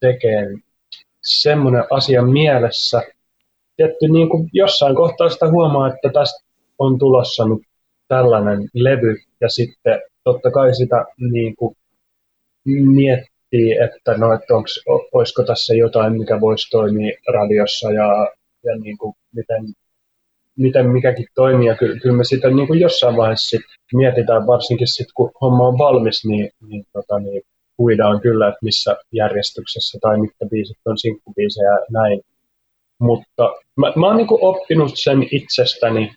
tekemään 0.00 0.62
semmoinen 1.22 1.84
asia 1.90 2.22
mielessä. 2.22 3.02
Tietty 3.80 4.08
niin 4.08 4.28
kuin 4.28 4.50
jossain 4.52 4.96
kohtaa 4.96 5.28
sitä 5.28 5.50
huomaa, 5.50 5.88
että 5.88 6.08
tästä 6.12 6.48
on 6.78 6.98
tulossa 6.98 7.48
nyt 7.48 7.62
tällainen 8.08 8.68
levy, 8.74 9.16
ja 9.40 9.48
sitten 9.48 10.00
totta 10.24 10.50
kai 10.50 10.74
sitä 10.74 11.04
niin 11.32 11.56
kuin 11.56 11.76
miettii, 12.84 13.78
että 13.84 14.16
no, 14.16 14.32
että 14.34 14.56
onks, 14.56 14.84
olisiko 15.12 15.42
tässä 15.42 15.74
jotain, 15.74 16.18
mikä 16.18 16.40
voisi 16.40 16.70
toimia 16.70 17.16
radiossa 17.32 17.92
ja, 17.92 18.28
ja 18.64 18.76
niin 18.76 18.98
kuin 18.98 19.14
miten, 19.34 19.64
miten 20.58 20.88
mikäkin 20.88 21.26
toimii. 21.34 21.68
Ja 21.68 21.76
ky, 21.76 21.98
kyllä 22.02 22.16
me 22.16 22.24
sitä 22.24 22.50
niin 22.50 22.66
kuin 22.66 22.80
jossain 22.80 23.16
vaiheessa 23.16 23.50
sit 23.50 23.66
mietitään, 23.94 24.46
varsinkin 24.46 24.88
sitten 24.88 25.14
kun 25.14 25.30
homma 25.40 25.68
on 25.68 25.78
valmis, 25.78 26.24
niin, 26.24 26.50
niin, 26.68 26.84
tota, 26.92 27.18
niin 27.18 27.42
huidaan 27.78 28.20
kyllä, 28.20 28.48
että 28.48 28.58
missä 28.62 28.96
järjestyksessä 29.12 29.98
tai 30.02 30.20
mitkä 30.20 30.46
biisit 30.50 30.76
on 30.84 30.98
sinkkubiisejä 30.98 31.68
ja 31.68 31.78
näin. 31.90 32.20
Mutta 33.00 33.54
mä, 33.76 33.92
mä 33.96 34.06
oon 34.06 34.16
niin 34.16 34.26
oppinut 34.30 34.92
sen 34.94 35.26
itsestäni 35.30 36.12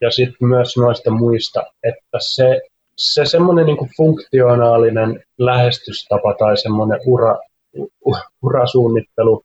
ja 0.00 0.10
sitten 0.10 0.48
myös 0.48 0.76
noista 0.76 1.10
muista, 1.10 1.62
että 1.82 2.18
se, 2.20 2.60
se 2.96 3.24
semmoinen 3.24 3.66
niin 3.66 3.90
funktionaalinen 3.96 5.24
lähestystapa 5.38 6.34
tai 6.38 6.56
semmoinen 6.56 7.00
ura, 7.06 7.38
urasuunnittelu 8.42 9.42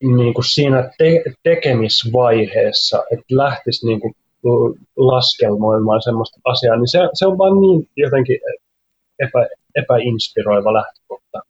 niin 0.00 0.34
kuin 0.34 0.44
siinä 0.44 0.90
te, 0.98 1.22
tekemisvaiheessa, 1.42 3.02
että 3.12 3.36
lähtisi 3.36 3.86
niin 3.86 4.00
kuin 4.00 4.14
laskelmoimaan 4.96 6.02
semmoista 6.02 6.40
asiaa, 6.44 6.76
niin 6.76 6.88
se, 6.88 6.98
se 7.14 7.26
on 7.26 7.38
vaan 7.38 7.60
niin 7.60 7.88
jotenkin 7.96 8.38
epä, 9.18 9.46
epäinspiroiva 9.74 10.72
lähtökohta 10.72 11.42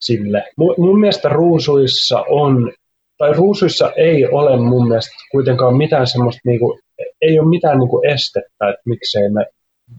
sille. 0.00 0.44
Mun, 0.56 0.74
mun 0.78 1.00
mielestä 1.00 1.28
ruusuissa 1.28 2.24
on, 2.28 2.72
tai 3.18 3.32
ruusuissa 3.32 3.92
ei 3.96 4.26
ole 4.26 4.56
mun 4.56 4.88
mielestä 4.88 5.14
kuitenkaan 5.30 5.76
mitään 5.76 6.06
semmoista, 6.06 6.40
niin 6.44 6.60
kuin, 6.60 6.80
ei 7.20 7.38
ole 7.38 7.48
mitään 7.48 7.78
niin 7.78 7.88
kuin 7.88 8.06
estettä, 8.10 8.68
että 8.68 8.82
miksei 8.86 9.30
me 9.30 9.46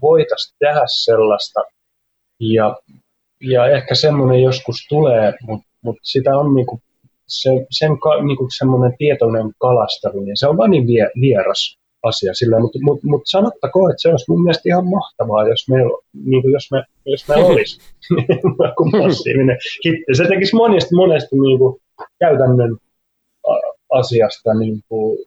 voitaisiin 0.01 0.55
tehdä 0.59 0.83
sellaista. 0.87 1.61
Ja, 2.39 2.77
ja 3.41 3.67
ehkä 3.67 3.95
semmoinen 3.95 4.43
joskus 4.43 4.75
tulee, 4.89 5.33
mutta 5.47 5.67
mut 5.81 5.97
sitä 6.03 6.37
on 6.37 6.55
niin 6.55 6.65
kuin, 6.65 6.81
se, 7.27 7.49
sen 7.69 7.91
niin 8.25 8.37
kuin 8.37 8.49
semmoinen 8.57 8.97
tietoinen 8.97 9.51
kalastelu, 9.61 10.19
niin 10.19 10.37
se 10.37 10.47
on 10.47 10.57
vaan 10.57 10.71
niin 10.71 10.87
vie, 10.87 11.09
vieras 11.21 11.77
asia 12.03 12.33
sillä, 12.33 12.59
mutta 12.59 12.79
mut, 12.81 13.03
mut 13.03 13.21
sanottakoon, 13.25 13.91
että 13.91 14.01
se 14.01 14.09
olisi 14.09 14.25
mun 14.29 14.43
mielestä 14.43 14.69
ihan 14.69 14.87
mahtavaa, 14.87 15.47
jos 15.47 15.69
me, 15.69 15.77
niin 16.25 16.41
kuin 16.41 16.51
jos 16.51 16.71
me, 16.71 16.83
jos 17.05 17.27
me 17.27 17.35
olisi 17.45 17.79
kuin 18.77 18.91
massiivinen 19.03 19.57
hitti. 19.85 20.13
Se 20.13 20.27
tekisi 20.27 20.55
monesti, 20.55 20.95
monesti 20.95 21.35
niin 21.39 21.59
kuin 21.59 21.81
käytännön 22.19 22.77
asiasta 23.89 24.53
niin 24.53 24.81
kuin, 24.89 25.25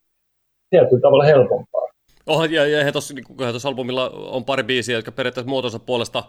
tietyllä 0.71 1.01
tavalla 1.01 1.25
helpompaa. 1.25 1.89
Oh, 2.27 2.45
ja, 2.45 2.67
ja 2.67 2.93
tuossa 2.93 3.15
niin 3.15 3.25
albumilla 3.65 4.11
on 4.11 4.45
pari 4.45 4.63
biisiä, 4.63 4.97
jotka 4.97 5.13
periaatteessa 5.13 5.51
muotonsa 5.51 5.79
puolesta 5.79 6.25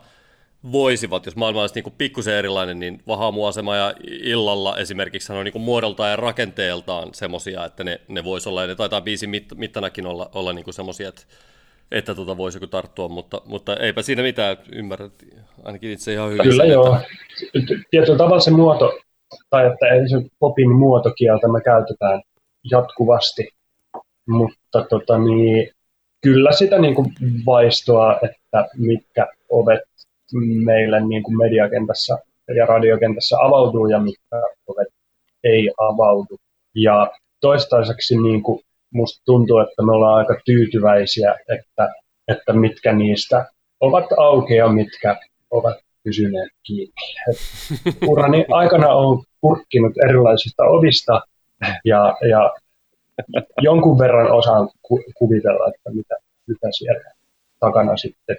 voisivat, 0.71 1.25
jos 1.25 1.36
maailma 1.36 1.61
olisi 1.61 1.82
niin 1.82 1.93
pikkusen 1.97 2.34
erilainen, 2.34 2.80
niin 2.80 3.01
Vahamu-asema 3.07 3.75
ja 3.75 3.93
illalla 4.07 4.77
esimerkiksi 4.77 5.34
on 5.34 5.45
niin 5.45 5.61
muodoltaan 5.61 6.09
ja 6.09 6.15
rakenteeltaan 6.15 7.09
semmoisia, 7.13 7.65
että 7.65 7.84
ne, 7.84 8.01
ne 8.07 8.23
voisi 8.23 8.49
olla, 8.49 8.61
ja 8.61 8.67
ne 8.67 8.75
taitaa 8.75 9.01
biisin 9.01 9.30
mit, 9.30 9.45
mittanakin 9.55 10.05
olla, 10.05 10.30
olla 10.36 10.53
niin 10.53 10.73
semmoisia, 10.73 11.09
että, 11.09 11.21
että 11.91 12.15
tota 12.15 12.38
voisi 12.38 12.55
joku 12.57 12.67
tarttua, 12.67 13.07
mutta, 13.07 13.41
mutta 13.45 13.75
eipä 13.75 14.01
siinä 14.01 14.23
mitään, 14.23 14.57
ymmärrät 14.71 15.13
ainakin 15.63 15.91
itse 15.91 16.13
ihan 16.13 16.30
hyvin. 16.30 16.43
Kyllä 16.43 16.63
sen, 16.63 16.71
joo. 16.71 16.97
Että... 17.55 17.73
Tietyllä 17.91 18.17
tavalla 18.17 18.39
se 18.39 18.51
muoto, 18.51 18.99
tai 19.49 19.65
että 19.65 19.86
se 20.09 20.30
popin 20.39 20.75
muotokieltä 20.75 21.47
me 21.47 21.61
käytetään 21.61 22.21
jatkuvasti, 22.71 23.49
mutta 24.27 24.84
tota, 24.89 25.17
niin, 25.17 25.71
kyllä 26.21 26.51
sitä 26.51 26.80
niin 26.80 26.95
kuin 26.95 27.13
vaistoa, 27.45 28.19
että 28.23 28.69
mitkä 28.77 29.27
ovet 29.49 29.82
meille 30.63 30.99
niin 31.07 31.23
kuin 31.23 31.38
mediakentässä 31.38 32.17
ja 32.55 32.65
radiokentässä 32.65 33.38
avautuu 33.41 33.88
ja 33.88 33.99
mitkä 33.99 34.41
ovet 34.67 34.88
ei 35.43 35.71
avaudu. 35.77 36.38
Ja 36.75 37.11
toistaiseksi 37.41 38.17
niin 38.17 38.43
kuin 38.43 38.59
musta 38.93 39.21
tuntuu, 39.25 39.59
että 39.59 39.84
me 39.84 39.91
ollaan 39.91 40.17
aika 40.17 40.41
tyytyväisiä, 40.45 41.36
että, 41.49 41.89
että 42.27 42.53
mitkä 42.53 42.93
niistä 42.93 43.45
ovat 43.80 44.05
auki 44.17 44.55
ja 44.55 44.67
mitkä 44.67 45.19
ovat 45.51 45.75
pysyneet 46.03 46.51
kiinni. 46.63 46.93
Et 47.29 47.37
urani 48.07 48.45
aikana 48.51 48.87
on 48.87 49.23
kurkkinut 49.41 49.93
erilaisista 50.05 50.63
ovista 50.63 51.21
ja, 51.85 52.17
ja 52.29 52.51
jonkun 53.61 53.99
verran 53.99 54.31
osaan 54.31 54.69
ku, 54.81 55.03
kuvitella, 55.17 55.67
että 55.67 55.89
mitä, 55.93 56.15
mitä 56.47 56.67
siellä 56.71 57.11
takana 57.59 57.97
sitten 57.97 58.37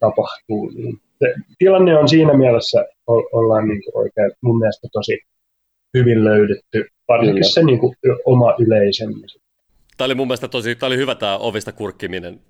tapahtuu. 0.00 0.70
Niin 0.70 1.00
se, 1.18 1.34
tilanne 1.58 1.98
on 1.98 2.08
siinä 2.08 2.34
mielessä, 2.34 2.84
ollaan 3.06 3.68
niin 3.68 3.82
kuin 3.84 3.98
oikein 3.98 4.32
mun 4.40 4.58
mielestä 4.58 4.88
tosi 4.92 5.18
hyvin 5.94 6.24
löydetty, 6.24 6.84
varsinkin 7.08 7.34
Kyllä. 7.34 7.54
se 7.54 7.62
niin 7.62 7.78
kuin 7.78 7.96
oma 8.24 8.54
yleisemmin. 8.58 9.28
Tämä 9.96 10.06
oli 10.06 10.14
mun 10.14 10.26
mielestä 10.26 10.48
tosi 10.48 10.76
tämä 10.76 10.88
oli 10.88 10.96
hyvä 10.96 11.14
tämä 11.14 11.38
ovista 11.38 11.72
kurkkiminen, 11.72 12.40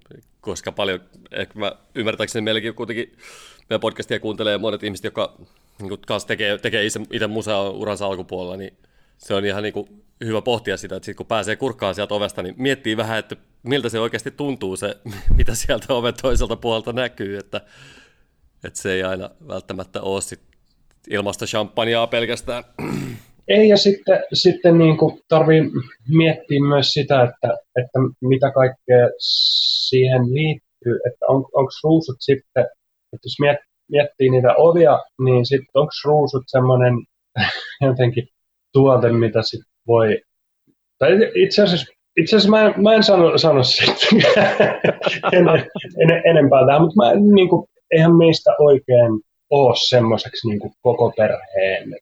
koska 0.44 0.72
paljon, 0.72 1.00
ehkä 1.30 1.58
mä 1.58 1.72
ymmärtääkseni 1.94 2.44
meilläkin 2.44 2.74
kuitenkin 2.74 3.16
meidän 3.70 3.80
podcastia 3.80 4.20
kuuntelee 4.20 4.58
monet 4.58 4.82
ihmiset, 4.82 5.04
jotka 5.04 5.36
niin 5.82 6.00
kanssa 6.06 6.28
tekee, 6.28 6.58
tekee 6.58 6.86
itse, 6.86 7.00
itse 7.12 7.26
musea 7.26 7.62
uransa 7.62 8.06
alkupuolella, 8.06 8.56
niin 8.56 8.76
se 9.18 9.34
on 9.34 9.44
ihan 9.44 9.62
niin 9.62 9.72
kuin 9.72 10.04
hyvä 10.24 10.42
pohtia 10.42 10.76
sitä, 10.76 10.96
että 10.96 11.06
sit 11.06 11.16
kun 11.16 11.26
pääsee 11.26 11.56
kurkkaan 11.56 11.94
sieltä 11.94 12.14
ovesta, 12.14 12.42
niin 12.42 12.54
miettii 12.58 12.96
vähän, 12.96 13.18
että 13.18 13.36
miltä 13.62 13.88
se 13.88 14.00
oikeasti 14.00 14.30
tuntuu 14.30 14.76
se, 14.76 14.96
mitä 15.38 15.54
sieltä 15.54 15.94
oven 15.94 16.14
toiselta 16.22 16.56
puolelta 16.56 16.92
näkyy, 16.92 17.38
että 17.38 17.60
että 18.64 18.80
se 18.80 18.92
ei 18.92 19.02
aina 19.02 19.30
välttämättä 19.48 20.00
ole 20.02 20.20
sit 20.20 20.40
ilmasta 21.10 21.46
champagnea 21.46 22.06
pelkästään. 22.06 22.64
Ei, 23.48 23.68
ja 23.68 23.76
sitten, 23.76 24.24
sitten 24.32 24.78
niin 24.78 24.96
kuin 24.96 25.20
tarvii 25.28 25.62
miettiä 26.08 26.60
myös 26.68 26.88
sitä, 26.88 27.22
että, 27.22 27.58
että 27.76 27.98
mitä 28.20 28.50
kaikkea 28.50 29.08
siihen 29.18 30.22
liittyy, 30.34 31.00
että 31.06 31.26
on, 31.28 31.36
onko 31.36 31.70
ruusut 31.84 32.16
sitten, 32.20 32.64
että 33.12 33.24
jos 33.24 33.40
miet, 33.40 33.58
miettii 33.90 34.30
niitä 34.30 34.54
ovia, 34.56 34.98
niin 35.24 35.46
sitten 35.46 35.70
onko 35.74 35.92
ruusut 36.04 36.44
semmoinen 36.46 36.94
jotenkin 37.88 38.28
tuote, 38.72 39.12
mitä 39.12 39.42
sitten 39.42 39.72
voi, 39.86 40.20
tai 40.98 41.10
itse 41.34 41.62
asiassa 41.62 41.94
itse 42.16 42.36
asiassa 42.36 42.50
mä 42.50 42.66
en, 42.66 42.82
mä 42.82 42.94
en 42.94 43.02
sano, 43.02 43.38
sano 43.38 43.62
sitten 43.62 44.08
en, 45.32 45.48
en, 46.02 46.22
enempää 46.24 46.66
tähän, 46.66 46.82
mutta 46.82 46.96
mä 46.96 47.12
niin 47.34 47.48
kuin, 47.48 47.66
eihän 47.90 48.16
meistä 48.16 48.50
oikein 48.58 49.20
ole 49.50 49.74
semmoiseksi 49.88 50.48
niin 50.48 50.60
koko 50.82 51.12
perheen 51.16 51.94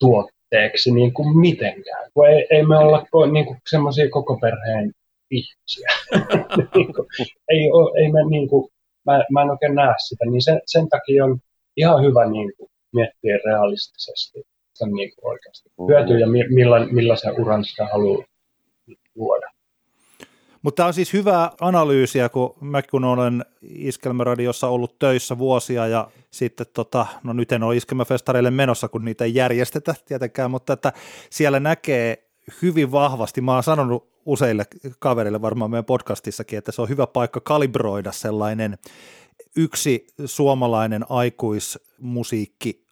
tuotteeksi 0.00 0.90
niin 0.90 1.12
kuin 1.14 1.38
mitenkään. 1.38 2.10
Kun 2.14 2.28
ei, 2.28 2.46
ei 2.50 2.66
me 2.66 2.78
olla 2.78 3.06
niin 3.32 3.46
kuin 3.46 3.58
semmoisia 3.70 4.10
koko 4.10 4.38
perheen 4.40 4.92
ihmisiä. 5.30 5.88
niin 6.74 6.94
kuin, 6.94 7.08
ei, 7.48 7.70
ole, 7.72 8.00
ei 8.00 8.12
me, 8.12 8.20
niin 8.30 8.48
kuin, 8.48 8.68
mä, 9.06 9.24
mä 9.32 9.42
en 9.42 9.50
oikein 9.50 9.74
näe 9.74 9.94
sitä, 10.08 10.24
niin 10.24 10.42
sen, 10.42 10.60
sen 10.66 10.88
takia 10.88 11.24
on 11.24 11.38
ihan 11.76 12.02
hyvä 12.04 12.30
niin 12.30 12.52
kuin, 12.56 12.70
miettiä 12.94 13.38
realistisesti 13.44 14.42
sen 14.74 14.90
niin 14.92 15.10
kuin 15.14 15.32
oikeasti 15.32 15.70
hyötyä 15.88 16.18
ja 16.18 16.26
millaisen, 16.54 16.94
millaisen 16.94 17.40
uran 17.40 17.64
sitä 17.64 17.86
haluaa 17.92 18.24
luoda. 19.14 19.53
Mutta 20.64 20.76
tämä 20.76 20.86
on 20.86 20.94
siis 20.94 21.12
hyvää 21.12 21.50
analyysiä, 21.60 22.28
kun 22.28 22.54
mä 22.60 22.82
kun 22.82 23.04
olen 23.04 23.44
Iskelmäradiossa 23.62 24.68
ollut 24.68 24.98
töissä 24.98 25.38
vuosia 25.38 25.86
ja 25.86 26.10
sitten 26.30 26.66
tota, 26.72 27.06
no 27.22 27.32
nyt 27.32 27.52
en 27.52 27.62
ole 27.62 27.76
Iskelmäfestareille 27.76 28.50
menossa, 28.50 28.88
kun 28.88 29.04
niitä 29.04 29.24
ei 29.24 29.34
järjestetä 29.34 29.94
tietenkään, 30.04 30.50
mutta 30.50 30.72
että 30.72 30.92
siellä 31.30 31.60
näkee 31.60 32.30
hyvin 32.62 32.92
vahvasti, 32.92 33.40
mä 33.40 33.54
oon 33.54 33.62
sanonut 33.62 34.08
useille 34.26 34.66
kavereille 34.98 35.42
varmaan 35.42 35.70
meidän 35.70 35.84
podcastissakin, 35.84 36.58
että 36.58 36.72
se 36.72 36.82
on 36.82 36.88
hyvä 36.88 37.06
paikka 37.06 37.40
kalibroida 37.40 38.12
sellainen 38.12 38.78
yksi 39.56 40.06
suomalainen 40.24 41.04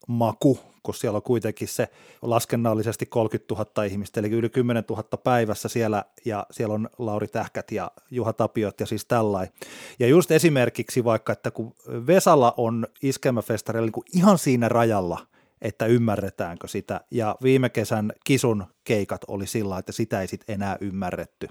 aikuismusiikkimaku, 0.09 0.59
kun 0.83 0.95
siellä 0.95 1.17
on 1.17 1.23
kuitenkin 1.23 1.69
se 1.69 1.89
laskennallisesti 2.23 3.07
30 3.07 3.55
000 3.55 3.85
ihmistä, 3.85 4.21
eli 4.21 4.31
yli 4.31 4.49
10 4.49 4.85
000 4.89 5.03
päivässä 5.03 5.69
siellä, 5.69 6.05
ja 6.25 6.47
siellä 6.51 6.75
on 6.75 6.89
Lauri 6.99 7.29
Tähkät 7.29 7.73
ja 7.73 7.91
Juha 8.11 8.33
Tapiot 8.33 8.81
ja 8.81 8.87
siis 8.87 9.05
tällainen. 9.05 9.53
Ja 9.99 10.07
just 10.07 10.31
esimerkiksi 10.31 11.05
vaikka, 11.05 11.33
että 11.33 11.51
kun 11.51 11.75
Vesala 12.07 12.55
on 12.57 12.87
iskelmäfestarilla 13.03 13.87
niin 13.87 14.05
ihan 14.15 14.39
siinä 14.39 14.69
rajalla, 14.69 15.27
että 15.61 15.87
ymmärretäänkö 15.87 16.69
sitä, 16.69 17.01
ja 17.11 17.37
viime 17.43 17.69
kesän 17.69 18.13
kisun 18.25 18.65
keikat 18.85 19.25
oli 19.29 19.47
sillä, 19.47 19.79
että 19.79 19.93
sitä 19.93 20.21
ei 20.21 20.29
sitten 20.29 20.55
enää 20.55 20.77
ymmärretty. 20.81 21.49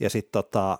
Ja 0.00 0.10
sitten 0.10 0.32
tota, 0.32 0.78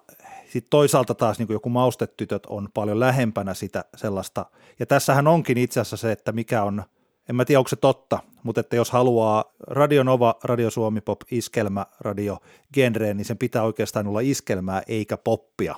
sit 0.48 0.66
toisaalta 0.70 1.14
taas 1.14 1.38
niin 1.38 1.48
joku 1.50 1.68
maustetytöt 1.68 2.46
on 2.46 2.68
paljon 2.74 3.00
lähempänä 3.00 3.54
sitä 3.54 3.84
sellaista, 3.96 4.46
ja 4.78 4.86
tässähän 4.86 5.26
onkin 5.26 5.58
itse 5.58 5.80
asiassa 5.80 5.96
se, 5.96 6.12
että 6.12 6.32
mikä 6.32 6.62
on– 6.62 6.82
en 7.28 7.36
mä 7.36 7.44
tiedä 7.44 7.58
onko 7.58 7.68
se 7.68 7.76
totta, 7.76 8.18
mutta 8.42 8.60
että 8.60 8.76
jos 8.76 8.90
haluaa 8.90 9.44
Radio 9.66 10.02
Nova, 10.02 10.34
Radio 10.44 10.70
Suomi 10.70 11.00
Pop, 11.00 11.20
iskelmä, 11.30 11.86
radio 12.00 12.38
genreen, 12.74 13.16
niin 13.16 13.24
sen 13.24 13.38
pitää 13.38 13.62
oikeastaan 13.62 14.06
olla 14.06 14.20
iskelmää 14.20 14.82
eikä 14.86 15.16
poppia. 15.16 15.74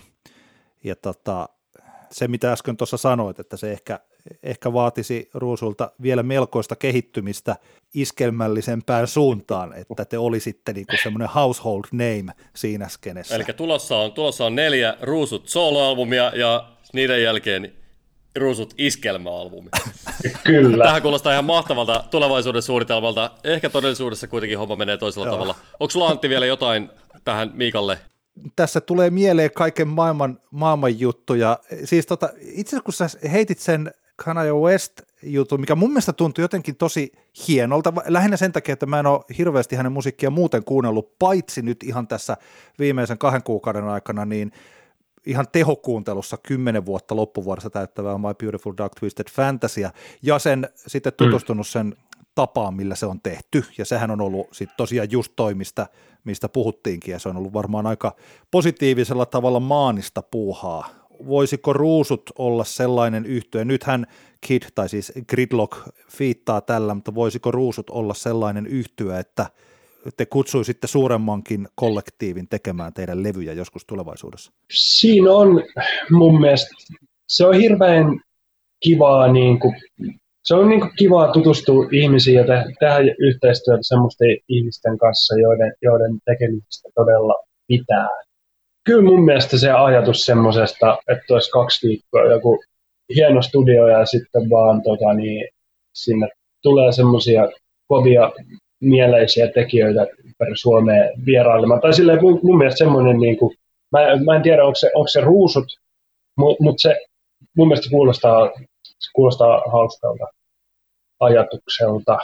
Ja 0.85 0.97
tota, 0.97 1.49
se, 2.11 2.29
mitä 2.29 2.53
äsken 2.53 2.77
tuossa 2.77 2.97
sanoit, 2.97 3.39
että 3.39 3.57
se 3.57 3.73
ehkä, 3.73 4.01
ehkä 4.43 4.73
vaatisi 4.73 5.31
Ruusulta 5.35 5.91
vielä 6.03 6.23
melkoista 6.23 6.77
kehittymistä 6.77 7.57
iskelmällisempään 7.95 9.07
suuntaan, 9.07 9.73
että 9.73 10.05
te 10.05 10.19
olisitte 10.19 10.73
niin 10.73 10.87
semmoinen 11.03 11.29
household 11.29 11.85
name 11.93 12.33
siinä 12.57 12.89
skenessä. 12.89 13.35
Eli 13.35 13.45
tulossa 13.45 13.97
on, 13.97 14.13
tulossa 14.13 14.47
on 14.47 14.55
neljä 14.55 14.97
Ruusut 15.03 15.49
soloalbumia 15.49 16.33
ja 16.35 16.69
niiden 16.93 17.23
jälkeen 17.23 17.73
Ruusut 18.37 18.75
iskelmäalbumi. 18.79 19.71
Kyllä. 20.45 20.85
Tähän 20.85 21.03
kuulostaa 21.03 21.33
ihan 21.33 21.45
mahtavalta 21.45 22.05
tulevaisuuden 22.11 22.63
suunnitelmalta. 22.63 23.31
Ehkä 23.45 23.71
todellisuudessa 23.71 24.29
kuitenkin 24.29 24.59
homma 24.59 24.77
menee 24.77 24.97
toisella 24.97 25.27
Joo. 25.27 25.35
tavalla. 25.35 25.55
Onko 25.81 25.91
sulla 25.91 26.09
Antti 26.09 26.29
vielä 26.29 26.47
jotain 26.47 26.91
tähän 27.25 27.51
Miikalle? 27.55 27.99
Tässä 28.57 28.81
tulee 28.81 29.11
mieleen 29.11 29.51
kaiken 29.55 29.89
maailman, 29.89 30.41
maailman 30.51 31.01
juttuja. 31.01 31.59
Siis 31.85 32.07
tota, 32.07 32.29
itse 32.41 32.77
asiassa 32.77 32.85
kun 32.85 32.95
sä 32.95 33.09
heitit 33.33 33.59
sen 33.59 33.91
Kanye 34.25 34.53
West 34.53 35.03
juttu, 35.23 35.59
mikä 35.59 35.75
mun 35.75 35.91
mielestä 35.91 36.13
tuntui 36.13 36.45
jotenkin 36.45 36.77
tosi 36.77 37.13
hienolta, 37.49 37.93
lähinnä 38.07 38.37
sen 38.37 38.53
takia, 38.53 38.73
että 38.73 38.87
mä 38.87 39.01
en 39.01 39.07
ole 39.07 39.21
hirveästi 39.39 39.77
hänen 39.77 39.93
musiikkia 39.93 40.31
muuten 40.31 40.65
kuunnellut, 40.65 41.19
paitsi 41.19 41.63
nyt 41.63 41.83
ihan 41.83 42.09
tässä 42.09 42.37
viimeisen 42.79 43.19
kahden 43.19 43.43
kuukauden 43.43 43.85
aikana, 43.85 44.25
niin 44.25 44.53
ihan 45.27 45.47
tehokuuntelussa 45.53 46.39
kymmenen 46.43 46.87
vuotta 46.87 47.17
loppuvuodessa 47.17 47.71
täyttävää 47.71 48.19
My 48.19 48.35
Beautiful 48.39 48.75
Dark 48.79 48.93
Twisted 49.01 49.27
Fantasy, 49.31 49.81
ja 50.23 50.39
sen 50.39 50.69
sitten 50.75 51.13
tutustunut 51.17 51.67
sen 51.67 51.97
tapaan, 52.35 52.75
millä 52.75 52.95
se 52.95 53.07
on 53.07 53.21
tehty, 53.21 53.65
ja 53.79 53.85
sehän 53.85 54.11
on 54.11 54.21
ollut 54.21 54.47
sitten 54.53 54.77
tosiaan 54.77 55.11
just 55.11 55.33
toimista, 55.37 55.87
mistä 56.25 56.49
puhuttiinkin, 56.49 57.13
ja 57.13 57.19
se 57.19 57.29
on 57.29 57.37
ollut 57.37 57.53
varmaan 57.53 57.87
aika 57.87 58.17
positiivisella 58.51 59.27
tavalla 59.27 59.61
maanista 59.61 60.23
puuhaa. 60.23 61.00
Voisiko 61.27 61.73
ruusut 61.73 62.23
olla 62.39 62.65
sellainen 62.65 63.27
yhtye, 63.27 63.65
nythän 63.65 64.07
Kid, 64.47 64.63
tai 64.75 64.89
siis 64.89 65.13
Gridlock, 65.29 65.79
fiittaa 66.11 66.61
tällä, 66.61 66.95
mutta 66.95 67.15
voisiko 67.15 67.51
ruusut 67.51 67.91
olla 67.91 68.15
sellainen 68.15 68.67
yhtye, 68.67 69.19
että– 69.19 69.47
te 70.17 70.27
kutsuisitte 70.27 70.87
suuremmankin 70.87 71.69
kollektiivin 71.75 72.49
tekemään 72.49 72.95
teidän 72.95 73.23
levyjä 73.23 73.53
joskus 73.53 73.85
tulevaisuudessa? 73.87 74.53
Siinä 74.71 75.33
on 75.33 75.63
mun 76.11 76.41
mielestä, 76.41 76.71
se 77.29 77.47
on 77.47 77.55
hirveän 77.55 78.21
kivaa, 78.81 79.33
niin 79.33 79.61
kuin, 79.61 79.75
se 80.45 80.55
on 80.55 80.69
niin 80.69 80.81
kuin 80.81 80.93
kivaa 80.99 81.33
tutustua 81.33 81.89
ihmisiin 81.93 82.37
ja 82.37 82.45
te, 82.47 82.65
tehdä 82.81 83.15
yhteistyötä 83.19 83.83
semmoisten 83.83 84.37
ihmisten 84.49 84.99
kanssa, 84.99 85.39
joiden, 85.39 85.73
joiden 85.83 86.19
tekemisestä 86.25 86.89
todella 86.95 87.35
pitää. 87.67 88.09
Kyllä 88.85 89.03
mun 89.03 89.25
mielestä 89.25 89.59
se 89.59 89.71
ajatus 89.71 90.25
semmoisesta, 90.25 90.99
että 91.09 91.35
olisi 91.35 91.51
kaksi 91.51 91.89
viikkoa 91.89 92.25
joku 92.25 92.63
hieno 93.15 93.43
studio 93.43 93.89
ja 93.89 94.07
sitten 94.07 94.51
vaan 94.51 94.83
tota, 94.83 95.15
niin, 95.15 95.49
sinne 95.95 96.29
tulee 96.63 96.93
semmoisia 96.93 97.49
kovia 97.89 98.33
mieleisiä 98.81 99.49
tekijöitä 99.49 100.07
ympäri 100.25 100.57
Suomea 100.57 101.11
vierailemaan. 101.27 101.81
Tai 101.81 101.95
silleen 101.95 102.23
mun, 102.23 102.41
mun 102.43 102.59
mielestä 102.59 102.79
semmoinen, 102.79 103.19
niin 103.19 103.37
kuin, 103.39 103.57
mä, 103.93 104.01
mä 104.25 104.37
en 104.37 104.43
tiedä 104.43 104.65
onko 104.65 104.75
se, 104.75 104.91
onko 104.95 105.09
se 105.09 105.21
ruusut, 105.21 105.67
mutta 106.37 106.63
mut 106.65 106.77
se 106.79 106.97
mun 107.57 107.69
mielestä 107.69 107.91
kuulostaa, 107.91 108.51
se 108.83 109.11
kuulostaa 109.15 109.63
hauskalta 109.73 110.27
ajatukselta, 111.21 112.19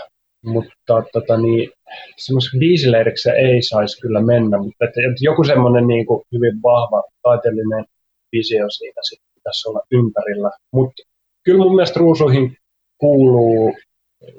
mutta 0.46 1.02
tota, 1.12 1.36
niin, 1.36 1.70
semmoisen 2.16 2.60
biisileiriksi 2.60 3.30
ei 3.30 3.62
saisi 3.62 4.00
kyllä 4.00 4.20
mennä, 4.20 4.58
mutta 4.58 4.84
että, 4.84 5.00
että 5.00 5.20
joku 5.20 5.44
semmoinen 5.44 5.86
niin 5.86 6.06
kuin, 6.06 6.22
hyvin 6.32 6.62
vahva 6.62 7.02
taiteellinen 7.22 7.84
visio 8.32 8.66
sitten 8.70 9.02
pitäisi 9.34 9.68
olla 9.68 9.80
ympärillä. 9.90 10.50
Mutta 10.72 11.02
kyllä 11.44 11.58
mun 11.58 11.74
mielestä 11.74 12.00
ruusuihin 12.00 12.56
kuuluu 12.98 13.74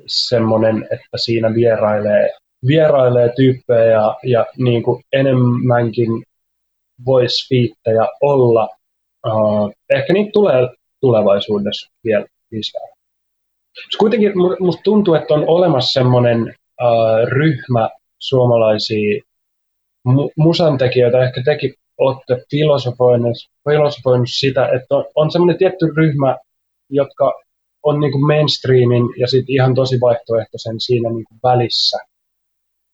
semmoinen, 0.08 0.84
että 0.84 1.18
siinä 1.18 1.54
vierailee, 1.54 2.30
vierailee 2.68 3.34
tyyppejä 3.36 3.86
ja, 3.86 4.18
ja 4.24 4.46
niin 4.58 4.84
kuin 4.84 5.04
enemmänkin 5.14 6.24
voisi 7.06 7.50
fiittejä 7.50 8.08
olla. 8.22 8.70
Uh, 9.28 9.72
ehkä 9.90 10.14
niitä 10.14 10.30
tulee 10.34 10.68
tulevaisuudessa 11.02 11.92
vielä 12.04 12.26
lisää. 12.52 12.97
Kuitenkin 14.00 14.32
musta 14.60 14.82
tuntuu, 14.84 15.14
että 15.14 15.34
on 15.34 15.44
olemassa 15.48 16.00
semmoinen 16.00 16.42
uh, 16.82 17.30
ryhmä 17.30 17.90
suomalaisia 18.20 19.22
mu- 20.10 20.32
musantekijöitä, 20.38 21.24
ehkä 21.24 21.42
tekin 21.46 21.74
olette 21.98 22.46
filosofoinut, 22.52 23.38
filosofoinut 23.70 24.28
sitä, 24.32 24.66
että 24.68 24.96
on, 24.96 25.06
on 25.16 25.32
semmoinen 25.32 25.58
tietty 25.58 25.86
ryhmä, 25.98 26.38
jotka 26.90 27.34
on 27.84 28.00
niin 28.00 28.12
kuin 28.12 28.28
mainstreamin 28.28 29.04
ja 29.18 29.28
sitten 29.28 29.56
ihan 29.56 29.76
tosi 29.76 29.98
vaihtoehtoisen 30.02 30.80
siinä 30.80 31.10
niin 31.10 31.26
kuin 31.26 31.40
välissä. 31.44 31.98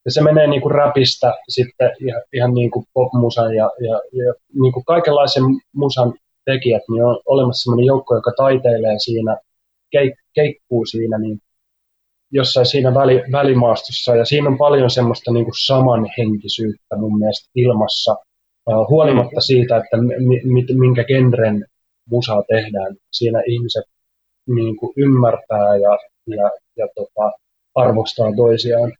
Ja 0.05 0.11
se 0.11 0.21
menee 0.21 0.47
niin 0.47 0.61
kuin 0.61 0.71
rapista 0.71 1.33
sitten 1.49 1.91
ihan, 2.07 2.21
ihan 2.33 2.53
niin 2.53 2.71
kuin 2.71 2.85
popmusan 2.93 3.55
ja, 3.55 3.71
ja, 3.79 4.25
ja 4.25 4.33
niin 4.61 4.73
kuin 4.73 4.85
kaikenlaisen 4.85 5.43
musan 5.75 6.13
tekijät, 6.45 6.81
niin 6.89 7.05
on 7.05 7.19
olemassa 7.25 7.63
sellainen 7.63 7.85
joukko, 7.85 8.15
joka 8.15 8.31
taiteilee 8.37 8.95
siinä, 8.97 9.37
keik, 9.93 10.13
keikkuu 10.33 10.85
siinä 10.85 11.17
niin 11.17 11.39
jossain 12.31 12.65
siinä 12.65 12.93
väli, 12.93 13.23
välimaastossa. 13.31 14.15
Ja 14.15 14.25
siinä 14.25 14.49
on 14.49 14.57
paljon 14.57 14.89
semmoista 14.89 15.33
niin 15.33 15.45
kuin 15.45 15.65
samanhenkisyyttä 15.65 16.95
mun 16.97 17.19
mielestä 17.19 17.49
ilmassa, 17.55 18.15
uh, 18.69 18.89
huolimatta 18.89 19.41
siitä, 19.41 19.77
että 19.77 19.97
mi, 19.97 20.65
minkä 20.79 21.03
genren 21.03 21.65
musaa 22.09 22.43
tehdään. 22.47 22.95
Siinä 23.11 23.43
ihmiset 23.47 23.85
niin 24.55 24.77
kuin 24.77 24.93
ymmärtää 24.97 25.75
ja, 25.75 25.97
ja, 26.27 26.51
ja 26.77 26.87
tota, 26.95 27.31
arvostaa 27.75 28.35
toisiaan. 28.35 28.91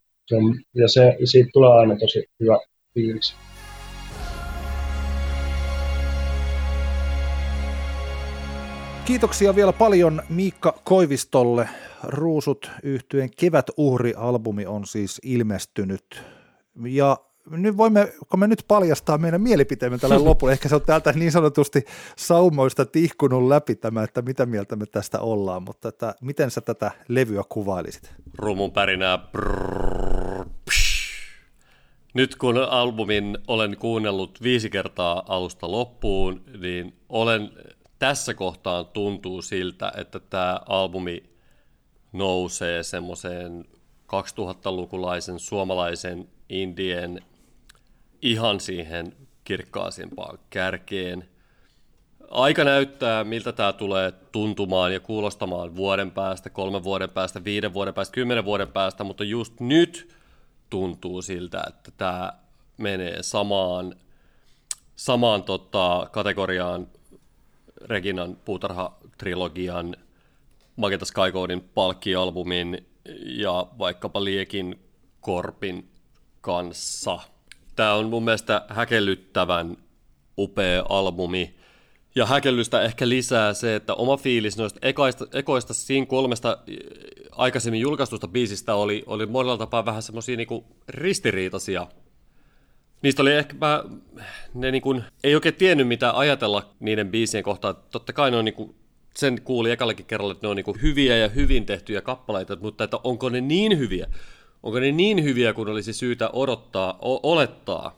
Ja 0.75 0.87
se, 0.87 1.17
siitä 1.23 1.49
tulee 1.53 1.71
aina 1.71 1.95
tosi 1.99 2.25
hyvä 2.39 2.59
fiilis. 2.93 3.35
Kiitoksia 9.05 9.55
vielä 9.55 9.73
paljon 9.73 10.21
Miikka 10.29 10.79
Koivistolle. 10.83 11.69
Ruusut 12.03 12.71
yhtyeen 12.83 13.29
Kevätuhri-albumi 13.37 14.65
on 14.65 14.85
siis 14.85 15.21
ilmestynyt. 15.23 16.23
Ja 16.85 17.17
nyt 17.49 17.77
voimme, 17.77 18.13
kun 18.29 18.39
me 18.39 18.47
nyt 18.47 18.65
paljastaa 18.67 19.17
meidän 19.17 19.41
mielipiteemme 19.41 19.97
tällä 19.97 20.23
lopulla, 20.29 20.53
ehkä 20.53 20.69
se 20.69 20.75
on 20.75 20.81
täältä 20.81 21.13
niin 21.13 21.31
sanotusti 21.31 21.85
saumoista 22.17 22.85
tihkunut 22.85 23.47
läpi 23.47 23.75
tämä, 23.75 24.03
että 24.03 24.21
mitä 24.21 24.45
mieltä 24.45 24.75
me 24.75 24.85
tästä 24.85 25.19
ollaan, 25.19 25.63
mutta 25.63 25.89
että, 25.89 26.15
miten 26.21 26.51
sä 26.51 26.61
tätä 26.61 26.91
levyä 27.07 27.43
kuvailisit? 27.49 28.13
Rumun 28.37 28.71
pärinää. 28.71 29.17
Brrr, 29.17 30.45
nyt 32.13 32.35
kun 32.35 32.57
albumin 32.57 33.37
olen 33.47 33.77
kuunnellut 33.77 34.39
viisi 34.43 34.69
kertaa 34.69 35.23
alusta 35.27 35.71
loppuun, 35.71 36.41
niin 36.61 36.93
olen 37.09 37.51
tässä 38.03 38.33
kohtaan 38.33 38.85
tuntuu 38.85 39.41
siltä, 39.41 39.91
että 39.97 40.19
tämä 40.19 40.59
albumi 40.65 41.23
nousee 42.13 42.83
semmoiseen 42.83 43.65
2000-lukulaisen 44.07 45.39
suomalaisen 45.39 46.29
indien 46.49 47.21
ihan 48.21 48.59
siihen 48.59 49.13
kirkkaasimpaan 49.43 50.39
kärkeen. 50.49 51.29
Aika 52.29 52.63
näyttää, 52.63 53.23
miltä 53.23 53.51
tämä 53.51 53.73
tulee 53.73 54.11
tuntumaan 54.11 54.93
ja 54.93 54.99
kuulostamaan 54.99 55.75
vuoden 55.75 56.11
päästä, 56.11 56.49
kolmen 56.49 56.83
vuoden 56.83 57.09
päästä, 57.09 57.43
viiden 57.43 57.73
vuoden 57.73 57.93
päästä, 57.93 58.13
kymmenen 58.13 58.45
vuoden 58.45 58.67
päästä, 58.67 59.03
mutta 59.03 59.23
just 59.23 59.59
nyt 59.59 60.15
tuntuu 60.69 61.21
siltä, 61.21 61.63
että 61.67 61.91
tämä 61.97 62.33
menee 62.77 63.23
samaan, 63.23 63.95
samaan 64.95 65.43
tota, 65.43 66.09
kategoriaan 66.11 66.87
Reginan 67.83 68.37
puutarha-trilogian, 68.45 69.95
Magenta 70.75 71.05
Skycodin 71.05 71.61
palkkialbumin 71.73 72.87
ja 73.25 73.67
vaikkapa 73.79 74.23
Liekin 74.23 74.79
Korpin 75.21 75.89
kanssa. 76.41 77.19
Tämä 77.75 77.93
on 77.93 78.09
mun 78.09 78.23
mielestä 78.23 78.65
häkellyttävän 78.69 79.77
upea 80.37 80.85
albumi. 80.89 81.55
Ja 82.15 82.25
häkellystä 82.25 82.81
ehkä 82.81 83.09
lisää 83.09 83.53
se, 83.53 83.75
että 83.75 83.93
oma 83.93 84.17
fiilis 84.17 84.57
noista 84.57 84.79
ekoista, 84.81 85.25
ekoista 85.33 85.73
siinä 85.73 86.05
kolmesta 86.05 86.57
aikaisemmin 87.31 87.81
julkaistusta 87.81 88.27
biisistä 88.27 88.75
oli, 88.75 89.03
oli 89.05 89.25
monella 89.25 89.57
tapaa 89.57 89.85
vähän 89.85 90.03
semmoisia 90.03 90.37
niinku 90.37 90.65
ristiriitaisia. 90.87 91.87
Niistä 93.03 93.21
oli 93.21 93.33
ehkä 93.33 93.55
mä, 93.61 93.83
ne 94.53 94.71
niinku, 94.71 95.01
ei 95.23 95.35
oikein 95.35 95.55
tiennyt 95.55 95.87
mitä 95.87 96.17
ajatella 96.17 96.69
niiden 96.79 97.11
biisien 97.11 97.43
kohtaan. 97.43 97.75
Totta 97.91 98.13
kai 98.13 98.31
ne 98.31 98.37
on 98.37 98.45
niinku, 98.45 98.75
sen 99.15 99.41
kuuli 99.41 99.71
ekallekin 99.71 100.05
kerralla, 100.05 100.31
että 100.31 100.47
ne 100.47 100.49
on 100.49 100.55
niinku 100.55 100.77
hyviä 100.81 101.17
ja 101.17 101.27
hyvin 101.27 101.65
tehtyjä 101.65 102.01
kappaleita, 102.01 102.55
mutta 102.55 102.83
että 102.83 102.99
onko 103.03 103.29
ne 103.29 103.41
niin 103.41 103.77
hyviä? 103.77 104.07
Onko 104.63 104.79
ne 104.79 104.91
niin 104.91 105.23
hyviä 105.23 105.53
kuin 105.53 105.69
olisi 105.69 105.93
syytä 105.93 106.29
odottaa, 106.33 106.99
o- 107.01 107.31
olettaa? 107.31 107.97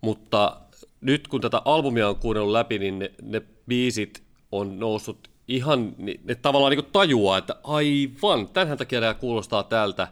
Mutta 0.00 0.56
nyt 1.00 1.28
kun 1.28 1.40
tätä 1.40 1.62
albumia 1.64 2.08
on 2.08 2.16
kuunnellut 2.16 2.52
läpi, 2.52 2.78
niin 2.78 2.98
ne, 2.98 3.10
ne 3.22 3.42
biisit 3.68 4.22
on 4.52 4.78
noussut 4.78 5.30
ihan, 5.48 5.94
ne, 5.98 6.34
tavallaan 6.34 6.72
niin 6.72 6.92
tajuaa, 6.92 7.38
että 7.38 7.56
aivan, 7.64 8.48
tämän 8.48 8.78
takia 8.78 9.00
nämä 9.00 9.14
kuulostaa 9.14 9.62
tältä. 9.62 10.08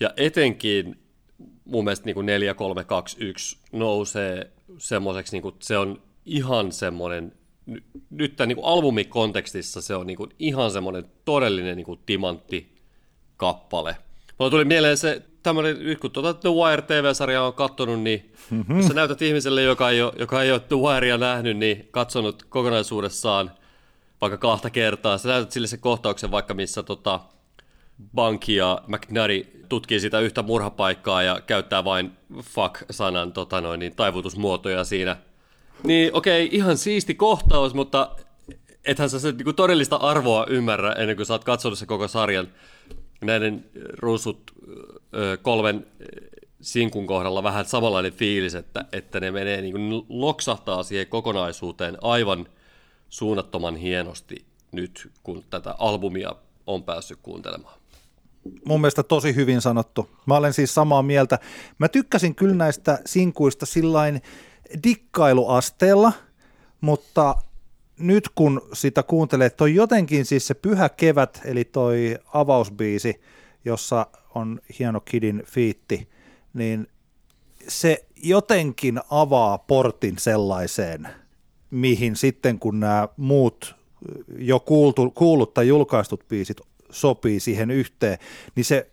Ja 0.00 0.10
etenkin 0.16 0.99
mun 1.70 1.84
mielestä 1.84 2.06
niin 2.06 2.26
4, 2.26 2.54
3, 2.54 2.84
2, 2.84 3.16
1 3.20 3.58
nousee 3.72 4.50
semmoiseksi, 4.78 5.40
niin 5.40 5.54
se 5.60 5.78
on 5.78 6.02
ihan 6.26 6.72
semmoinen, 6.72 7.32
nyt 8.10 8.36
tämän 8.36 8.48
niin 8.48 8.64
albumikontekstissa 8.64 9.80
se 9.80 9.94
on 9.94 10.06
niin 10.06 10.18
ihan 10.38 10.70
semmoinen 10.70 11.04
todellinen 11.24 11.76
niin 11.76 12.00
timantti 12.06 12.76
kappale. 13.36 13.96
Mulla 14.38 14.50
tuli 14.50 14.64
mieleen 14.64 14.96
se 14.96 15.22
tämmöinen, 15.42 15.78
nyt 15.78 16.00
kun 16.00 16.10
tuota 16.10 16.34
The 16.34 16.48
Wire 16.48 16.82
TV-sarjaa 16.82 17.46
on 17.46 17.54
katsonut, 17.54 18.00
niin 18.00 18.32
mm-hmm. 18.50 18.76
jos 18.76 18.86
sä 18.86 18.94
näytät 18.94 19.22
ihmiselle, 19.22 19.62
joka 19.62 19.90
ei, 19.90 20.02
ole, 20.02 20.12
joka 20.18 20.42
ei 20.42 20.52
ole 20.52 20.60
The 20.60 20.76
Wirea 20.76 21.18
nähnyt, 21.18 21.56
niin 21.56 21.88
katsonut 21.90 22.42
kokonaisuudessaan 22.42 23.50
vaikka 24.20 24.38
kahta 24.38 24.70
kertaa, 24.70 25.18
sä 25.18 25.28
näytät 25.28 25.52
sille 25.52 25.66
se 25.66 25.76
kohtauksen 25.76 26.30
vaikka, 26.30 26.54
missä 26.54 26.82
tota, 26.82 27.20
Banki 28.14 28.56
ja 28.56 28.82
McNary 28.86 29.46
tutkii 29.68 30.00
sitä 30.00 30.20
yhtä 30.20 30.42
murhapaikkaa 30.42 31.22
ja 31.22 31.40
käyttää 31.40 31.84
vain 31.84 32.12
fuck-sanan 32.42 33.32
tota 33.32 33.60
noin, 33.60 33.80
niin, 33.80 33.96
taivutusmuotoja 33.96 34.84
siinä. 34.84 35.16
Niin 35.84 36.14
okei, 36.14 36.46
okay, 36.46 36.58
ihan 36.58 36.76
siisti 36.76 37.14
kohtaus, 37.14 37.74
mutta 37.74 38.16
ethän 38.84 39.10
sä 39.10 39.20
se 39.20 39.32
niin 39.32 39.54
todellista 39.54 39.96
arvoa 39.96 40.46
ymmärrä 40.48 40.92
ennen 40.92 41.16
kuin 41.16 41.26
sä 41.26 41.34
oot 41.34 41.44
katsonut 41.44 41.78
se 41.78 41.86
koko 41.86 42.08
sarjan 42.08 42.48
näiden 43.20 43.64
ruusut 43.98 44.50
kolmen 45.42 45.86
sinkun 46.60 47.06
kohdalla 47.06 47.42
vähän 47.42 47.64
samanlainen 47.64 48.12
fiilis, 48.12 48.54
että, 48.54 48.84
että 48.92 49.20
ne 49.20 49.30
menee 49.30 49.60
niin 49.60 49.72
kuin 49.72 50.04
loksahtaa 50.08 50.82
siihen 50.82 51.06
kokonaisuuteen 51.06 51.96
aivan 52.02 52.46
suunnattoman 53.08 53.76
hienosti 53.76 54.44
nyt, 54.72 55.10
kun 55.22 55.44
tätä 55.50 55.74
albumia 55.78 56.32
on 56.66 56.82
päässyt 56.82 57.18
kuuntelemaan. 57.22 57.79
Mun 58.64 58.80
mielestä 58.80 59.02
tosi 59.02 59.34
hyvin 59.34 59.60
sanottu. 59.60 60.10
Mä 60.26 60.36
olen 60.36 60.52
siis 60.52 60.74
samaa 60.74 61.02
mieltä. 61.02 61.38
Mä 61.78 61.88
tykkäsin 61.88 62.34
kyllä 62.34 62.54
näistä 62.54 62.98
sinkuista 63.06 63.66
sillain 63.66 64.22
dikkailuasteella, 64.84 66.12
mutta 66.80 67.34
nyt 67.98 68.28
kun 68.34 68.62
sitä 68.72 69.02
kuuntelee, 69.02 69.50
toi 69.50 69.74
jotenkin 69.74 70.24
siis 70.24 70.46
se 70.46 70.54
Pyhä 70.54 70.88
kevät, 70.88 71.40
eli 71.44 71.64
toi 71.64 72.18
avausbiisi, 72.34 73.20
jossa 73.64 74.06
on 74.34 74.60
hieno 74.78 75.00
Kidin 75.00 75.42
fiitti, 75.46 76.08
niin 76.54 76.86
se 77.68 78.04
jotenkin 78.16 79.00
avaa 79.10 79.58
portin 79.58 80.18
sellaiseen, 80.18 81.08
mihin 81.70 82.16
sitten 82.16 82.58
kun 82.58 82.80
nämä 82.80 83.08
muut 83.16 83.74
jo 84.38 84.60
kuultu, 84.60 85.10
kuullut 85.10 85.54
tai 85.54 85.68
julkaistut 85.68 86.28
biisit 86.28 86.60
sopii 86.90 87.40
siihen 87.40 87.70
yhteen, 87.70 88.18
niin 88.54 88.64
se 88.64 88.86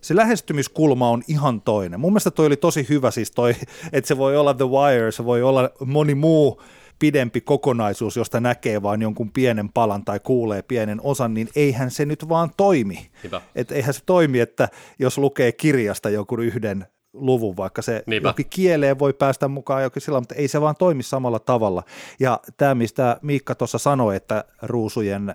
se 0.00 0.16
lähestymiskulma 0.16 1.10
on 1.10 1.22
ihan 1.28 1.60
toinen. 1.60 2.00
Mun 2.00 2.12
mielestä 2.12 2.30
toi 2.30 2.46
oli 2.46 2.56
tosi 2.56 2.86
hyvä 2.88 3.10
siis 3.10 3.30
toi, 3.30 3.54
että 3.92 4.08
se 4.08 4.16
voi 4.18 4.36
olla 4.36 4.54
The 4.54 4.64
Wire, 4.64 5.12
se 5.12 5.24
voi 5.24 5.42
olla 5.42 5.70
moni 5.86 6.14
muu 6.14 6.62
pidempi 6.98 7.40
kokonaisuus, 7.40 8.16
josta 8.16 8.40
näkee 8.40 8.82
vain 8.82 9.02
jonkun 9.02 9.30
pienen 9.30 9.68
palan 9.68 10.04
tai 10.04 10.20
kuulee 10.20 10.62
pienen 10.62 11.00
osan, 11.02 11.34
niin 11.34 11.48
eihän 11.56 11.90
se 11.90 12.04
nyt 12.04 12.28
vaan 12.28 12.50
toimi. 12.56 13.10
Et 13.54 13.72
eihän 13.72 13.94
se 13.94 14.00
toimi, 14.06 14.40
että 14.40 14.68
jos 14.98 15.18
lukee 15.18 15.52
kirjasta 15.52 16.10
joku 16.10 16.36
yhden 16.36 16.86
luvun, 17.12 17.56
vaikka 17.56 17.82
se 17.82 18.02
Niinpä. 18.06 18.28
jokin 18.28 18.46
kieleen 18.50 18.98
voi 18.98 19.12
päästä 19.12 19.48
mukaan 19.48 19.82
jokin 19.82 20.02
sillä, 20.02 20.20
mutta 20.20 20.34
ei 20.34 20.48
se 20.48 20.60
vaan 20.60 20.76
toimi 20.78 21.02
samalla 21.02 21.38
tavalla. 21.38 21.82
Ja 22.20 22.40
tämä, 22.56 22.74
mistä 22.74 23.18
Miikka 23.22 23.54
tuossa 23.54 23.78
sanoi, 23.78 24.16
että 24.16 24.44
ruusujen 24.62 25.34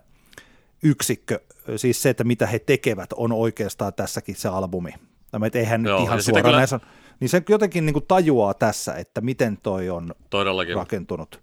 yksikkö, 0.83 1.39
siis 1.75 2.01
se, 2.01 2.09
että 2.09 2.23
mitä 2.23 2.47
he 2.47 2.59
tekevät, 2.59 3.13
on 3.15 3.31
oikeastaan 3.31 3.93
tässäkin 3.93 4.35
se 4.35 4.47
albumi. 4.47 4.91
Tämä, 5.31 5.45
että 5.45 5.59
eihän 5.59 5.85
Joo, 5.85 6.03
ihan 6.03 6.23
suoraan 6.23 6.43
kyllä... 6.43 6.57
näissä, 6.57 6.79
niin 7.19 7.29
se 7.29 7.43
jotenkin 7.49 7.85
niin 7.85 7.93
kuin 7.93 8.05
tajuaa 8.07 8.53
tässä, 8.53 8.93
että 8.93 9.21
miten 9.21 9.57
toi 9.57 9.89
on 9.89 10.15
Todellakin. 10.29 10.75
rakentunut. 10.75 11.39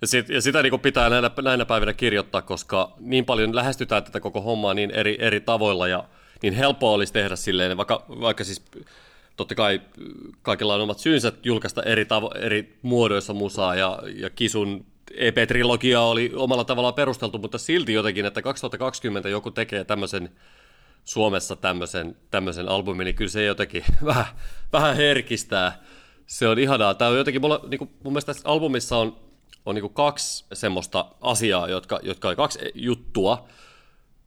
Ja, 0.00 0.06
sit, 0.06 0.28
ja 0.28 0.40
sitä 0.40 0.62
niin 0.62 0.80
pitää 0.80 1.10
näinä, 1.10 1.30
näinä 1.42 1.64
päivinä 1.64 1.92
kirjoittaa, 1.92 2.42
koska 2.42 2.92
niin 3.00 3.24
paljon 3.24 3.54
lähestytään 3.54 4.04
tätä 4.04 4.20
koko 4.20 4.40
hommaa 4.40 4.74
niin 4.74 4.90
eri, 4.90 5.16
eri 5.20 5.40
tavoilla 5.40 5.88
ja 5.88 6.04
niin 6.42 6.54
helppoa 6.54 6.90
olisi 6.90 7.12
tehdä 7.12 7.36
silleen, 7.36 7.76
vaikka, 7.76 8.04
vaikka 8.08 8.44
siis 8.44 8.62
totta 9.36 9.54
kai 9.54 9.80
kaikilla 10.42 10.74
on 10.74 10.80
omat 10.80 10.98
syynsä 10.98 11.32
julkaista 11.42 11.82
eri, 11.82 12.04
tavo- 12.04 12.38
eri 12.38 12.78
muodoissa 12.82 13.32
musaa 13.32 13.74
ja, 13.74 13.98
ja 14.16 14.30
Kisun 14.30 14.86
EP-trilogia 15.14 16.00
oli 16.00 16.32
omalla 16.34 16.64
tavallaan 16.64 16.94
perusteltu, 16.94 17.38
mutta 17.38 17.58
silti 17.58 17.92
jotenkin, 17.92 18.26
että 18.26 18.42
2020 18.42 19.28
joku 19.28 19.50
tekee 19.50 19.84
tämmöisen 19.84 20.30
Suomessa 21.04 21.56
tämmöisen, 21.56 22.16
tämmöisen 22.30 22.68
albumin, 22.68 23.04
niin 23.04 23.14
kyllä 23.14 23.30
se 23.30 23.44
jotenkin 23.44 23.84
vähän, 24.04 24.26
vähän 24.72 24.96
herkistää. 24.96 25.82
Se 26.26 26.48
on 26.48 26.58
ihanaa. 26.58 26.94
Tämä 26.94 27.10
on 27.10 27.16
jotenkin, 27.16 27.40
mulla, 27.40 27.60
niin 27.68 27.78
kuin, 27.78 27.90
mun 28.02 28.12
mielestä 28.12 28.34
tässä 28.34 28.48
albumissa 28.48 28.96
on 28.96 29.26
on 29.66 29.74
niin 29.74 29.94
kaksi 29.94 30.44
semmoista 30.52 31.06
asiaa, 31.20 31.68
jotka, 31.68 32.00
jotka 32.02 32.28
on 32.28 32.36
kaksi 32.36 32.58
juttua, 32.74 33.48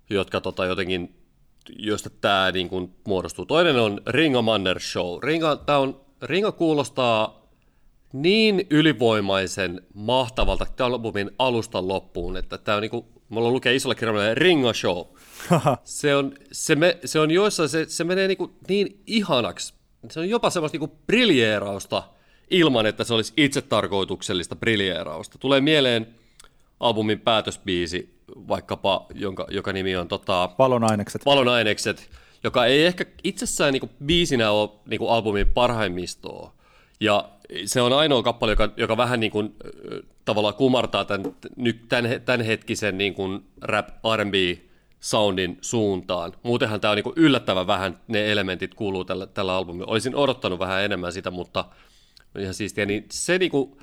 jotka 0.10 0.42
tota 0.42 0.66
jotenkin, 0.66 1.16
josta 1.78 2.10
tämä 2.10 2.52
niin 2.52 2.70
kuin 2.70 2.96
muodostuu. 3.08 3.46
Toinen 3.46 3.76
on 3.76 4.02
Ringo 4.08 4.42
Manner 4.42 4.80
Show. 4.80 5.24
Ringo, 5.24 5.56
tämä 5.56 5.78
on, 5.78 6.02
Ringo 6.22 6.52
kuulostaa 6.52 7.39
niin 8.14 8.68
ylivoimaisen 8.70 9.82
mahtavalta 9.94 10.66
albumin 10.80 11.32
alusta 11.40 11.88
loppuun, 11.88 12.38
että 12.38 12.58
tämä 12.58 12.76
on 12.76 12.82
niin 12.82 12.92
kuin, 12.92 13.06
mulla 13.30 13.52
lukee 13.52 13.76
isolla 13.76 13.96
kirjalla 13.96 14.34
Ringo 14.34 14.74
Show. 14.74 15.06
se 15.84 16.16
on, 16.16 16.34
se, 16.52 16.76
me, 16.76 16.98
se 17.06 17.20
on 17.20 17.32
joissain, 17.32 17.70
se, 17.70 17.86
se 17.90 18.04
menee 18.04 18.28
niin, 18.28 18.38
kuin 18.38 18.52
niin 18.68 19.04
ihanaksi. 19.08 19.74
Se 20.12 20.20
on 20.20 20.30
jopa 20.30 20.50
semmoista 20.50 20.76
niin 20.76 20.90
kuin 20.90 21.00
briljeerausta– 21.08 22.04
ilman, 22.50 22.86
että 22.86 23.04
se 23.04 23.14
olisi 23.14 23.34
itsetarkoituksellista 23.38 24.56
briljeerausta. 24.56 25.38
Tulee 25.38 25.62
mieleen 25.62 26.08
albumin 26.80 27.20
päätösbiisi, 27.20 28.20
vaikkapa, 28.48 29.06
jonka, 29.14 29.48
joka 29.50 29.74
nimi 29.74 29.96
on 29.96 30.08
tota, 30.08 30.50
Valonainekset. 30.60 31.26
Valonainekset, 31.26 32.10
joka 32.44 32.66
ei 32.66 32.86
ehkä 32.86 33.06
itsessään 33.24 33.74
niin 33.74 33.82
kuin, 33.82 33.92
biisinä 34.06 34.52
ole 34.52 34.70
niin 34.86 34.98
kuin, 35.00 35.12
albumin 35.12 35.48
parhaimmistoa. 35.48 36.54
Ja 37.00 37.30
se 37.66 37.82
on 37.82 37.94
ainoa 37.94 38.24
kappale, 38.24 38.52
joka, 38.52 38.70
joka 38.78 38.98
vähän 38.98 39.20
niin 39.20 39.32
kuin, 39.32 39.56
tavallaan 40.26 40.54
kumartaa 40.54 41.06
tämän, 41.06 41.36
tämän, 41.90 42.22
tämänhetkisen 42.22 42.98
niin 42.98 43.14
kuin 43.14 43.46
rap 43.62 43.90
R&B 44.16 44.34
soundin 45.00 45.58
suuntaan. 45.62 46.34
Muutenhan 46.44 46.82
tämä 46.82 46.92
on 46.92 46.96
niin 46.96 47.04
kuin 47.04 47.14
yllättävän 47.16 47.68
vähän, 47.68 48.00
ne 48.08 48.32
elementit 48.32 48.74
kuuluu 48.74 49.06
tällä, 49.06 49.28
tällä 49.28 49.56
albumilla. 49.56 49.92
Olisin 49.92 50.16
odottanut 50.16 50.60
vähän 50.60 50.84
enemmän 50.84 51.14
sitä, 51.14 51.32
mutta 51.32 51.66
ihan 52.40 52.54
siistiä, 52.54 52.86
niin 52.86 53.06
se 53.12 53.38
niinku, 53.38 53.78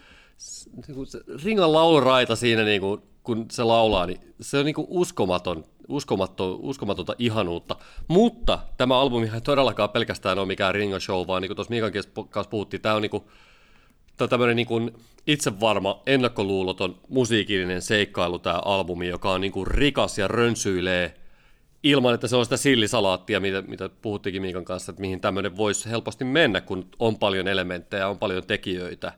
niinku 0.86 1.04
se 1.04 1.20
ringan 1.44 1.72
lauluraita 1.72 2.36
siinä 2.36 2.64
niinku, 2.64 3.02
kun 3.22 3.46
se 3.50 3.64
laulaa, 3.64 4.06
niin 4.06 4.20
se 4.40 4.58
on 4.58 4.64
niinku 4.64 4.86
uskomaton, 4.88 5.64
uskomaton, 5.88 6.56
uskomatonta 6.60 7.14
ihanuutta. 7.18 7.76
Mutta 8.08 8.58
tämä 8.76 9.00
albumi 9.00 9.30
ei 9.34 9.40
todellakaan 9.40 9.90
pelkästään 9.90 10.38
ole 10.38 10.46
mikään 10.46 10.74
Ringo 10.74 11.00
Show, 11.00 11.26
vaan 11.26 11.42
niin 11.42 11.48
kuin 11.48 11.56
tuossa 11.56 11.70
Miikan 11.70 11.92
kanssa 12.30 12.50
puhuttiin, 12.50 12.80
tämä 12.80 12.94
on, 12.94 13.02
niinku, 13.02 13.30
Tämä 14.16 14.26
on 14.26 14.30
tämmöinen 14.30 14.56
niin 14.56 14.90
itsevarma, 15.26 16.02
ennakkoluuloton 16.06 17.00
musiikillinen 17.08 17.82
seikkailu 17.82 18.38
tämä 18.38 18.60
albumi, 18.64 19.08
joka 19.08 19.32
on 19.32 19.40
niin 19.40 19.52
kuin 19.52 19.66
rikas 19.66 20.18
ja 20.18 20.28
rönsyilee 20.28 21.14
ilman, 21.82 22.14
että 22.14 22.28
se 22.28 22.36
on 22.36 22.44
sitä 22.44 22.56
sillisalaattia, 22.56 23.40
mitä, 23.40 23.62
mitä 23.62 23.90
puhuttikin 24.02 24.42
Miikan 24.42 24.64
kanssa, 24.64 24.90
että 24.90 25.00
mihin 25.00 25.20
tämmöinen 25.20 25.56
voisi 25.56 25.90
helposti 25.90 26.24
mennä, 26.24 26.60
kun 26.60 26.88
on 26.98 27.18
paljon 27.18 27.48
elementtejä, 27.48 28.08
on 28.08 28.18
paljon 28.18 28.46
tekijöitä. 28.46 29.12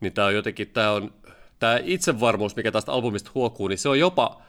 Niin 0.00 0.12
tämä 0.12 0.26
on 0.26 0.34
jotenkin, 0.34 0.68
tämä 0.68 0.90
on 0.90 1.14
tämä 1.58 1.78
itsevarmuus, 1.84 2.56
mikä 2.56 2.72
tästä 2.72 2.92
albumista 2.92 3.30
huokuu, 3.34 3.68
niin 3.68 3.78
se 3.78 3.88
on 3.88 3.98
jopa, 3.98 4.42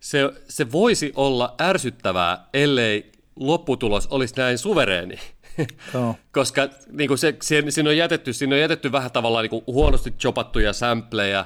se, 0.00 0.30
se 0.48 0.72
voisi 0.72 1.12
olla 1.16 1.54
ärsyttävää, 1.60 2.46
ellei 2.54 3.12
lopputulos 3.36 4.06
olisi 4.06 4.34
näin 4.36 4.58
suvereeni. 4.58 5.18
Koska 6.32 6.68
niin 6.90 7.08
kuin 7.08 7.18
se, 7.18 7.36
siinä, 7.68 7.90
on 7.90 7.96
jätetty, 7.96 8.32
siinä 8.32 8.54
on 8.54 8.60
jätetty 8.60 8.92
vähän 8.92 9.10
tavallaan 9.10 9.42
niin 9.42 9.50
kuin 9.50 9.64
huonosti 9.66 10.10
chopattuja 10.10 10.72
sampleja, 10.72 11.44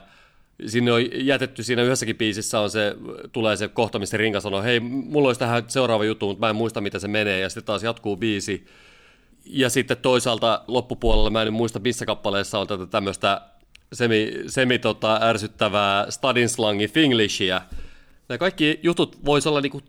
sinne 0.67 0.93
on 0.93 1.27
jätetty, 1.27 1.63
siinä 1.63 1.83
yhdessäkin 1.83 2.17
biisissä 2.17 2.61
on 2.61 2.71
se, 2.71 2.97
tulee 3.33 3.57
se 3.57 3.69
kohta, 3.69 3.99
missä 3.99 4.17
Rinka 4.17 4.41
sanoo, 4.41 4.63
hei, 4.63 4.81
mulla 4.81 5.29
olisi 5.29 5.39
tähän 5.39 5.65
seuraava 5.69 6.05
juttu, 6.05 6.27
mutta 6.27 6.41
mä 6.41 6.51
en 6.51 6.57
muista, 6.57 6.81
miten 6.81 7.01
se 7.01 7.09
menee, 7.09 7.41
ja 7.41 7.49
sitten 7.49 7.65
taas 7.65 7.83
jatkuu 7.83 8.17
biisi. 8.17 8.67
Ja 9.45 9.71
sitten 9.71 9.97
toisaalta 9.97 10.65
loppupuolella, 10.69 11.31
mä 11.31 11.43
en 11.43 11.53
muista, 11.53 11.79
missä 11.79 12.07
kappaleessa 12.07 12.59
on 12.59 12.67
tätä 12.67 12.87
tämmöistä 12.87 13.41
semi, 13.93 14.33
semi 14.47 14.79
tota, 14.79 15.19
ärsyttävää 15.23 16.11
stadinslangi 16.11 16.89
finglishia. 16.89 17.63
Nämä 18.29 18.39
kaikki 18.39 18.81
jutut 18.83 19.25
voisi 19.25 19.49
olla 19.49 19.61
niinku 19.61 19.81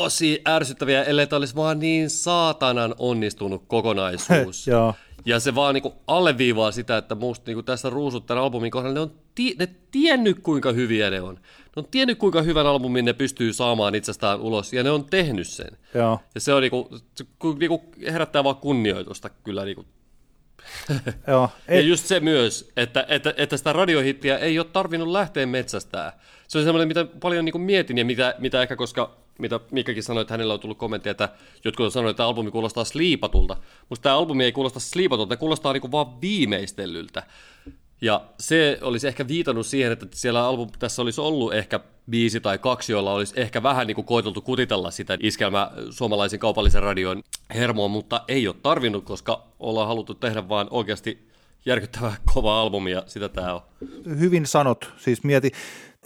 tosi 0.00 0.42
ärsyttäviä, 0.48 1.04
ellei 1.04 1.26
tämä 1.26 1.38
olisi 1.38 1.54
vaan 1.54 1.78
niin 1.78 2.10
saatanan 2.10 2.94
onnistunut 2.98 3.64
kokonaisuus. 3.66 4.66
ja 5.24 5.40
se 5.40 5.54
vaan 5.54 5.74
niinku 5.74 5.94
alleviivaa 6.06 6.72
sitä, 6.72 6.96
että 6.96 7.14
musta 7.14 7.44
niinku 7.46 7.62
tässä 7.62 7.90
ruusut 7.90 8.26
tämän 8.26 8.42
albumin 8.42 8.70
kohdalla, 8.70 8.94
ne 8.94 9.00
on 9.00 9.12
ti- 9.34 9.56
ne 9.58 9.68
tiennyt 9.90 10.38
kuinka 10.42 10.72
hyviä 10.72 11.10
ne 11.10 11.20
on. 11.20 11.34
Ne 11.34 11.72
on 11.76 11.84
tiennyt 11.90 12.18
kuinka 12.18 12.42
hyvän 12.42 12.66
albumin 12.66 13.04
ne 13.04 13.12
pystyy 13.12 13.52
saamaan 13.52 13.94
itsestään 13.94 14.40
ulos, 14.40 14.72
ja 14.72 14.82
ne 14.82 14.90
on 14.90 15.04
tehnyt 15.04 15.48
sen. 15.48 15.78
Joo. 15.94 16.20
Ja 16.34 16.40
se 16.40 16.54
on 16.54 16.62
niinku, 16.62 16.88
se, 17.14 17.24
niinku 17.58 17.84
herättää 18.12 18.44
vaan 18.44 18.56
kunnioitusta 18.56 19.28
kyllä 19.28 19.64
niinku 19.64 19.84
Joo, 21.28 21.50
ei. 21.68 21.76
Ja 21.76 21.88
just 21.88 22.06
se 22.06 22.20
myös, 22.20 22.70
että, 22.76 23.06
että, 23.08 23.34
että 23.36 23.56
sitä 23.56 23.72
radiohittiä 23.72 24.38
ei 24.38 24.58
ole 24.58 24.66
tarvinnut 24.72 25.08
lähteä 25.08 25.46
metsästään. 25.46 26.12
Se 26.48 26.58
on 26.58 26.64
semmoinen, 26.64 26.88
mitä 26.88 27.06
paljon 27.20 27.44
niin 27.44 27.60
mietin 27.60 27.98
ja 27.98 28.04
mitä, 28.04 28.34
mitä 28.38 28.62
ehkä, 28.62 28.76
koska 28.76 29.20
mitä 29.40 29.60
Mikkakin 29.72 30.02
sanoi, 30.02 30.20
että 30.20 30.34
hänellä 30.34 30.54
on 30.54 30.60
tullut 30.60 30.78
kommentteja, 30.78 31.10
että 31.10 31.28
jotkut 31.64 31.84
on 31.84 31.92
sanonut, 31.92 32.10
että 32.10 32.24
albumi 32.24 32.50
kuulostaa 32.50 32.84
sliipatulta. 32.84 33.56
Mutta 33.88 34.02
tämä 34.02 34.16
albumi 34.16 34.44
ei 34.44 34.52
kuulosta 34.52 34.80
sliipatulta, 34.80 35.36
kuulostaa 35.36 35.72
niin 35.72 35.92
vaan 35.92 36.20
viimeistellyltä. 36.20 37.22
Ja 38.00 38.24
se 38.40 38.78
olisi 38.82 39.08
ehkä 39.08 39.28
viitannut 39.28 39.66
siihen, 39.66 39.92
että 39.92 40.06
siellä 40.14 40.44
album, 40.44 40.68
tässä 40.78 41.02
olisi 41.02 41.20
ollut 41.20 41.54
ehkä 41.54 41.80
biisi 42.10 42.40
tai 42.40 42.58
kaksi, 42.58 42.92
jolla 42.92 43.14
olisi 43.14 43.40
ehkä 43.40 43.62
vähän 43.62 43.86
niin 43.86 44.04
koiteltu 44.04 44.40
kutitella 44.40 44.90
sitä 44.90 45.18
iskelmä 45.20 45.70
suomalaisen 45.90 46.38
kaupallisen 46.38 46.82
radion 46.82 47.22
hermoa, 47.54 47.88
mutta 47.88 48.24
ei 48.28 48.48
ole 48.48 48.56
tarvinnut, 48.62 49.04
koska 49.04 49.46
ollaan 49.58 49.88
haluttu 49.88 50.14
tehdä 50.14 50.48
vaan 50.48 50.66
oikeasti 50.70 51.28
järkyttävää 51.66 52.16
kova 52.34 52.60
albumi 52.60 52.90
ja 52.90 53.02
sitä 53.06 53.28
tämä 53.28 53.54
on. 53.54 53.60
Hyvin 54.18 54.46
sanot, 54.46 54.92
siis 54.98 55.24
mieti. 55.24 55.52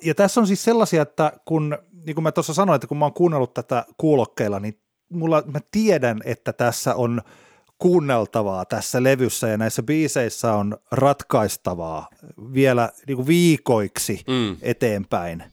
Ja 0.03 0.15
tässä 0.15 0.41
on 0.41 0.47
siis 0.47 0.65
sellaisia, 0.65 1.03
että 1.03 1.33
kun, 1.45 1.79
niin 2.07 2.15
kuin 2.15 2.23
mä 2.23 2.33
tuossa 2.33 2.55
sanoin, 2.55 2.75
että 2.75 2.87
kun 2.87 2.99
mä 2.99 3.05
oon 3.05 3.15
kuunnellut 3.15 3.55
tätä 3.55 3.85
kuulokkeilla, 3.99 4.61
niin 4.61 4.81
mulla, 5.09 5.43
mä 5.47 5.61
tiedän, 5.71 6.21
että 6.25 6.53
tässä 6.53 6.95
on– 6.95 7.23
kuunneltavaa 7.79 8.65
tässä 8.65 9.03
levyssä 9.03 9.49
ja 9.49 9.57
näissä 9.57 9.83
biiseissä 9.83 10.53
on 10.53 10.79
ratkaistavaa 10.91 12.09
vielä 12.55 12.93
niin 13.07 13.17
kuin 13.17 13.27
viikoiksi 13.27 14.21
mm. 14.27 14.57
eteenpäin. 14.63 15.45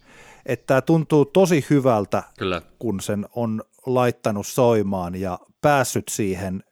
Että 0.45 0.66
tämä 0.66 0.82
tuntuu 0.82 1.26
tosi 1.26 1.66
hyvältä, 1.70 2.24
Kyllä. 2.39 2.62
kun 2.80 3.02
sen 3.02 3.26
on 3.36 3.64
laittanut 3.86 4.47
soimaan 4.47 5.16
ja 5.16 5.39
päässyt 5.62 6.08
siihen. 6.10 6.64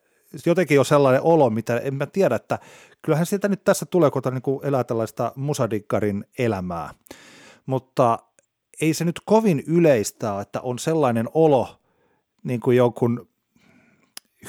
Jotenkin 0.45 0.80
on 0.80 0.86
sellainen 0.86 1.21
olo, 1.21 1.49
mitä 1.49 1.77
en 1.77 1.95
mä 1.95 2.05
tiedä, 2.05 2.36
että 2.36 2.59
kyllähän 3.01 3.25
sieltä 3.25 3.47
nyt 3.47 3.63
tässä 3.63 3.86
tulee, 3.86 4.11
kun 4.11 4.21
niin 4.32 4.59
elää 4.63 4.84
tällaista 4.84 5.32
musadikkarin 5.36 6.25
elämää. 6.38 6.93
Mutta 7.65 8.19
ei 8.82 8.93
se 8.93 9.05
nyt 9.05 9.19
kovin 9.25 9.63
yleistä 9.67 10.41
että 10.41 10.61
on 10.61 10.80
sellainen 10.80 11.30
olo, 11.34 11.82
niin 12.43 12.59
kuin 12.59 12.77
jonkun 12.77 13.30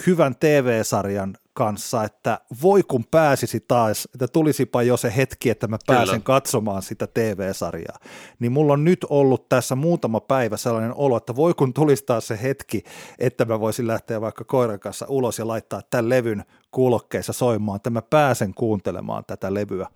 hyvän 0.07 0.37
TV-sarjan 0.37 1.37
kanssa, 1.55 2.05
että 2.05 2.41
voi 2.63 2.83
kun 2.83 3.05
pääsisi 3.11 3.65
taas, 3.69 4.09
että 4.15 4.29
tulisipa 4.29 4.83
jo 4.83 4.97
se 4.97 5.13
hetki, 5.17 5.51
että 5.51 5.69
mä 5.69 5.79
pääsen 5.87 6.07
Kyllä. 6.07 6.21
katsomaan 6.25 6.83
sitä 6.83 7.07
TV-sarjaa. 7.07 7.99
Niin 8.39 8.53
mulla 8.53 8.73
on 8.73 8.85
nyt 8.85 9.07
ollut 9.09 9.49
tässä 9.49 9.75
muutama 9.75 10.21
päivä 10.21 10.57
sellainen 10.57 10.95
olo, 10.95 11.17
että 11.17 11.37
voi 11.37 11.55
kun 11.55 11.75
tulisi 11.75 12.05
taas 12.07 12.27
se 12.27 12.39
hetki, 12.43 12.83
että 13.19 13.45
mä 13.45 13.61
voisin 13.61 13.87
lähteä 13.87 14.21
vaikka 14.21 14.45
koiran 14.45 14.81
kanssa 14.81 15.07
ulos 15.09 15.39
ja 15.39 15.49
laittaa 15.49 15.83
tämän 15.91 16.09
levyn 16.09 16.45
kuulokkeissa 16.71 17.33
soimaan, 17.33 17.77
että 17.77 17.91
mä 17.91 18.03
pääsen 18.03 18.55
kuuntelemaan 18.55 19.25
tätä 19.27 19.55
levyä. 19.55 19.87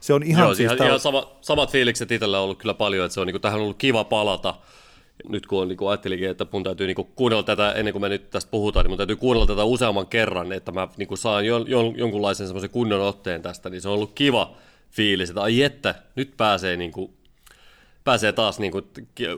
Se 0.00 0.14
on 0.14 0.22
ihan 0.22 0.44
Joo, 0.44 0.54
siis 0.54 0.72
ihan, 0.72 0.86
ihan 0.86 1.00
sama, 1.00 1.36
samat 1.40 1.70
fiilikset 1.70 2.12
itsellä 2.12 2.38
on 2.38 2.44
ollut 2.44 2.58
kyllä 2.58 2.74
paljon, 2.74 3.04
että 3.04 3.14
se 3.14 3.20
on 3.20 3.26
niin 3.26 3.34
kuin, 3.34 3.42
tähän 3.42 3.58
on 3.58 3.62
ollut 3.62 3.78
kiva 3.78 4.04
palata– 4.04 4.54
nyt 5.28 5.46
kun 5.46 5.62
on, 5.62 5.68
niin 5.68 5.76
kuin 5.76 5.88
ajattelikin, 5.88 6.30
että 6.30 6.46
mun 6.52 6.64
täytyy 6.64 6.86
niin 6.86 6.94
kuin 6.94 7.08
kuunnella 7.16 7.42
tätä, 7.42 7.72
ennen 7.72 7.92
kuin 7.92 8.02
me 8.02 8.08
nyt 8.08 8.30
tästä 8.30 8.50
puhutaan, 8.50 8.84
niin 8.84 8.90
mun 8.90 8.98
täytyy 8.98 9.16
kuunnella 9.16 9.46
tätä 9.46 9.64
useamman 9.64 10.06
kerran, 10.06 10.52
että 10.52 10.72
mä 10.72 10.88
niin 10.96 11.08
kuin 11.08 11.18
saan 11.18 11.46
jo, 11.46 11.58
jo, 11.58 11.92
jonkunlaisen 11.96 12.46
semmoisen 12.46 12.70
kunnon 12.70 13.00
otteen 13.00 13.42
tästä, 13.42 13.70
niin 13.70 13.80
se 13.80 13.88
on 13.88 13.94
ollut 13.94 14.12
kiva 14.14 14.56
fiilis, 14.90 15.30
että 15.30 15.42
ai 15.42 15.62
että, 15.62 15.94
nyt 16.16 16.36
pääsee, 16.36 16.76
niin 16.76 16.92
kuin, 16.92 17.12
pääsee 18.04 18.32
taas 18.32 18.58
niin 18.58 18.72
kuin, 18.72 18.84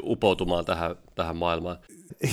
upoutumaan 0.02 0.64
tähän, 0.64 0.96
tähän 1.14 1.36
maailmaan. 1.36 1.78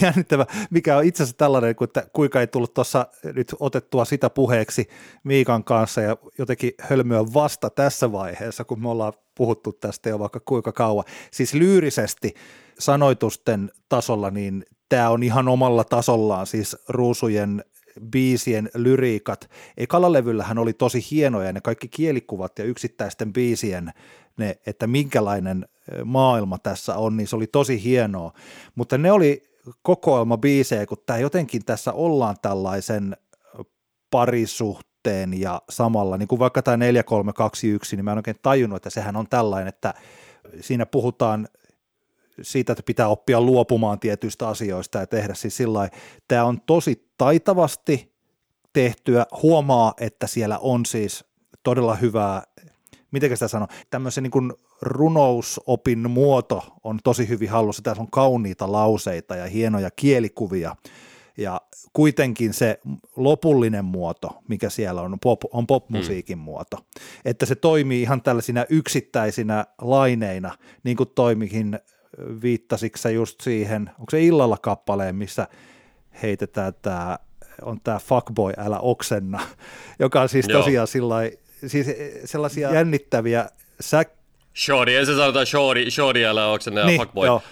Jännittävä, 0.01 0.45
mikä 0.69 0.97
on 0.97 1.03
itse 1.03 1.23
asiassa 1.23 1.37
tällainen, 1.37 1.75
että 1.83 2.07
kuinka 2.13 2.39
ei 2.39 2.47
tullut 2.47 2.73
tuossa 2.73 3.07
nyt 3.23 3.55
otettua 3.59 4.05
sitä 4.05 4.29
puheeksi 4.29 4.87
Miikan 5.23 5.63
kanssa 5.63 6.01
ja 6.01 6.17
jotenkin 6.37 6.71
hölmöä 6.79 7.25
vasta 7.33 7.69
tässä 7.69 8.11
vaiheessa, 8.11 8.63
kun 8.63 8.81
me 8.81 8.89
ollaan 8.89 9.13
puhuttu 9.35 9.73
tästä 9.73 10.09
jo 10.09 10.19
vaikka 10.19 10.39
kuinka 10.39 10.71
kauan. 10.71 11.05
Siis 11.31 11.53
lyyrisesti 11.53 12.33
sanoitusten 12.79 13.71
tasolla, 13.89 14.31
niin 14.31 14.65
tämä 14.89 15.09
on 15.09 15.23
ihan 15.23 15.47
omalla 15.47 15.83
tasollaan, 15.83 16.47
siis 16.47 16.77
Ruusujen 16.89 17.63
biisien 18.11 18.69
lyriikat. 18.75 19.49
Ekalla 19.77 20.13
levyllähän 20.13 20.57
oli 20.57 20.73
tosi 20.73 21.05
hienoja 21.11 21.53
ne 21.53 21.61
kaikki 21.61 21.87
kielikuvat 21.87 22.59
ja 22.59 22.65
yksittäisten 22.65 23.33
biisien, 23.33 23.93
ne, 24.37 24.57
että 24.65 24.87
minkälainen 24.87 25.65
maailma 26.05 26.57
tässä 26.57 26.95
on, 26.95 27.17
niin 27.17 27.27
se 27.27 27.35
oli 27.35 27.47
tosi 27.47 27.83
hienoa. 27.83 28.33
Mutta 28.75 28.97
ne 28.97 29.11
oli 29.11 29.43
kokoelma 29.81 30.37
biisejä, 30.37 30.85
kun 30.85 30.97
tämä 31.05 31.19
jotenkin 31.19 31.65
tässä 31.65 31.93
ollaan 31.93 32.35
tällaisen 32.41 33.17
parisuhteen 34.11 35.39
ja 35.39 35.61
samalla, 35.69 36.17
niin 36.17 36.27
kuin 36.27 36.39
vaikka 36.39 36.61
tämä 36.61 36.77
4321, 36.77 37.95
niin 37.95 38.05
mä 38.05 38.11
en 38.11 38.17
oikein 38.17 38.39
tajunnut, 38.41 38.77
että 38.77 38.89
sehän 38.89 39.15
on 39.15 39.27
tällainen, 39.29 39.67
että 39.67 39.93
siinä 40.61 40.85
puhutaan 40.85 41.47
siitä, 42.41 42.73
että 42.73 42.83
pitää 42.83 43.07
oppia 43.07 43.41
luopumaan 43.41 43.99
tietyistä 43.99 44.47
asioista 44.47 44.97
ja 44.99 45.07
tehdä 45.07 45.33
siis 45.33 45.57
sillä 45.57 45.89
Tämä 46.27 46.43
on 46.43 46.61
tosi 46.61 47.09
taitavasti 47.17 48.13
tehtyä. 48.73 49.25
Huomaa, 49.43 49.93
että 49.99 50.27
siellä 50.27 50.57
on 50.57 50.85
siis 50.85 51.25
todella 51.63 51.95
hyvää, 51.95 52.43
miten 53.11 53.29
sitä 53.29 53.47
sanoo, 53.47 53.67
tämmöisen 53.89 54.23
niin 54.23 54.31
kuin 54.31 54.53
runousopin 54.81 56.09
muoto 56.09 56.63
on 56.83 56.99
tosi 57.03 57.29
hyvin 57.29 57.49
hallussa. 57.49 57.81
Tässä 57.81 58.01
on 58.01 58.11
kauniita 58.11 58.71
lauseita 58.71 59.35
ja 59.35 59.47
hienoja 59.47 59.91
kielikuvia. 59.91 60.75
Ja 61.37 61.61
kuitenkin 61.93 62.53
se 62.53 62.79
lopullinen 63.15 63.85
muoto, 63.85 64.29
mikä 64.47 64.69
siellä 64.69 65.01
on, 65.01 65.19
pop, 65.19 65.41
on 65.51 65.67
popmusiikin 65.67 66.37
mm. 66.37 66.41
muoto. 66.43 66.77
Että 67.25 67.45
se 67.45 67.55
toimii 67.55 68.01
ihan 68.01 68.21
tällaisina 68.21 68.65
yksittäisinä 68.69 69.65
laineina, 69.81 70.57
niin 70.83 70.97
kuin 70.97 71.09
toimikin 71.15 71.79
viittasitko 72.41 72.97
sä 72.97 73.09
just 73.09 73.41
siihen, 73.41 73.89
onko 73.99 74.09
se 74.11 74.23
illalla 74.23 74.57
kappaleen, 74.61 75.15
missä 75.15 75.47
heitetään 76.23 76.73
tämä, 76.81 77.17
on 77.61 77.81
tämä 77.83 77.99
fuckboy, 77.99 78.53
älä 78.57 78.79
oksenna, 78.79 79.39
joka 79.99 80.21
on 80.21 80.29
siis 80.29 80.47
Joo. 80.47 80.61
tosiaan 80.61 80.87
sillai, 80.87 81.31
siis 81.67 81.87
sellaisia 82.25 82.73
jännittäviä 82.73 83.49
sä... 83.79 84.03
Shorty, 84.65 85.05
se 85.05 85.15
sanotaan 85.15 85.45
shorty, 85.45 85.91
shorty 85.91 86.25
älä 86.25 86.47
oksenna 86.47 86.79
ja 86.79 86.85
niin, 86.85 87.01
fuckboy. 87.01 87.27
Jo. 87.27 87.43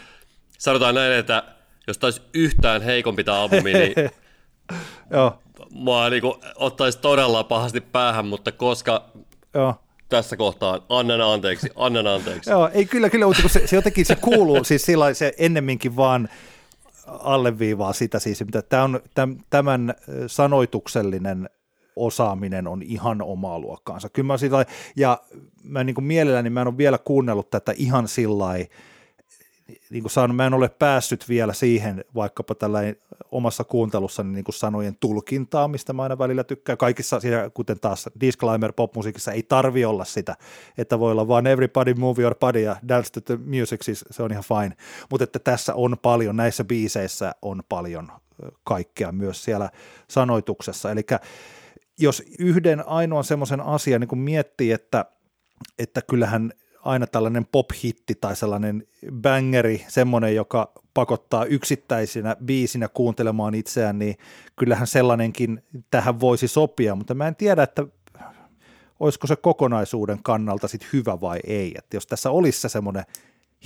Sanotaan 0.58 0.96
näin, 0.96 1.14
että 1.14 1.44
jos 1.88 1.98
taisi 1.98 2.22
yhtään 2.34 2.82
heikompi 2.82 3.24
tämä 3.24 3.42
albumi, 3.42 3.74
niin 3.74 3.94
Joo. 5.12 5.40
mua 5.70 6.10
niin 6.10 6.24
ottaisi 6.56 7.00
todella 7.00 7.44
pahasti 7.44 7.82
päähän, 7.82 8.26
mutta 8.26 8.52
koska 8.52 9.06
Joo 9.54 9.85
tässä 10.16 10.38
kohtaa, 10.38 10.86
annan 10.90 11.22
anteeksi, 11.22 11.70
annan 11.76 12.08
anteeksi. 12.08 12.50
Joo, 12.50 12.70
ei 12.74 12.86
kyllä, 12.86 13.10
kyllä, 13.10 13.26
mutta 13.26 13.50
se, 13.50 13.68
se 13.68 13.76
jotenkin 13.76 14.06
se 14.06 14.16
kuuluu, 14.16 14.64
siis 14.64 14.82
sillä 14.82 15.14
se 15.14 15.34
ennemminkin 15.38 15.96
vaan 15.96 16.30
alleviivaa 17.08 17.94
sitä 17.94 18.20
siis, 18.20 18.42
että 18.42 18.62
tämä 19.14 19.28
tämän 19.50 19.94
sanoituksellinen 20.28 21.50
osaaminen 21.96 22.68
on 22.68 22.82
ihan 22.82 23.22
omaa 23.22 23.60
luokkaansa. 23.60 24.10
Kyllä 24.10 24.28
mä 24.28 24.38
sillä, 24.38 24.66
ja 24.96 25.18
mä 25.64 25.84
niin 25.84 25.96
kuin 25.96 26.06
mielelläni 26.06 26.50
mä 26.50 26.62
en 26.62 26.68
ole 26.68 26.78
vielä 26.78 26.98
kuunnellut 26.98 27.50
tätä 27.50 27.74
ihan 27.78 28.08
sillä 28.08 28.46
niin 29.90 30.04
kuin 30.04 30.12
sanon, 30.12 30.36
mä 30.36 30.46
en 30.46 30.54
ole 30.54 30.70
päässyt 30.70 31.30
vielä 31.30 31.54
siihen 31.54 32.06
vaikkapa 32.16 32.56
tällä 32.56 32.80
omassa 33.32 33.64
kuuntelussani 33.64 34.34
niin 34.34 34.44
kuin 34.44 34.56
sanojen 34.56 34.98
tulkintaa, 35.00 35.68
mistä 35.68 35.94
mä 35.94 36.04
aina 36.04 36.18
välillä 36.18 36.44
tykkään. 36.44 36.78
Kaikissa 36.78 37.20
siinä, 37.20 37.50
kuten 37.54 37.80
taas 37.80 38.10
disclaimer 38.22 38.74
popmusiikissa, 38.74 39.32
ei 39.32 39.44
tarvi 39.44 39.86
olla 39.86 40.06
sitä, 40.06 40.36
että 40.78 41.00
voi 41.00 41.12
olla 41.12 41.28
vaan 41.28 41.48
everybody 41.48 41.94
move 41.94 42.22
your 42.22 42.36
body 42.36 42.62
ja 42.62 42.76
dance 42.88 43.10
to 43.10 43.22
the 43.22 43.38
music, 43.46 43.82
siis 43.84 44.06
se 44.12 44.24
on 44.24 44.32
ihan 44.32 44.44
fine. 44.44 44.76
Mutta 45.10 45.24
että 45.24 45.40
tässä 45.40 45.76
on 45.76 45.98
paljon, 46.02 46.36
näissä 46.36 46.64
biiseissä 46.64 47.36
on 47.42 47.64
paljon 47.70 48.12
kaikkea 48.64 49.12
myös 49.12 49.44
siellä 49.44 49.70
sanoituksessa. 50.10 50.92
Eli 50.92 51.02
jos 52.00 52.24
yhden 52.40 52.88
ainoan 52.88 53.24
semmoisen 53.24 53.62
asian 53.62 54.02
niin 54.02 54.20
miettii, 54.20 54.72
että, 54.72 55.06
että 55.80 56.02
kyllähän 56.02 56.52
aina 56.86 57.08
tällainen 57.08 57.46
pop-hitti 57.52 58.16
tai 58.22 58.36
sellainen 58.36 58.88
bangeri, 59.22 59.86
semmoinen, 59.88 60.36
joka 60.36 60.72
pakottaa 60.94 61.46
yksittäisinä 61.46 62.36
biisinä 62.46 62.88
kuuntelemaan 62.88 63.56
itseään, 63.56 64.00
niin 64.00 64.16
kyllähän 64.56 64.88
sellainenkin 64.88 65.64
tähän 65.92 66.20
voisi 66.20 66.48
sopia, 66.48 66.96
mutta 66.96 67.14
mä 67.14 67.28
en 67.28 67.36
tiedä, 67.36 67.64
että 67.64 67.88
olisiko 69.00 69.28
se 69.28 69.36
kokonaisuuden 69.36 70.24
kannalta 70.24 70.68
sitten 70.68 70.90
hyvä 70.94 71.22
vai 71.22 71.40
ei. 71.48 71.74
Että 71.78 71.98
jos 71.98 72.08
tässä 72.08 72.32
olisi 72.32 72.62
se 72.62 72.70
semmoinen 72.70 73.04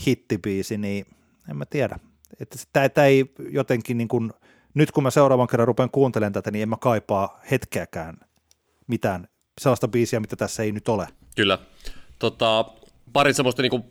hittibiisi, 0.08 0.78
niin 0.78 1.06
en 1.50 1.58
mä 1.58 1.66
tiedä. 1.66 2.00
Että 2.40 2.58
tämä 2.94 3.06
ei 3.06 3.34
jotenkin 3.50 3.98
niin 3.98 4.08
kuin, 4.08 4.34
nyt 4.74 4.92
kun 4.92 5.04
mä 5.04 5.12
seuraavan 5.12 5.48
kerran 5.48 5.68
rupean 5.68 5.92
kuuntelemaan 5.92 6.34
tätä, 6.34 6.52
niin 6.52 6.64
en 6.64 6.70
mä 6.70 6.78
kaipaa 6.78 7.40
hetkeäkään 7.52 8.18
mitään 8.88 9.28
sellaista 9.62 9.88
biisiä, 9.88 10.20
mitä 10.20 10.36
tässä 10.36 10.64
ei 10.64 10.72
nyt 10.72 10.90
ole. 10.90 11.08
Kyllä. 11.36 11.60
Tota, 12.20 12.66
pari 13.14 13.34
semmoista 13.34 13.62
niin 13.62 13.70
kuin, 13.70 13.84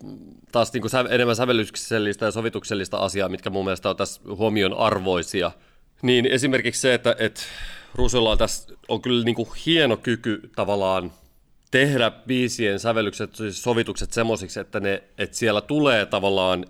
taas 0.51 0.73
niin 0.73 0.81
kuin 0.81 0.91
enemmän 1.09 1.35
sävellyksellistä 1.35 2.25
ja 2.25 2.31
sovituksellista 2.31 2.97
asiaa, 2.97 3.29
mitkä 3.29 3.49
mun 3.49 3.65
mielestä 3.65 3.89
on 3.89 3.95
tässä 3.95 4.21
huomion 4.35 4.77
arvoisia. 4.77 5.51
Niin 6.01 6.25
esimerkiksi 6.25 6.81
se, 6.81 6.93
että, 6.93 7.15
että 7.19 7.41
Rusolla 7.95 8.31
on 8.31 8.37
tässä 8.37 8.73
on 8.87 9.01
kyllä 9.01 9.23
niin 9.23 9.35
kuin 9.35 9.49
hieno 9.65 9.97
kyky 9.97 10.49
tavallaan 10.55 11.11
tehdä 11.71 12.11
biisien 12.11 12.79
sävellykset, 12.79 13.35
siis 13.35 13.63
sovitukset 13.63 14.13
semmoisiksi, 14.13 14.59
että, 14.59 14.79
ne, 14.79 15.03
että 15.17 15.37
siellä 15.37 15.61
tulee 15.61 16.05
tavallaan 16.05 16.65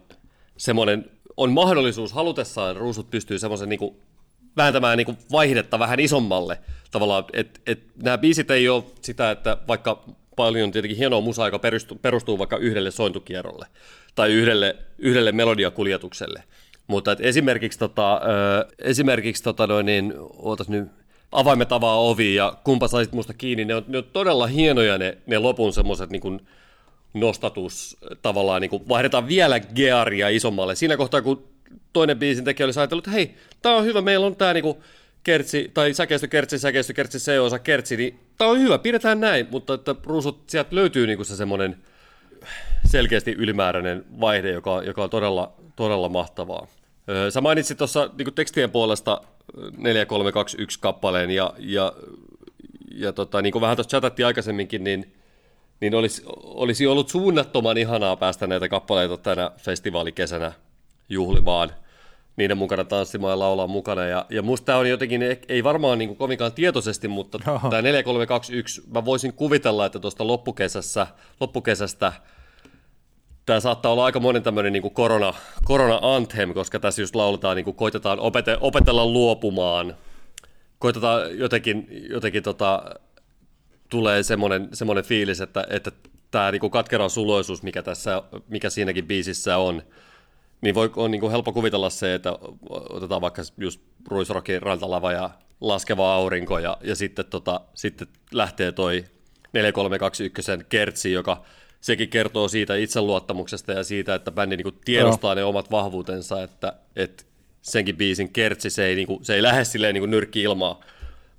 semmoinen, 0.58 1.12
on 1.38 1.52
mahdollisuus 1.52 2.14
halutessaan, 2.14 2.76
ruusut 2.76 3.10
pystyy 3.10 3.40
semmoisen 3.40 3.70
niin 3.70 3.80
kuin 3.80 3.96
vääntämään 4.58 4.98
niin 4.98 5.06
kuin 5.06 5.18
vaihdetta 5.32 5.80
vähän 5.80 6.00
isommalle 6.00 6.60
tavallaan, 6.92 7.24
että 7.34 7.60
et, 7.68 7.84
nämä 8.04 8.18
biisit 8.18 8.52
ei 8.52 8.70
ole 8.70 8.84
sitä, 9.02 9.32
että 9.32 9.58
vaikka 9.68 10.04
paljon 10.40 10.72
tietenkin 10.72 10.98
hienoa 10.98 11.22
musaa, 11.22 11.48
joka 11.48 11.60
perustuu, 11.60 11.98
perustuu 12.02 12.38
vaikka 12.38 12.58
yhdelle 12.58 12.92
sointukierrolle 12.92 13.66
tai 14.16 14.32
yhdelle, 14.32 14.76
yhdelle 14.98 15.32
melodiakuljetukselle. 15.32 16.44
Mutta 16.88 17.12
et 17.12 17.22
esimerkiksi, 17.22 17.80
tota, 17.80 18.14
ö, 18.14 18.68
esimerkiksi 18.80 19.44
tota 19.44 19.68
noin, 19.68 19.86
niin, 19.86 20.14
nyt, 20.68 20.88
avaimet 21.32 21.72
avaa 21.72 22.02
ovi 22.02 22.36
ja 22.36 22.54
kumpa 22.64 22.88
saisit 22.88 23.14
musta 23.14 23.34
kiinni, 23.34 23.66
ne 23.66 23.76
on, 23.76 23.86
ne 23.88 23.98
on 23.98 24.04
todella 24.14 24.48
hienoja 24.48 24.98
ne, 24.98 25.18
ne 25.26 25.38
lopun 25.38 25.74
semmoiset 25.74 26.10
niin 26.10 26.42
nostatus 27.14 27.98
tavallaan, 28.22 28.62
niin 28.62 28.70
kuin 28.70 28.90
vaihdetaan 28.90 29.28
vielä 29.28 29.60
gearia 29.60 30.30
isommalle. 30.30 30.76
Siinä 30.76 30.98
kohtaa, 30.98 31.22
kun 31.22 31.44
toinen 31.94 32.20
biisin 32.20 32.46
tekijä 32.46 32.66
oli 32.66 32.74
ajatellut, 32.78 33.08
että 33.08 33.16
hei, 33.16 33.36
tää 33.62 33.76
on 33.76 33.86
hyvä, 33.86 34.02
meillä 34.02 34.26
on 34.26 34.36
tää 34.36 34.54
niin 34.54 34.64
kuin, 34.64 34.78
kertsi, 35.24 35.72
tai 35.74 35.94
säkeistö, 35.94 36.28
kertsi, 36.28 36.60
säkeistö, 36.60 36.94
kertsi, 36.94 37.20
se 37.20 37.40
osa, 37.40 37.60
kertsi, 37.60 37.98
niin 37.98 38.20
tämä 38.38 38.52
on 38.52 38.60
hyvä, 38.60 38.78
pidetään 38.78 39.20
näin, 39.20 39.48
mutta 39.52 39.74
että 39.74 39.96
ruusut, 40.04 40.44
sieltä 40.48 40.76
löytyy 40.76 41.08
niinku 41.08 41.24
se 41.24 41.36
semmoinen 41.36 41.78
selkeästi 42.86 43.32
ylimääräinen 43.32 44.06
vaihde, 44.20 44.52
joka, 44.52 44.84
joka 44.84 45.04
on 45.04 45.10
todella, 45.10 45.54
todella 45.76 46.10
mahtavaa. 46.10 46.68
Sä 47.30 47.42
mainitsit 47.42 47.78
tuossa 47.78 48.10
niin 48.18 48.34
tekstien 48.34 48.72
puolesta 48.72 49.22
4321 49.78 50.80
kappaleen, 50.80 51.32
ja, 51.32 51.54
ja, 51.58 51.94
ja 52.96 53.14
tota, 53.14 53.42
niin 53.42 53.52
kuin 53.52 53.62
vähän 53.62 53.78
tuossa 53.78 53.90
chatattiin 53.90 54.26
aikaisemminkin, 54.26 54.84
niin, 54.84 55.14
niin 55.82 55.96
olisi, 55.96 56.24
olisi 56.44 56.88
ollut 56.88 57.10
suunnattoman 57.10 57.78
ihanaa 57.78 58.16
päästä 58.16 58.48
näitä 58.48 58.70
kappaleita 58.70 59.18
tänä 59.18 59.52
festivaalikesänä 59.58 60.52
juhlimaan– 61.10 61.70
niiden 62.40 62.58
mukana 62.58 62.84
tanssimaan 62.84 63.32
ja 63.32 63.40
laulaa 63.40 63.68
mukana. 63.68 64.06
Ja, 64.06 64.26
ja 64.30 64.42
musta 64.42 64.66
tämä 64.66 64.78
on 64.78 64.90
jotenkin, 64.90 65.22
ei 65.50 65.64
varmaan 65.64 65.98
niin 65.98 66.10
kuin 66.10 66.18
kovinkaan 66.18 66.54
tietoisesti, 66.54 67.08
mutta 67.08 67.40
tämä 67.70 67.82
4321, 67.82 68.82
mä 68.94 69.06
voisin 69.06 69.34
kuvitella, 69.34 69.86
että 69.86 70.00
tuosta 70.00 70.28
loppukesässä, 70.28 71.08
loppukesästä 71.40 72.14
tämä 73.46 73.60
saattaa 73.60 73.92
olla 73.92 74.06
aika 74.06 74.20
monen 74.20 74.44
tämmöinen 74.44 74.74
niin 74.74 74.92
korona, 74.92 75.34
korona 75.64 76.00
anthem, 76.02 76.54
koska 76.54 76.80
tässä 76.80 77.02
just 77.02 77.16
lauletaan, 77.16 77.56
niin 77.56 77.66
kuin 77.66 77.76
koitetaan 77.76 78.20
opete, 78.20 78.58
opetella 78.62 79.06
luopumaan. 79.06 79.96
Koitetaan 80.80 81.38
jotenkin, 81.40 81.88
jotenkin 82.10 82.44
tota, 82.44 82.84
tulee 83.90 84.24
semmoinen, 84.24 84.70
semmoinen 84.74 85.04
fiilis, 85.04 85.42
että, 85.42 85.68
että 85.70 85.92
tämä 86.32 86.52
niin 86.52 86.72
katkera 86.72 87.10
suloisuus, 87.10 87.64
mikä, 87.64 87.84
tässä, 87.84 88.24
mikä 88.48 88.70
siinäkin 88.70 89.08
biisissä 89.08 89.58
on, 89.58 89.82
niin 90.62 90.76
voi, 90.76 90.92
on 90.96 91.12
niin 91.12 91.22
kuin 91.22 91.32
helppo 91.32 91.54
kuvitella 91.54 91.90
se, 91.90 92.14
että 92.14 92.32
otetaan 92.70 93.22
vaikka 93.22 93.42
just 93.58 93.82
Ruisrokin 94.08 94.62
rantalava 94.62 95.12
ja 95.12 95.30
laskeva 95.62 96.14
aurinko 96.14 96.60
ja, 96.60 96.78
ja 96.84 96.96
sitten, 96.96 97.26
tota, 97.26 97.62
sitten 97.74 98.08
lähtee 98.32 98.72
toi 98.72 99.06
4321 99.54 100.66
kertsi, 100.70 101.12
joka 101.12 101.44
sekin 101.82 102.10
kertoo 102.10 102.48
siitä 102.48 102.76
itseluottamuksesta 102.76 103.72
ja 103.72 103.84
siitä, 103.84 104.16
että 104.16 104.32
bändi 104.32 104.58
niin 104.58 104.64
kuin 104.64 104.80
tiedostaa 104.86 105.32
no. 105.32 105.36
ne 105.36 105.44
omat 105.44 105.72
vahvuutensa, 105.72 106.44
että, 106.44 106.74
että 106.96 107.24
senkin 107.62 107.98
biisin 107.98 108.34
kertsi, 108.34 108.70
se 108.70 108.86
ei, 108.86 108.96
niin 108.96 109.08
kuin, 109.08 109.26
se 109.26 109.36
ei 109.36 109.44
lähde 109.44 109.66
silleen 109.66 109.94
niin 109.94 110.12
nyrkki 110.12 110.42
ilmaa, 110.42 110.80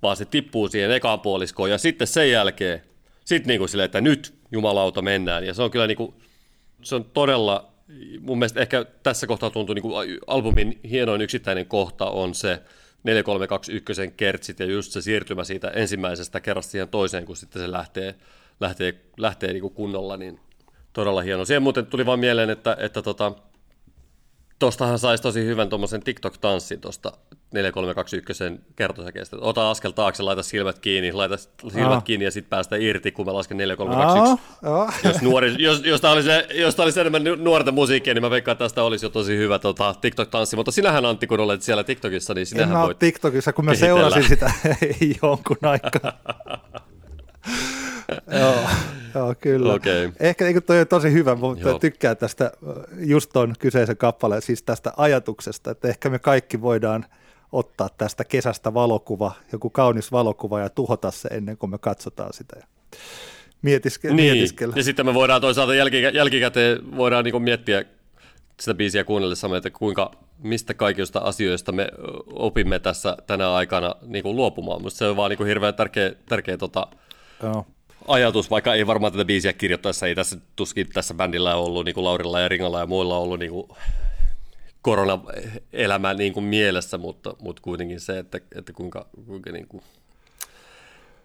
vaan 0.02 0.16
se 0.16 0.24
tippuu 0.24 0.68
siihen 0.68 0.90
ekaan 0.90 1.20
puoliskoon 1.20 1.70
ja 1.70 1.78
sitten 1.78 2.06
sen 2.06 2.30
jälkeen, 2.30 2.82
sitten 3.24 3.48
niin 3.48 3.58
kuin 3.58 3.68
silleen, 3.68 3.84
että 3.84 4.00
nyt 4.00 4.34
jumalauta 4.52 5.02
mennään 5.02 5.46
ja 5.46 5.54
se 5.54 5.62
on 5.62 5.70
kyllä 5.70 5.86
niin 5.86 5.96
kuin, 5.96 6.14
se 6.82 6.94
on 6.94 7.04
todella 7.04 7.69
mun 8.20 8.38
mielestä 8.38 8.60
ehkä 8.60 8.84
tässä 9.02 9.26
kohtaa 9.26 9.50
tuntuu 9.50 9.74
niin 9.74 9.82
kuin 9.82 10.18
albumin 10.26 10.80
hienoin 10.90 11.20
yksittäinen 11.20 11.66
kohta 11.66 12.10
on 12.10 12.34
se 12.34 12.62
4321 13.02 14.14
kertsit 14.16 14.60
ja 14.60 14.66
just 14.66 14.92
se 14.92 15.00
siirtymä 15.02 15.44
siitä 15.44 15.68
ensimmäisestä 15.68 16.40
kerrasta 16.40 16.70
siihen 16.70 16.88
toiseen, 16.88 17.26
kun 17.26 17.36
sitten 17.36 17.62
se 17.62 17.70
lähtee, 17.72 18.14
lähtee, 18.60 18.94
lähtee 19.16 19.52
niin 19.52 19.60
kuin 19.60 19.74
kunnolla, 19.74 20.16
niin 20.16 20.40
todella 20.92 21.20
hieno. 21.20 21.44
Siihen 21.44 21.62
muuten 21.62 21.86
tuli 21.86 22.06
vain 22.06 22.20
mieleen, 22.20 22.50
että, 22.50 22.76
että 22.80 23.02
tota, 23.02 23.32
Tuostahan 24.58 24.98
saisi 24.98 25.22
tosi 25.22 25.44
hyvän 25.44 25.68
tuommoisen 25.68 26.02
TikTok-tanssin 26.02 26.80
tuosta 26.80 27.12
4321 27.52 28.44
kertosäkeestä. 28.76 29.36
Ota 29.40 29.70
askel 29.70 29.90
taakse, 29.90 30.22
laita 30.22 30.42
silmät 30.42 30.78
kiinni, 30.78 31.12
laita 31.12 31.36
silmät 31.68 31.92
Aa. 31.92 32.00
kiinni 32.00 32.24
ja 32.24 32.30
sitten 32.30 32.50
päästä 32.50 32.76
irti, 32.76 33.12
kun 33.12 33.26
mä 33.26 33.34
lasken 33.34 33.56
4321. 33.56 34.60
Aa. 34.64 34.92
Jos, 35.04 35.22
nuori, 35.22 35.54
jos, 35.58 35.82
jos 35.84 36.00
tämä 36.00 36.12
olisi, 36.12 36.28
jos 36.54 36.80
olisi 36.80 37.00
enemmän 37.00 37.24
nuorten 37.36 37.74
musiikkia, 37.74 38.14
niin 38.14 38.22
mä 38.22 38.30
veikkaan, 38.30 38.52
että 38.52 38.64
tästä 38.64 38.82
olisi 38.82 39.06
jo 39.06 39.10
tosi 39.10 39.36
hyvä 39.36 39.58
tota, 39.58 39.94
TikTok-tanssi. 40.00 40.56
Mutta 40.56 40.72
sinähän 40.72 41.04
Antti, 41.04 41.26
kun 41.26 41.40
olet 41.40 41.62
siellä 41.62 41.84
TikTokissa, 41.84 42.34
niin 42.34 42.46
sinähän 42.46 42.76
en 42.76 42.82
voit 42.82 42.98
TikTokissa, 42.98 43.52
kun 43.52 43.64
mä 43.64 43.70
kehitellä. 43.70 44.00
seurasin 44.00 44.28
sitä 44.28 44.52
jonkun 45.22 45.58
aikaa. 45.62 46.12
Joo. 48.40 48.54
Joo, 49.14 49.34
kyllä. 49.40 49.74
Okay. 49.74 50.12
Ehkä 50.20 50.44
niin 50.44 50.62
toi 50.62 50.80
on 50.80 50.86
tosi 50.86 51.12
hyvä, 51.12 51.34
mutta 51.34 51.68
Joo. 51.68 51.78
tykkään 51.78 52.16
tästä 52.16 52.52
just 52.98 53.30
tuon 53.32 53.54
kyseisen 53.58 53.96
kappaleen, 53.96 54.42
siis 54.42 54.62
tästä 54.62 54.92
ajatuksesta, 54.96 55.70
että 55.70 55.88
ehkä 55.88 56.10
me 56.10 56.18
kaikki 56.18 56.60
voidaan 56.60 57.06
ottaa 57.52 57.88
tästä 57.98 58.24
kesästä 58.24 58.74
valokuva, 58.74 59.32
joku 59.52 59.70
kaunis 59.70 60.12
valokuva 60.12 60.60
ja 60.60 60.70
tuhota 60.70 61.10
se 61.10 61.28
ennen 61.28 61.56
kuin 61.56 61.70
me 61.70 61.78
katsotaan 61.78 62.32
sitä. 62.32 62.56
Ja 62.56 62.66
mietiske- 63.62 64.12
niin. 64.12 64.14
mietiskellä. 64.14 64.74
Ja 64.76 64.82
sitten 64.82 65.06
me 65.06 65.14
voidaan 65.14 65.40
toisaalta 65.40 65.74
jälkikä- 65.74 66.10
jälkikäteen 66.14 66.96
voidaan 66.96 67.24
niin 67.24 67.42
miettiä 67.42 67.84
sitä 68.60 68.74
biisiä 68.74 69.04
kuunnellessamme, 69.04 69.56
että 69.56 69.70
kuinka, 69.70 70.10
mistä 70.38 70.74
kaikista 70.74 71.18
asioista 71.18 71.72
me 71.72 71.88
opimme 72.32 72.78
tässä 72.78 73.16
tänä 73.26 73.54
aikana 73.54 73.94
niin 74.06 74.22
kuin 74.22 74.36
luopumaan. 74.36 74.80
Minusta 74.80 74.98
se 74.98 75.06
on 75.06 75.16
vaan 75.16 75.30
niin 75.30 75.36
kuin 75.38 75.48
hirveän 75.48 75.74
tärkeä, 75.74 76.12
tärkeä 76.28 76.56
tota, 76.56 76.86
Joo 77.42 77.66
ajatus, 78.08 78.50
vaikka 78.50 78.74
ei 78.74 78.86
varmaan 78.86 79.12
tätä 79.12 79.24
biisiä 79.24 79.52
kirjoittaessa, 79.52 80.06
ei 80.06 80.14
tässä 80.14 80.36
tuskin 80.56 80.88
tässä 80.92 81.14
bändillä 81.14 81.54
ollut, 81.56 81.84
niin 81.84 81.94
kuin 81.94 82.04
Laurilla 82.04 82.40
ja 82.40 82.48
Ringalla 82.48 82.80
ja 82.80 82.86
muilla 82.86 83.18
ollut 83.18 83.38
niin 83.38 83.50
kuin 83.50 83.68
korona-elämä 84.82 86.14
niin 86.14 86.32
kuin 86.32 86.44
mielessä, 86.44 86.98
mutta, 86.98 87.34
mutta 87.40 87.62
kuitenkin 87.62 88.00
se, 88.00 88.18
että, 88.18 88.40
että 88.54 88.72
kuinka, 88.72 89.06
kuinka 89.26 89.52
niin 89.52 89.66
kuin 89.68 89.82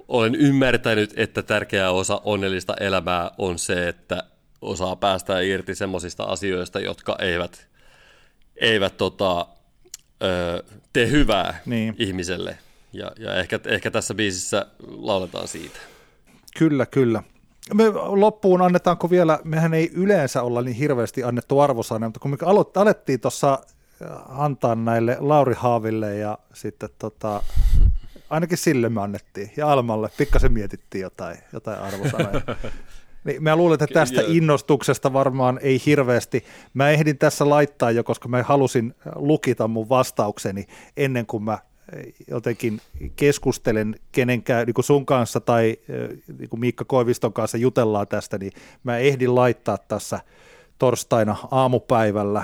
olen 0.07 0.35
ymmärtänyt, 0.35 1.13
että 1.15 1.43
tärkeä 1.43 1.91
osa 1.91 2.21
onnellista 2.23 2.73
elämää 2.79 3.31
on 3.37 3.59
se, 3.59 3.87
että 3.87 4.23
osaa 4.61 4.95
päästä 4.95 5.39
irti 5.39 5.75
semmoisista 5.75 6.23
asioista, 6.23 6.79
jotka 6.79 7.15
eivät, 7.19 7.67
eivät 8.57 8.97
tota, 8.97 9.47
ö, 10.23 10.63
tee 10.93 11.09
hyvää 11.09 11.61
niin. 11.65 11.95
ihmiselle 11.97 12.57
Ja, 12.95 13.11
ja 13.19 13.35
ehkä, 13.35 13.59
ehkä 13.65 13.91
tässä 13.91 14.13
biisissä 14.13 14.65
lauletaan 14.87 15.47
siitä. 15.47 15.79
Kyllä, 16.57 16.85
kyllä. 16.85 17.23
Me 17.73 17.83
loppuun 17.93 18.61
annetaanko 18.61 19.09
vielä, 19.09 19.39
mehän 19.43 19.73
ei 19.73 19.91
yleensä 19.93 20.41
olla 20.41 20.61
niin 20.61 20.75
hirveästi 20.75 21.23
annettu 21.23 21.59
arvosana, 21.59 22.07
mutta 22.07 22.19
kun 22.19 22.31
me 22.31 22.37
aloit, 22.45 22.77
alettiin 22.77 23.19
tuossa 23.19 23.59
äh, 24.01 24.41
antaa 24.41 24.75
näille 24.75 25.17
Lauri 25.19 25.55
Haaville 25.57 26.15
ja 26.15 26.37
sitten 26.53 26.89
tota, 26.99 27.43
ainakin 28.29 28.57
sille 28.57 28.89
me 28.89 29.01
annettiin 29.01 29.51
ja 29.57 29.71
Almalle 29.71 30.09
pikkasen 30.17 30.53
mietittiin 30.53 31.01
jotain, 31.01 31.37
jotain 31.53 31.79
arvosanoja. 31.79 32.41
Niin 33.25 33.43
mä 33.43 33.55
luulen, 33.55 33.73
että 33.83 33.93
tästä 33.93 34.21
innostuksesta 34.27 35.13
varmaan 35.13 35.59
ei 35.61 35.81
hirveästi. 35.85 36.45
Mä 36.73 36.89
ehdin 36.89 37.17
tässä 37.17 37.49
laittaa 37.49 37.91
jo, 37.91 38.03
koska 38.03 38.27
mä 38.27 38.43
halusin 38.43 38.95
lukita 39.15 39.67
mun 39.67 39.89
vastaukseni 39.89 40.65
ennen 40.97 41.25
kuin 41.25 41.43
mä 41.43 41.57
jotenkin 42.27 42.81
keskustelen 43.15 43.95
kenenkään, 44.11 44.65
niin 44.65 44.73
kuin 44.73 44.85
sun 44.85 45.05
kanssa 45.05 45.39
tai 45.39 45.77
niin 46.39 46.49
kuin 46.49 46.59
Miikka 46.59 46.85
Koiviston 46.85 47.33
kanssa 47.33 47.57
jutellaan 47.57 48.07
tästä, 48.07 48.37
niin 48.37 48.51
mä 48.83 48.97
ehdin 48.97 49.35
laittaa 49.35 49.77
tässä 49.77 50.19
torstaina 50.79 51.35
aamupäivällä 51.51 52.43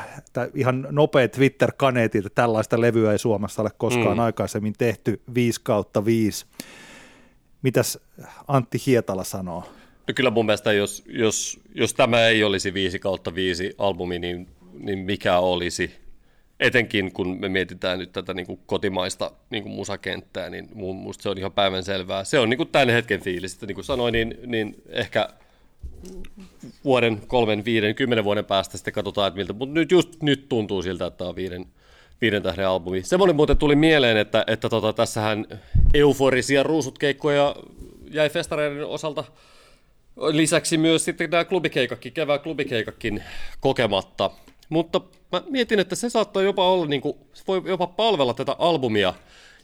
ihan 0.55 0.87
nopea 0.91 1.27
Twitter-kaneetti, 1.27 2.17
että 2.17 2.29
tällaista 2.29 2.81
levyä 2.81 3.11
ei 3.11 3.19
Suomessa 3.19 3.61
ole 3.61 3.69
koskaan 3.77 4.17
mm. 4.17 4.23
aikaisemmin 4.23 4.73
tehty 4.77 5.21
5 5.33 5.61
kautta 5.63 6.05
5. 6.05 6.45
Mitäs 7.61 7.99
Antti 8.47 8.77
Hietala 8.85 9.23
sanoo? 9.23 9.63
No 10.07 10.13
kyllä 10.15 10.29
mun 10.29 10.45
mielestä, 10.45 10.73
jos, 10.73 11.03
jos, 11.07 11.59
jos 11.75 11.93
tämä 11.93 12.27
ei 12.27 12.43
olisi 12.43 12.73
5 12.73 12.99
kautta 12.99 13.35
5 13.35 13.75
albumi, 13.77 14.19
niin, 14.19 14.47
niin 14.73 14.99
mikä 14.99 15.39
olisi? 15.39 16.00
Etenkin 16.61 17.11
kun 17.11 17.39
me 17.39 17.49
mietitään 17.49 17.99
nyt 17.99 18.11
tätä 18.11 18.33
niin 18.33 18.45
kuin 18.45 18.59
kotimaista 18.65 19.31
niin 19.49 19.63
kuin 19.63 19.75
musakenttää, 19.75 20.49
niin 20.49 20.69
minusta 20.75 21.23
se 21.23 21.29
on 21.29 21.37
ihan 21.37 21.51
päivän 21.51 21.83
selvää. 21.83 22.23
Se 22.23 22.39
on 22.39 22.49
niin 22.49 22.57
kuin 22.57 22.69
tämän 22.69 22.89
hetken 22.89 23.21
fiilis. 23.21 23.53
Että 23.53 23.65
niin 23.65 23.75
kuin 23.75 23.85
sanoin, 23.85 24.11
niin, 24.11 24.37
niin 24.45 24.75
ehkä 24.89 25.29
vuoden, 26.83 27.21
kolmen, 27.27 27.65
viiden, 27.65 27.95
kymmenen 27.95 28.23
vuoden 28.23 28.45
päästä 28.45 28.77
sitten 28.77 28.93
katsotaan, 28.93 29.27
että 29.27 29.37
miltä, 29.37 29.53
mutta 29.53 29.73
nyt 29.73 29.91
just 29.91 30.23
nyt 30.23 30.49
tuntuu 30.49 30.81
siltä, 30.81 31.05
että 31.05 31.17
tämä 31.17 31.29
on 31.29 31.35
viiden, 31.35 31.65
viiden 32.21 32.43
tähden 32.43 32.67
albumi. 32.67 33.03
Semmoinen 33.03 33.35
muuten 33.35 33.57
tuli 33.57 33.75
mieleen, 33.75 34.17
että, 34.17 34.43
että 34.47 34.69
tota, 34.69 34.93
tässähän 34.93 35.45
euforisia 35.93 36.63
ruusutkeikkoja 36.63 37.55
jäi 38.11 38.29
festareiden 38.29 38.85
osalta 38.85 39.23
lisäksi 40.31 40.77
myös 40.77 41.05
sitten 41.05 41.29
nämä 41.29 41.45
klubikeikakki, 41.45 42.11
kevään 42.11 42.39
klubikeikakkin 42.39 43.23
kokematta. 43.59 44.29
Mutta 44.71 45.01
mä 45.31 45.43
mietin, 45.49 45.79
että 45.79 45.95
se 45.95 46.09
saattaa 46.09 46.43
jopa 46.43 46.71
olla, 46.71 46.85
niin 46.85 47.01
kuin, 47.01 47.17
voi 47.47 47.61
jopa 47.65 47.87
palvella 47.87 48.33
tätä 48.33 48.55
albumia 48.59 49.13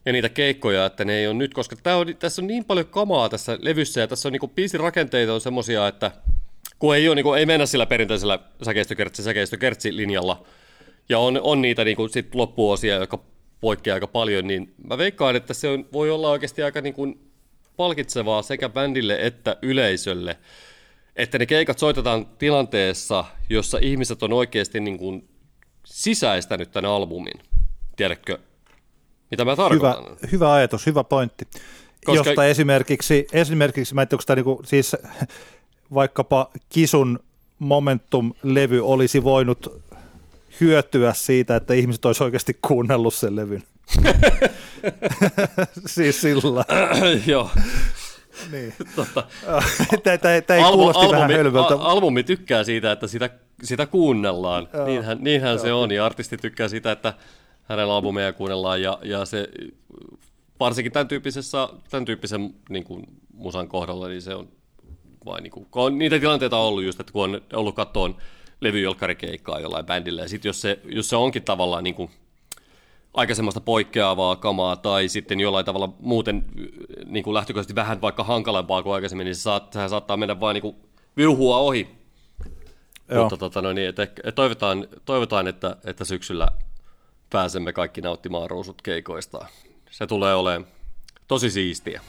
ja 0.05 0.11
niitä 0.11 0.29
keikkoja, 0.29 0.85
että 0.85 1.05
ne 1.05 1.13
ei 1.13 1.27
ole 1.27 1.33
nyt, 1.33 1.53
koska 1.53 1.75
tää 1.83 1.97
on, 1.97 2.15
tässä 2.19 2.41
on 2.41 2.47
niin 2.47 2.65
paljon 2.65 2.85
kamaa 2.85 3.29
tässä 3.29 3.57
levyssä 3.61 4.01
ja 4.01 4.07
tässä 4.07 4.29
on 4.29 4.33
niin 4.33 4.49
biisin 4.55 4.79
rakenteita 4.79 5.33
on 5.33 5.41
semmosia, 5.41 5.87
että 5.87 6.11
kun 6.79 6.95
ei, 6.95 7.07
ole, 7.07 7.15
niin 7.15 7.23
kuin, 7.23 7.39
ei 7.39 7.45
mennä 7.45 7.65
sillä 7.65 7.85
perinteisellä 7.85 8.39
säkeistökertsi, 8.63 9.23
säkeistökertsi 9.23 9.97
linjalla 9.97 10.45
ja 11.09 11.19
on, 11.19 11.39
on 11.43 11.61
niitä 11.61 11.83
niin 11.83 11.97
kuin, 11.97 12.09
sit 12.09 12.35
loppuosia, 12.35 12.95
jotka 12.95 13.19
poikkeaa 13.61 13.95
aika 13.95 14.07
paljon, 14.07 14.47
niin 14.47 14.73
mä 14.87 14.97
veikkaan, 14.97 15.35
että 15.35 15.53
se 15.53 15.67
on, 15.67 15.85
voi 15.93 16.09
olla 16.09 16.29
oikeasti 16.29 16.63
aika 16.63 16.81
niin 16.81 16.93
kuin, 16.93 17.19
palkitsevaa 17.77 18.41
sekä 18.41 18.69
bändille 18.69 19.17
että 19.21 19.57
yleisölle, 19.61 20.37
että 21.17 21.39
ne 21.39 21.45
keikat 21.45 21.79
soitetaan 21.79 22.25
tilanteessa, 22.25 23.25
jossa 23.49 23.77
ihmiset 23.81 24.23
on 24.23 24.33
oikeasti 24.33 24.79
niin 24.79 24.97
kuin 24.97 25.29
sisäistänyt 25.85 26.71
tämän 26.71 26.91
albumin. 26.91 27.41
Tiedätkö, 27.95 28.39
mitä 29.31 29.45
mä 29.45 29.55
tarkoitan? 29.55 30.03
Hyvä, 30.03 30.17
hyvä 30.31 30.53
ajatus, 30.53 30.85
hyvä 30.85 31.03
pointti. 31.03 31.47
Koska... 32.05 32.29
Josta 32.29 32.45
esimerkiksi, 32.45 33.27
esimerkiksi 33.33 33.95
mä 33.95 34.01
en 34.01 34.07
tiedä, 34.07 34.35
niinku, 34.35 34.61
siis 34.65 34.95
vaikkapa 35.93 36.51
Kisun 36.69 37.19
Momentum-levy 37.59 38.79
olisi 38.79 39.23
voinut 39.23 39.83
hyötyä 40.61 41.13
siitä, 41.13 41.55
että 41.55 41.73
ihmiset 41.73 42.05
olisi 42.05 42.23
oikeasti 42.23 42.57
kuunnellut 42.67 43.13
sen 43.13 43.35
levyn. 43.35 43.63
siis 45.95 46.21
sillä. 46.21 46.65
Joo. 47.25 47.49
Niin. 48.51 48.73
Tota, 48.95 49.23
Tämä 50.47 50.57
ei 50.57 50.63
Albu, 50.63 50.77
kuulosti 50.77 51.05
albumi, 51.05 51.17
vähän 51.17 51.31
hölmöltä. 51.31 51.75
Albumi 51.75 52.23
tykkää 52.23 52.63
siitä, 52.63 52.91
että 52.91 53.07
sitä, 53.07 53.29
sitä 53.63 53.85
kuunnellaan. 53.85 54.67
Joo, 54.73 54.85
niinhän 54.85 55.17
niinhän 55.21 55.51
joo. 55.51 55.59
se 55.59 55.73
on, 55.73 55.91
ja 55.91 56.05
artisti 56.05 56.37
tykkää 56.37 56.67
sitä, 56.67 56.91
että 56.91 57.13
hänellä 57.63 57.95
albumeja 57.95 58.33
kuunnellaan, 58.33 58.81
ja, 58.81 58.99
ja 59.03 59.25
se 59.25 59.47
varsinkin 60.59 60.91
tämän, 60.91 61.07
tyyppisessä, 61.07 61.69
tämän 61.89 62.05
tyyppisen 62.05 62.53
niin 62.69 62.83
kuin, 62.83 63.05
musan 63.33 63.67
kohdalla, 63.67 64.07
niin 64.07 64.21
se 64.21 64.35
on 64.35 64.47
vain 65.25 65.43
niin 65.43 65.51
kuin, 65.51 65.67
on 65.75 65.97
niitä 65.97 66.19
tilanteita 66.19 66.57
ollut 66.57 66.83
just, 66.83 66.99
että 66.99 67.13
kun 67.13 67.23
on 67.23 67.41
ollut 67.53 67.75
kattoon 67.75 68.17
levyjolkkarikeikkaa 68.61 69.59
jollain 69.59 69.85
bändillä, 69.85 70.21
ja 70.21 70.29
sitten 70.29 70.49
jos 70.49 70.61
se, 70.61 70.79
jos 70.85 71.09
se 71.09 71.15
onkin 71.15 71.43
tavallaan 71.43 71.83
niin 71.83 71.95
kuin, 71.95 72.09
aikaisemmasta 73.17 73.61
poikkeavaa 73.61 74.35
kamaa 74.35 74.75
tai 74.75 75.07
sitten 75.07 75.39
jollain 75.39 75.65
tavalla 75.65 75.89
muuten 75.99 76.45
niin 77.05 77.23
kuin 77.23 77.33
lähtökohtaisesti 77.33 77.75
vähän 77.75 78.01
vaikka 78.01 78.23
hankalampaa 78.23 78.83
kuin 78.83 78.93
aikaisemmin, 78.93 79.25
niin 79.25 79.35
se 79.35 79.41
saat, 79.41 79.75
saattaa 79.87 80.17
mennä 80.17 80.39
vain 80.39 80.53
niin 80.53 80.75
viuhua 81.17 81.57
ohi. 81.57 81.97
Joo. 83.11 83.23
Mutta 83.23 83.37
tota, 83.37 83.61
no 83.61 83.73
niin, 83.73 83.89
että, 83.89 84.03
että 84.03 84.31
toivotaan, 84.31 84.87
toivotaan 85.05 85.47
että, 85.47 85.77
että 85.85 86.05
syksyllä 86.05 86.47
pääsemme 87.29 87.73
kaikki 87.73 88.01
nauttimaan 88.01 88.49
ruusut 88.49 88.81
keikoista. 88.81 89.45
Se 89.91 90.07
tulee 90.07 90.35
olemaan 90.35 90.67
tosi 91.27 91.49
siistiä. 91.49 92.01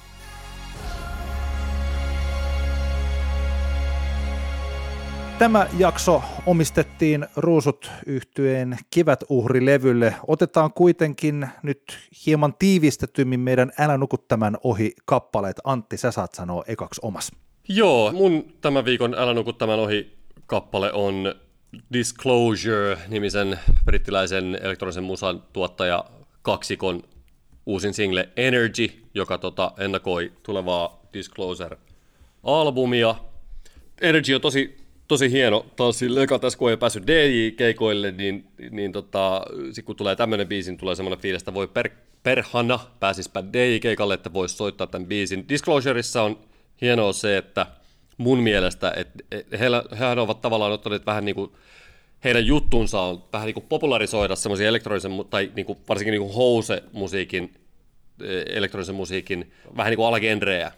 Tämä 5.39 5.67
jakso 5.79 6.23
omistettiin 6.47 7.27
Ruusut 7.37 7.91
yhtyeen 8.07 8.79
kevätuhrilevylle. 8.95 10.15
Otetaan 10.27 10.73
kuitenkin 10.73 11.49
nyt 11.63 11.83
hieman 12.27 12.55
tiivistetymmin 12.59 13.41
meidän 13.41 13.73
Älä 13.79 13.99
nuku 13.99 14.19
tämän 14.19 14.57
ohi 14.65 14.93
kappaleet. 15.05 15.57
Antti, 15.65 15.97
sä 15.97 16.11
saat 16.11 16.35
sanoa 16.35 16.65
ekaksi 16.69 17.01
omas. 17.05 17.33
Joo, 17.69 18.13
mun 18.13 18.53
tämän 18.61 18.85
viikon 18.85 19.15
Älä 19.15 19.35
nuku 19.35 19.53
tämän 19.53 19.79
ohi 19.79 20.19
kappale 20.47 20.93
on 20.93 21.35
Disclosure-nimisen 21.93 23.59
brittiläisen 23.85 24.59
elektronisen 24.63 25.05
musan 25.05 25.43
tuottaja 25.53 26.05
kaksikon 26.43 27.03
uusin 27.67 27.95
single 27.95 28.29
Energy, 28.37 28.89
joka 29.15 29.39
tota, 29.39 29.73
ennakoi 29.79 30.33
tulevaa 30.43 31.03
Disclosure-albumia. 31.13 33.15
Energy 34.01 34.35
on 34.35 34.41
tosi 34.41 34.88
tosi 35.09 35.31
hieno 35.31 35.67
taas 35.77 36.01
eka 36.23 36.39
tässä, 36.39 36.59
kun 36.59 36.71
ei 36.71 36.77
päässyt 36.77 37.07
DJ-keikoille, 37.07 38.13
niin, 38.13 38.45
niin 38.71 38.93
tota, 38.93 39.43
sit 39.73 39.85
kun 39.85 39.97
tulee 39.97 40.17
tämmöinen 40.17 40.49
biisi, 40.49 40.71
niin 40.71 40.79
tulee 40.79 40.95
semmoinen 40.95 41.19
fiilis, 41.19 41.43
että 41.43 41.55
voi 41.55 41.69
per, 41.69 41.91
perhana 42.23 42.81
pääsispä 43.01 43.45
DJ-keikalle, 43.53 44.15
että 44.15 44.33
voisi 44.33 44.57
soittaa 44.57 44.87
tämän 44.87 45.09
biisin. 45.09 45.49
Disclosureissa 45.49 46.23
on 46.23 46.39
hienoa 46.81 47.13
se, 47.13 47.37
että 47.37 47.67
mun 48.19 48.39
mielestä, 48.39 48.93
että 48.97 49.25
heillä, 49.59 49.85
hehän 49.91 50.19
ovat 50.19 50.41
tavallaan 50.41 50.73
ottaneet 50.73 51.07
vähän 51.07 51.25
niin 51.25 51.35
kuin, 51.35 51.53
heidän 52.25 52.47
juttunsa 52.47 53.01
on 53.01 53.25
vähän 53.33 53.47
niin 53.47 53.55
kuin 53.55 53.67
popularisoida 53.69 54.37
semmoisia 54.37 54.69
elektronisen, 54.69 55.13
tai 55.31 55.53
niin 55.57 55.67
kuin, 55.67 55.79
varsinkin 55.89 56.13
niin 56.13 56.23
kuin 56.23 56.35
house-musiikin, 56.35 57.55
elektronisen 58.47 58.95
musiikin, 58.95 59.53
vähän 59.77 59.91
niin 59.91 59.97
kuin 59.97 60.07
alagenrejä. 60.07 60.73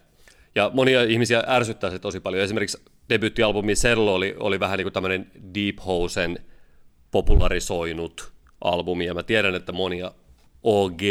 Ja 0.55 0.71
monia 0.73 1.03
ihmisiä 1.03 1.43
ärsyttää 1.47 1.89
se 1.89 1.99
tosi 1.99 2.19
paljon. 2.19 2.43
Esimerkiksi 2.43 2.77
debyyttialbumi 3.11 3.75
Sello 3.75 4.15
oli, 4.15 4.35
oli 4.39 4.59
vähän 4.59 4.77
niin 4.77 4.85
kuin 4.85 4.93
tämmöinen 4.93 5.31
Deep 5.55 5.75
Housen 5.85 6.39
popularisoinut 7.11 8.31
albumi, 8.61 9.05
ja 9.05 9.13
mä 9.13 9.23
tiedän, 9.23 9.55
että 9.55 9.71
monia 9.71 10.11
OG 10.63 11.01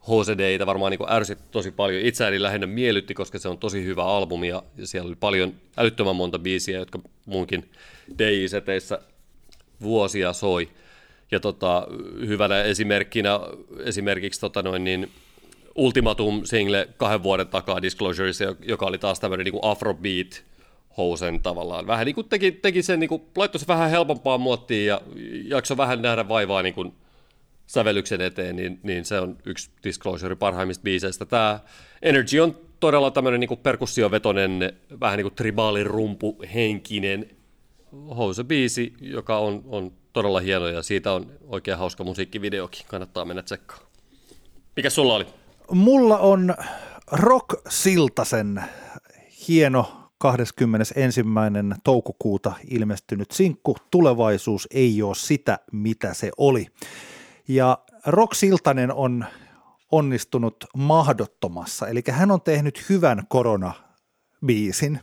HCDitä 0.00 0.66
varmaan 0.66 0.90
niin 0.90 1.12
ärsytti 1.12 1.44
tosi 1.50 1.70
paljon. 1.70 2.02
Itseäni 2.02 2.42
lähinnä 2.42 2.66
miellytti, 2.66 3.14
koska 3.14 3.38
se 3.38 3.48
on 3.48 3.58
tosi 3.58 3.84
hyvä 3.84 4.04
albumi, 4.04 4.48
ja 4.48 4.62
siellä 4.84 5.08
oli 5.08 5.16
paljon 5.20 5.52
älyttömän 5.76 6.16
monta 6.16 6.38
biisiä, 6.38 6.78
jotka 6.78 7.00
munkin 7.26 7.70
DI-seteissä 8.18 9.00
vuosia 9.82 10.32
soi. 10.32 10.68
Ja 11.30 11.40
tota, 11.40 11.86
hyvänä 12.26 12.62
esimerkkinä 12.62 13.40
esimerkiksi 13.84 14.40
tota 14.40 14.62
noin, 14.62 14.84
niin 14.84 15.10
Ultimatum 15.74 16.40
single 16.44 16.88
kahden 16.96 17.22
vuoden 17.22 17.48
takaa 17.48 17.82
Disclosures, 17.82 18.38
joka 18.60 18.86
oli 18.86 18.98
taas 18.98 19.20
tämmöinen 19.20 19.44
niin 19.44 19.58
afrobeat 19.62 20.44
housen 20.96 21.40
tavallaan. 21.40 21.86
Vähän 21.86 22.06
niin 22.06 22.14
kuin 22.14 22.28
teki, 22.28 22.52
teki 22.52 22.82
sen, 22.82 23.00
niin 23.00 23.08
kuin, 23.08 23.22
laittoi 23.36 23.60
se 23.60 23.66
vähän 23.66 23.90
helpompaa 23.90 24.38
muottiin 24.38 24.86
ja 24.86 25.00
jakso 25.44 25.76
vähän 25.76 26.02
nähdä 26.02 26.28
vaivaa 26.28 26.62
niin 26.62 26.74
kuin 26.74 26.92
sävellyksen 27.66 28.20
eteen, 28.20 28.56
niin, 28.56 28.80
niin 28.82 29.04
se 29.04 29.20
on 29.20 29.36
yksi 29.46 29.70
Disclosure 29.84 30.36
parhaimmista 30.36 30.82
biiseistä. 30.82 31.24
Tämä 31.24 31.60
Energy 32.02 32.40
on 32.40 32.56
todella 32.80 33.10
tämmöinen 33.10 33.40
niin 33.40 33.58
perkussiovetonen, 33.62 34.72
vähän 35.00 35.16
niin 35.16 35.24
kuin 35.24 35.34
tribaalirumpu 35.34 36.42
henkinen 36.54 37.30
house-biisi, 37.92 38.94
joka 39.00 39.38
on, 39.38 39.62
on 39.66 39.92
todella 40.12 40.40
hieno 40.40 40.66
ja 40.68 40.82
siitä 40.82 41.12
on 41.12 41.32
oikein 41.48 41.78
hauska 41.78 42.04
musiikkivideokin. 42.04 42.86
Kannattaa 42.88 43.24
mennä 43.24 43.42
tsekkaan. 43.42 43.80
Mikä 44.76 44.90
sulla 44.90 45.14
oli? 45.14 45.26
mulla 45.72 46.18
on 46.18 46.54
Rock 47.12 47.60
Siltasen 47.68 48.62
hieno 49.48 49.99
21. 50.20 51.24
toukokuuta 51.84 52.52
ilmestynyt 52.70 53.30
sinkku 53.30 53.76
Tulevaisuus 53.90 54.68
ei 54.70 55.02
ole 55.02 55.14
sitä, 55.14 55.58
mitä 55.72 56.14
se 56.14 56.30
oli. 56.36 56.66
Ja 57.48 57.78
Rock 58.06 58.34
Siltanen 58.34 58.92
on 58.92 59.24
onnistunut 59.92 60.64
mahdottomassa, 60.76 61.88
eli 61.88 62.02
hän 62.10 62.30
on 62.30 62.40
tehnyt 62.40 62.88
hyvän 62.88 63.22
korona 63.28 63.72
biisin. 64.46 65.00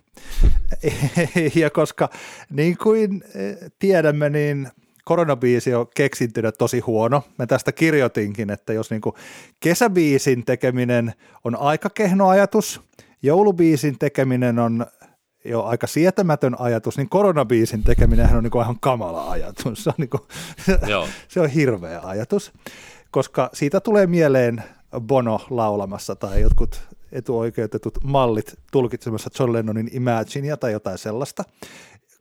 ja 1.61 1.69
koska 1.69 2.09
niin 2.49 2.77
kuin 2.77 3.23
eh, 3.35 3.57
tiedämme, 3.79 4.29
niin 4.29 4.69
koronabiisi 5.05 5.73
on 5.73 5.87
keksintynä 5.95 6.51
tosi 6.51 6.79
huono. 6.79 7.23
Mä 7.37 7.45
tästä 7.45 7.71
kirjoitinkin, 7.71 8.49
että 8.49 8.73
jos 8.73 8.91
niin 8.91 9.01
kesäbiisin 9.59 10.45
tekeminen 10.45 11.13
on 11.43 11.55
aika 11.55 11.89
kehno 11.89 12.27
ajatus, 12.29 12.81
joulubiisin 13.21 13.99
tekeminen 13.99 14.59
on 14.59 14.85
jo 15.49 15.63
aika 15.63 15.87
sietämätön 15.87 16.55
ajatus, 16.59 16.97
niin 16.97 17.09
koronabiisin 17.09 17.83
tekeminen 17.83 18.35
on 18.35 18.43
niin 18.43 18.61
ihan 18.61 18.79
kamala 18.79 19.31
ajatus. 19.31 19.83
Se 19.83 19.89
on, 19.89 19.95
niin 19.97 20.09
kuin, 20.09 20.21
se 21.27 21.41
on 21.41 21.49
hirveä 21.49 22.01
ajatus, 22.03 22.51
koska 23.11 23.49
siitä 23.53 23.79
tulee 23.79 24.07
mieleen 24.07 24.63
Bono 24.99 25.39
laulamassa 25.49 26.15
tai 26.15 26.41
jotkut 26.41 26.81
etuoikeutetut 27.11 27.97
mallit 28.03 28.59
tulkitsemassa 28.71 29.29
John 29.39 29.53
Lennonin 29.53 29.89
Imaginea 29.91 30.57
tai 30.57 30.71
jotain 30.71 30.97
sellaista. 30.97 31.43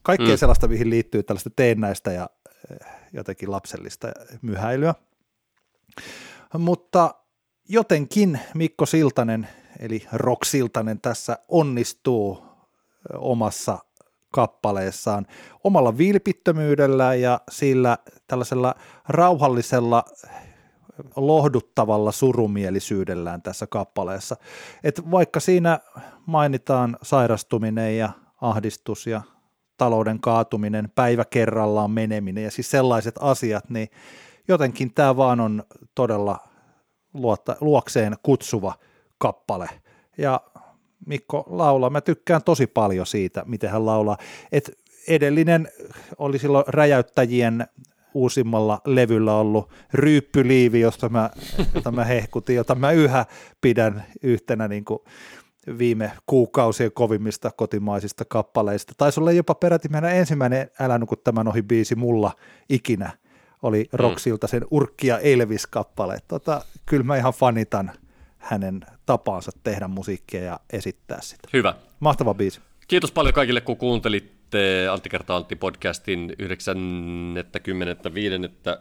Kaikkea 0.02 0.34
mm. 0.34 0.38
sellaista, 0.38 0.68
mihin 0.68 0.90
liittyy 0.90 1.22
tällaista 1.22 1.50
teennäistä 1.56 2.12
ja 2.12 2.30
eh, 2.70 2.86
jotenkin 3.12 3.50
lapsellista 3.50 4.08
myhäilyä. 4.42 4.94
Mutta 6.58 7.14
jotenkin 7.68 8.40
Mikko 8.54 8.86
Siltanen, 8.86 9.48
eli 9.78 10.06
Rock 10.12 10.44
Siltanen 10.44 11.00
tässä 11.00 11.38
onnistuu 11.48 12.55
omassa 13.14 13.78
kappaleessaan 14.32 15.26
omalla 15.64 15.98
vilpittömyydellä 15.98 17.14
ja 17.14 17.40
sillä 17.50 17.98
tällaisella 18.26 18.74
rauhallisella 19.08 20.04
lohduttavalla 21.16 22.12
surumielisyydellään 22.12 23.42
tässä 23.42 23.66
kappaleessa. 23.66 24.36
Et 24.84 25.10
vaikka 25.10 25.40
siinä 25.40 25.80
mainitaan 26.26 26.96
sairastuminen 27.02 27.98
ja 27.98 28.10
ahdistus 28.40 29.06
ja 29.06 29.22
talouden 29.76 30.20
kaatuminen, 30.20 30.92
päivä 30.94 31.24
kerrallaan 31.24 31.90
meneminen 31.90 32.44
ja 32.44 32.50
siis 32.50 32.70
sellaiset 32.70 33.14
asiat, 33.20 33.70
niin 33.70 33.88
jotenkin 34.48 34.94
tämä 34.94 35.16
vaan 35.16 35.40
on 35.40 35.64
todella 35.94 36.38
luotta, 37.14 37.56
luokseen 37.60 38.16
kutsuva 38.22 38.74
kappale. 39.18 39.68
Ja 40.18 40.40
Mikko 41.06 41.44
laulaa, 41.46 41.90
mä 41.90 42.00
tykkään 42.00 42.42
tosi 42.44 42.66
paljon 42.66 43.06
siitä, 43.06 43.42
miten 43.46 43.70
hän 43.70 43.86
laulaa. 43.86 44.18
Et 44.52 44.78
edellinen 45.08 45.68
oli 46.18 46.38
silloin 46.38 46.64
räjäyttäjien 46.68 47.66
uusimmalla 48.14 48.80
levyllä 48.84 49.36
ollut 49.36 49.70
ryyppyliivi, 49.92 50.80
josta 50.80 51.08
mä, 51.08 51.30
jota 51.74 51.92
mä 51.92 52.04
hehkutin, 52.04 52.56
jota 52.56 52.74
mä 52.74 52.92
yhä 52.92 53.24
pidän 53.60 54.04
yhtenä 54.22 54.68
niin 54.68 54.84
kuin 54.84 54.98
viime 55.78 56.12
kuukausien 56.26 56.92
kovimmista 56.92 57.50
kotimaisista 57.56 58.24
kappaleista. 58.24 58.92
Taisi 58.96 59.20
olla 59.20 59.32
jopa 59.32 59.54
peräti 59.54 59.88
meidän 59.88 60.16
ensimmäinen 60.16 60.70
Älä 60.80 60.98
nuku 60.98 61.16
tämän 61.16 61.48
ohi 61.48 61.62
biisi 61.62 61.94
mulla 61.94 62.32
ikinä 62.68 63.10
oli 63.62 63.88
mm. 63.92 63.98
Roxilta 63.98 64.46
sen 64.46 64.66
Urkkia 64.70 65.18
Elvis-kappale. 65.18 66.18
Tota, 66.28 66.64
kyllä 66.86 67.04
mä 67.04 67.16
ihan 67.16 67.32
fanitan 67.32 67.92
hänen 68.46 68.80
tapaansa 69.06 69.52
tehdä 69.64 69.88
musiikkia 69.88 70.40
ja 70.42 70.60
esittää 70.72 71.20
sitä. 71.20 71.48
Hyvä. 71.52 71.74
Mahtava 72.00 72.34
biisi. 72.34 72.60
Kiitos 72.88 73.12
paljon 73.12 73.34
kaikille, 73.34 73.60
kun 73.60 73.76
kuuntelit 73.76 74.36
kuuntelette 74.50 74.88
Antti 74.88 75.08
kertaa 75.08 75.36
Antti 75.36 75.56
podcastin 75.56 76.34
95. 76.38 78.34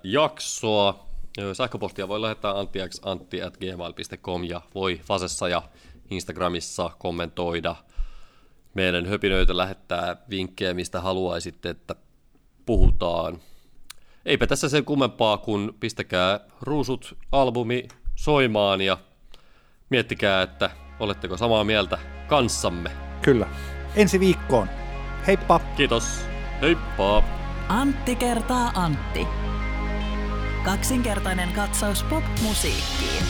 jaksoa. 0.03 1.05
Sähköpostia 1.53 2.07
voi 2.07 2.21
lähettää 2.21 2.59
anttiantti.gmail.com 2.59 4.43
ja 4.43 4.61
voi 4.75 5.01
Fasessa 5.03 5.49
ja 5.49 5.61
Instagramissa 6.09 6.91
kommentoida 6.99 7.75
meidän 8.73 9.05
höpinöitä, 9.05 9.57
lähettää 9.57 10.17
vinkkejä, 10.29 10.73
mistä 10.73 11.01
haluaisitte, 11.01 11.69
että 11.69 11.95
puhutaan. 12.65 13.41
Eipä 14.25 14.47
tässä 14.47 14.69
sen 14.69 14.85
kummempaa, 14.85 15.37
kun 15.37 15.75
pistäkää 15.79 16.39
ruusut 16.61 17.17
albumi 17.31 17.87
soimaan 18.15 18.81
ja 18.81 18.97
miettikää, 19.89 20.41
että 20.41 20.69
oletteko 20.99 21.37
samaa 21.37 21.63
mieltä 21.63 21.97
kanssamme. 22.27 22.91
Kyllä. 23.21 23.47
Ensi 23.95 24.19
viikkoon. 24.19 24.69
Heippa! 25.27 25.59
Kiitos. 25.77 26.25
Heippa! 26.61 27.23
Antti 27.69 28.15
kertaa 28.15 28.71
Antti. 28.75 29.27
Kaksinkertainen 30.63 31.51
katsaus 31.51 32.03
pop-musiikkiin. 32.03 33.23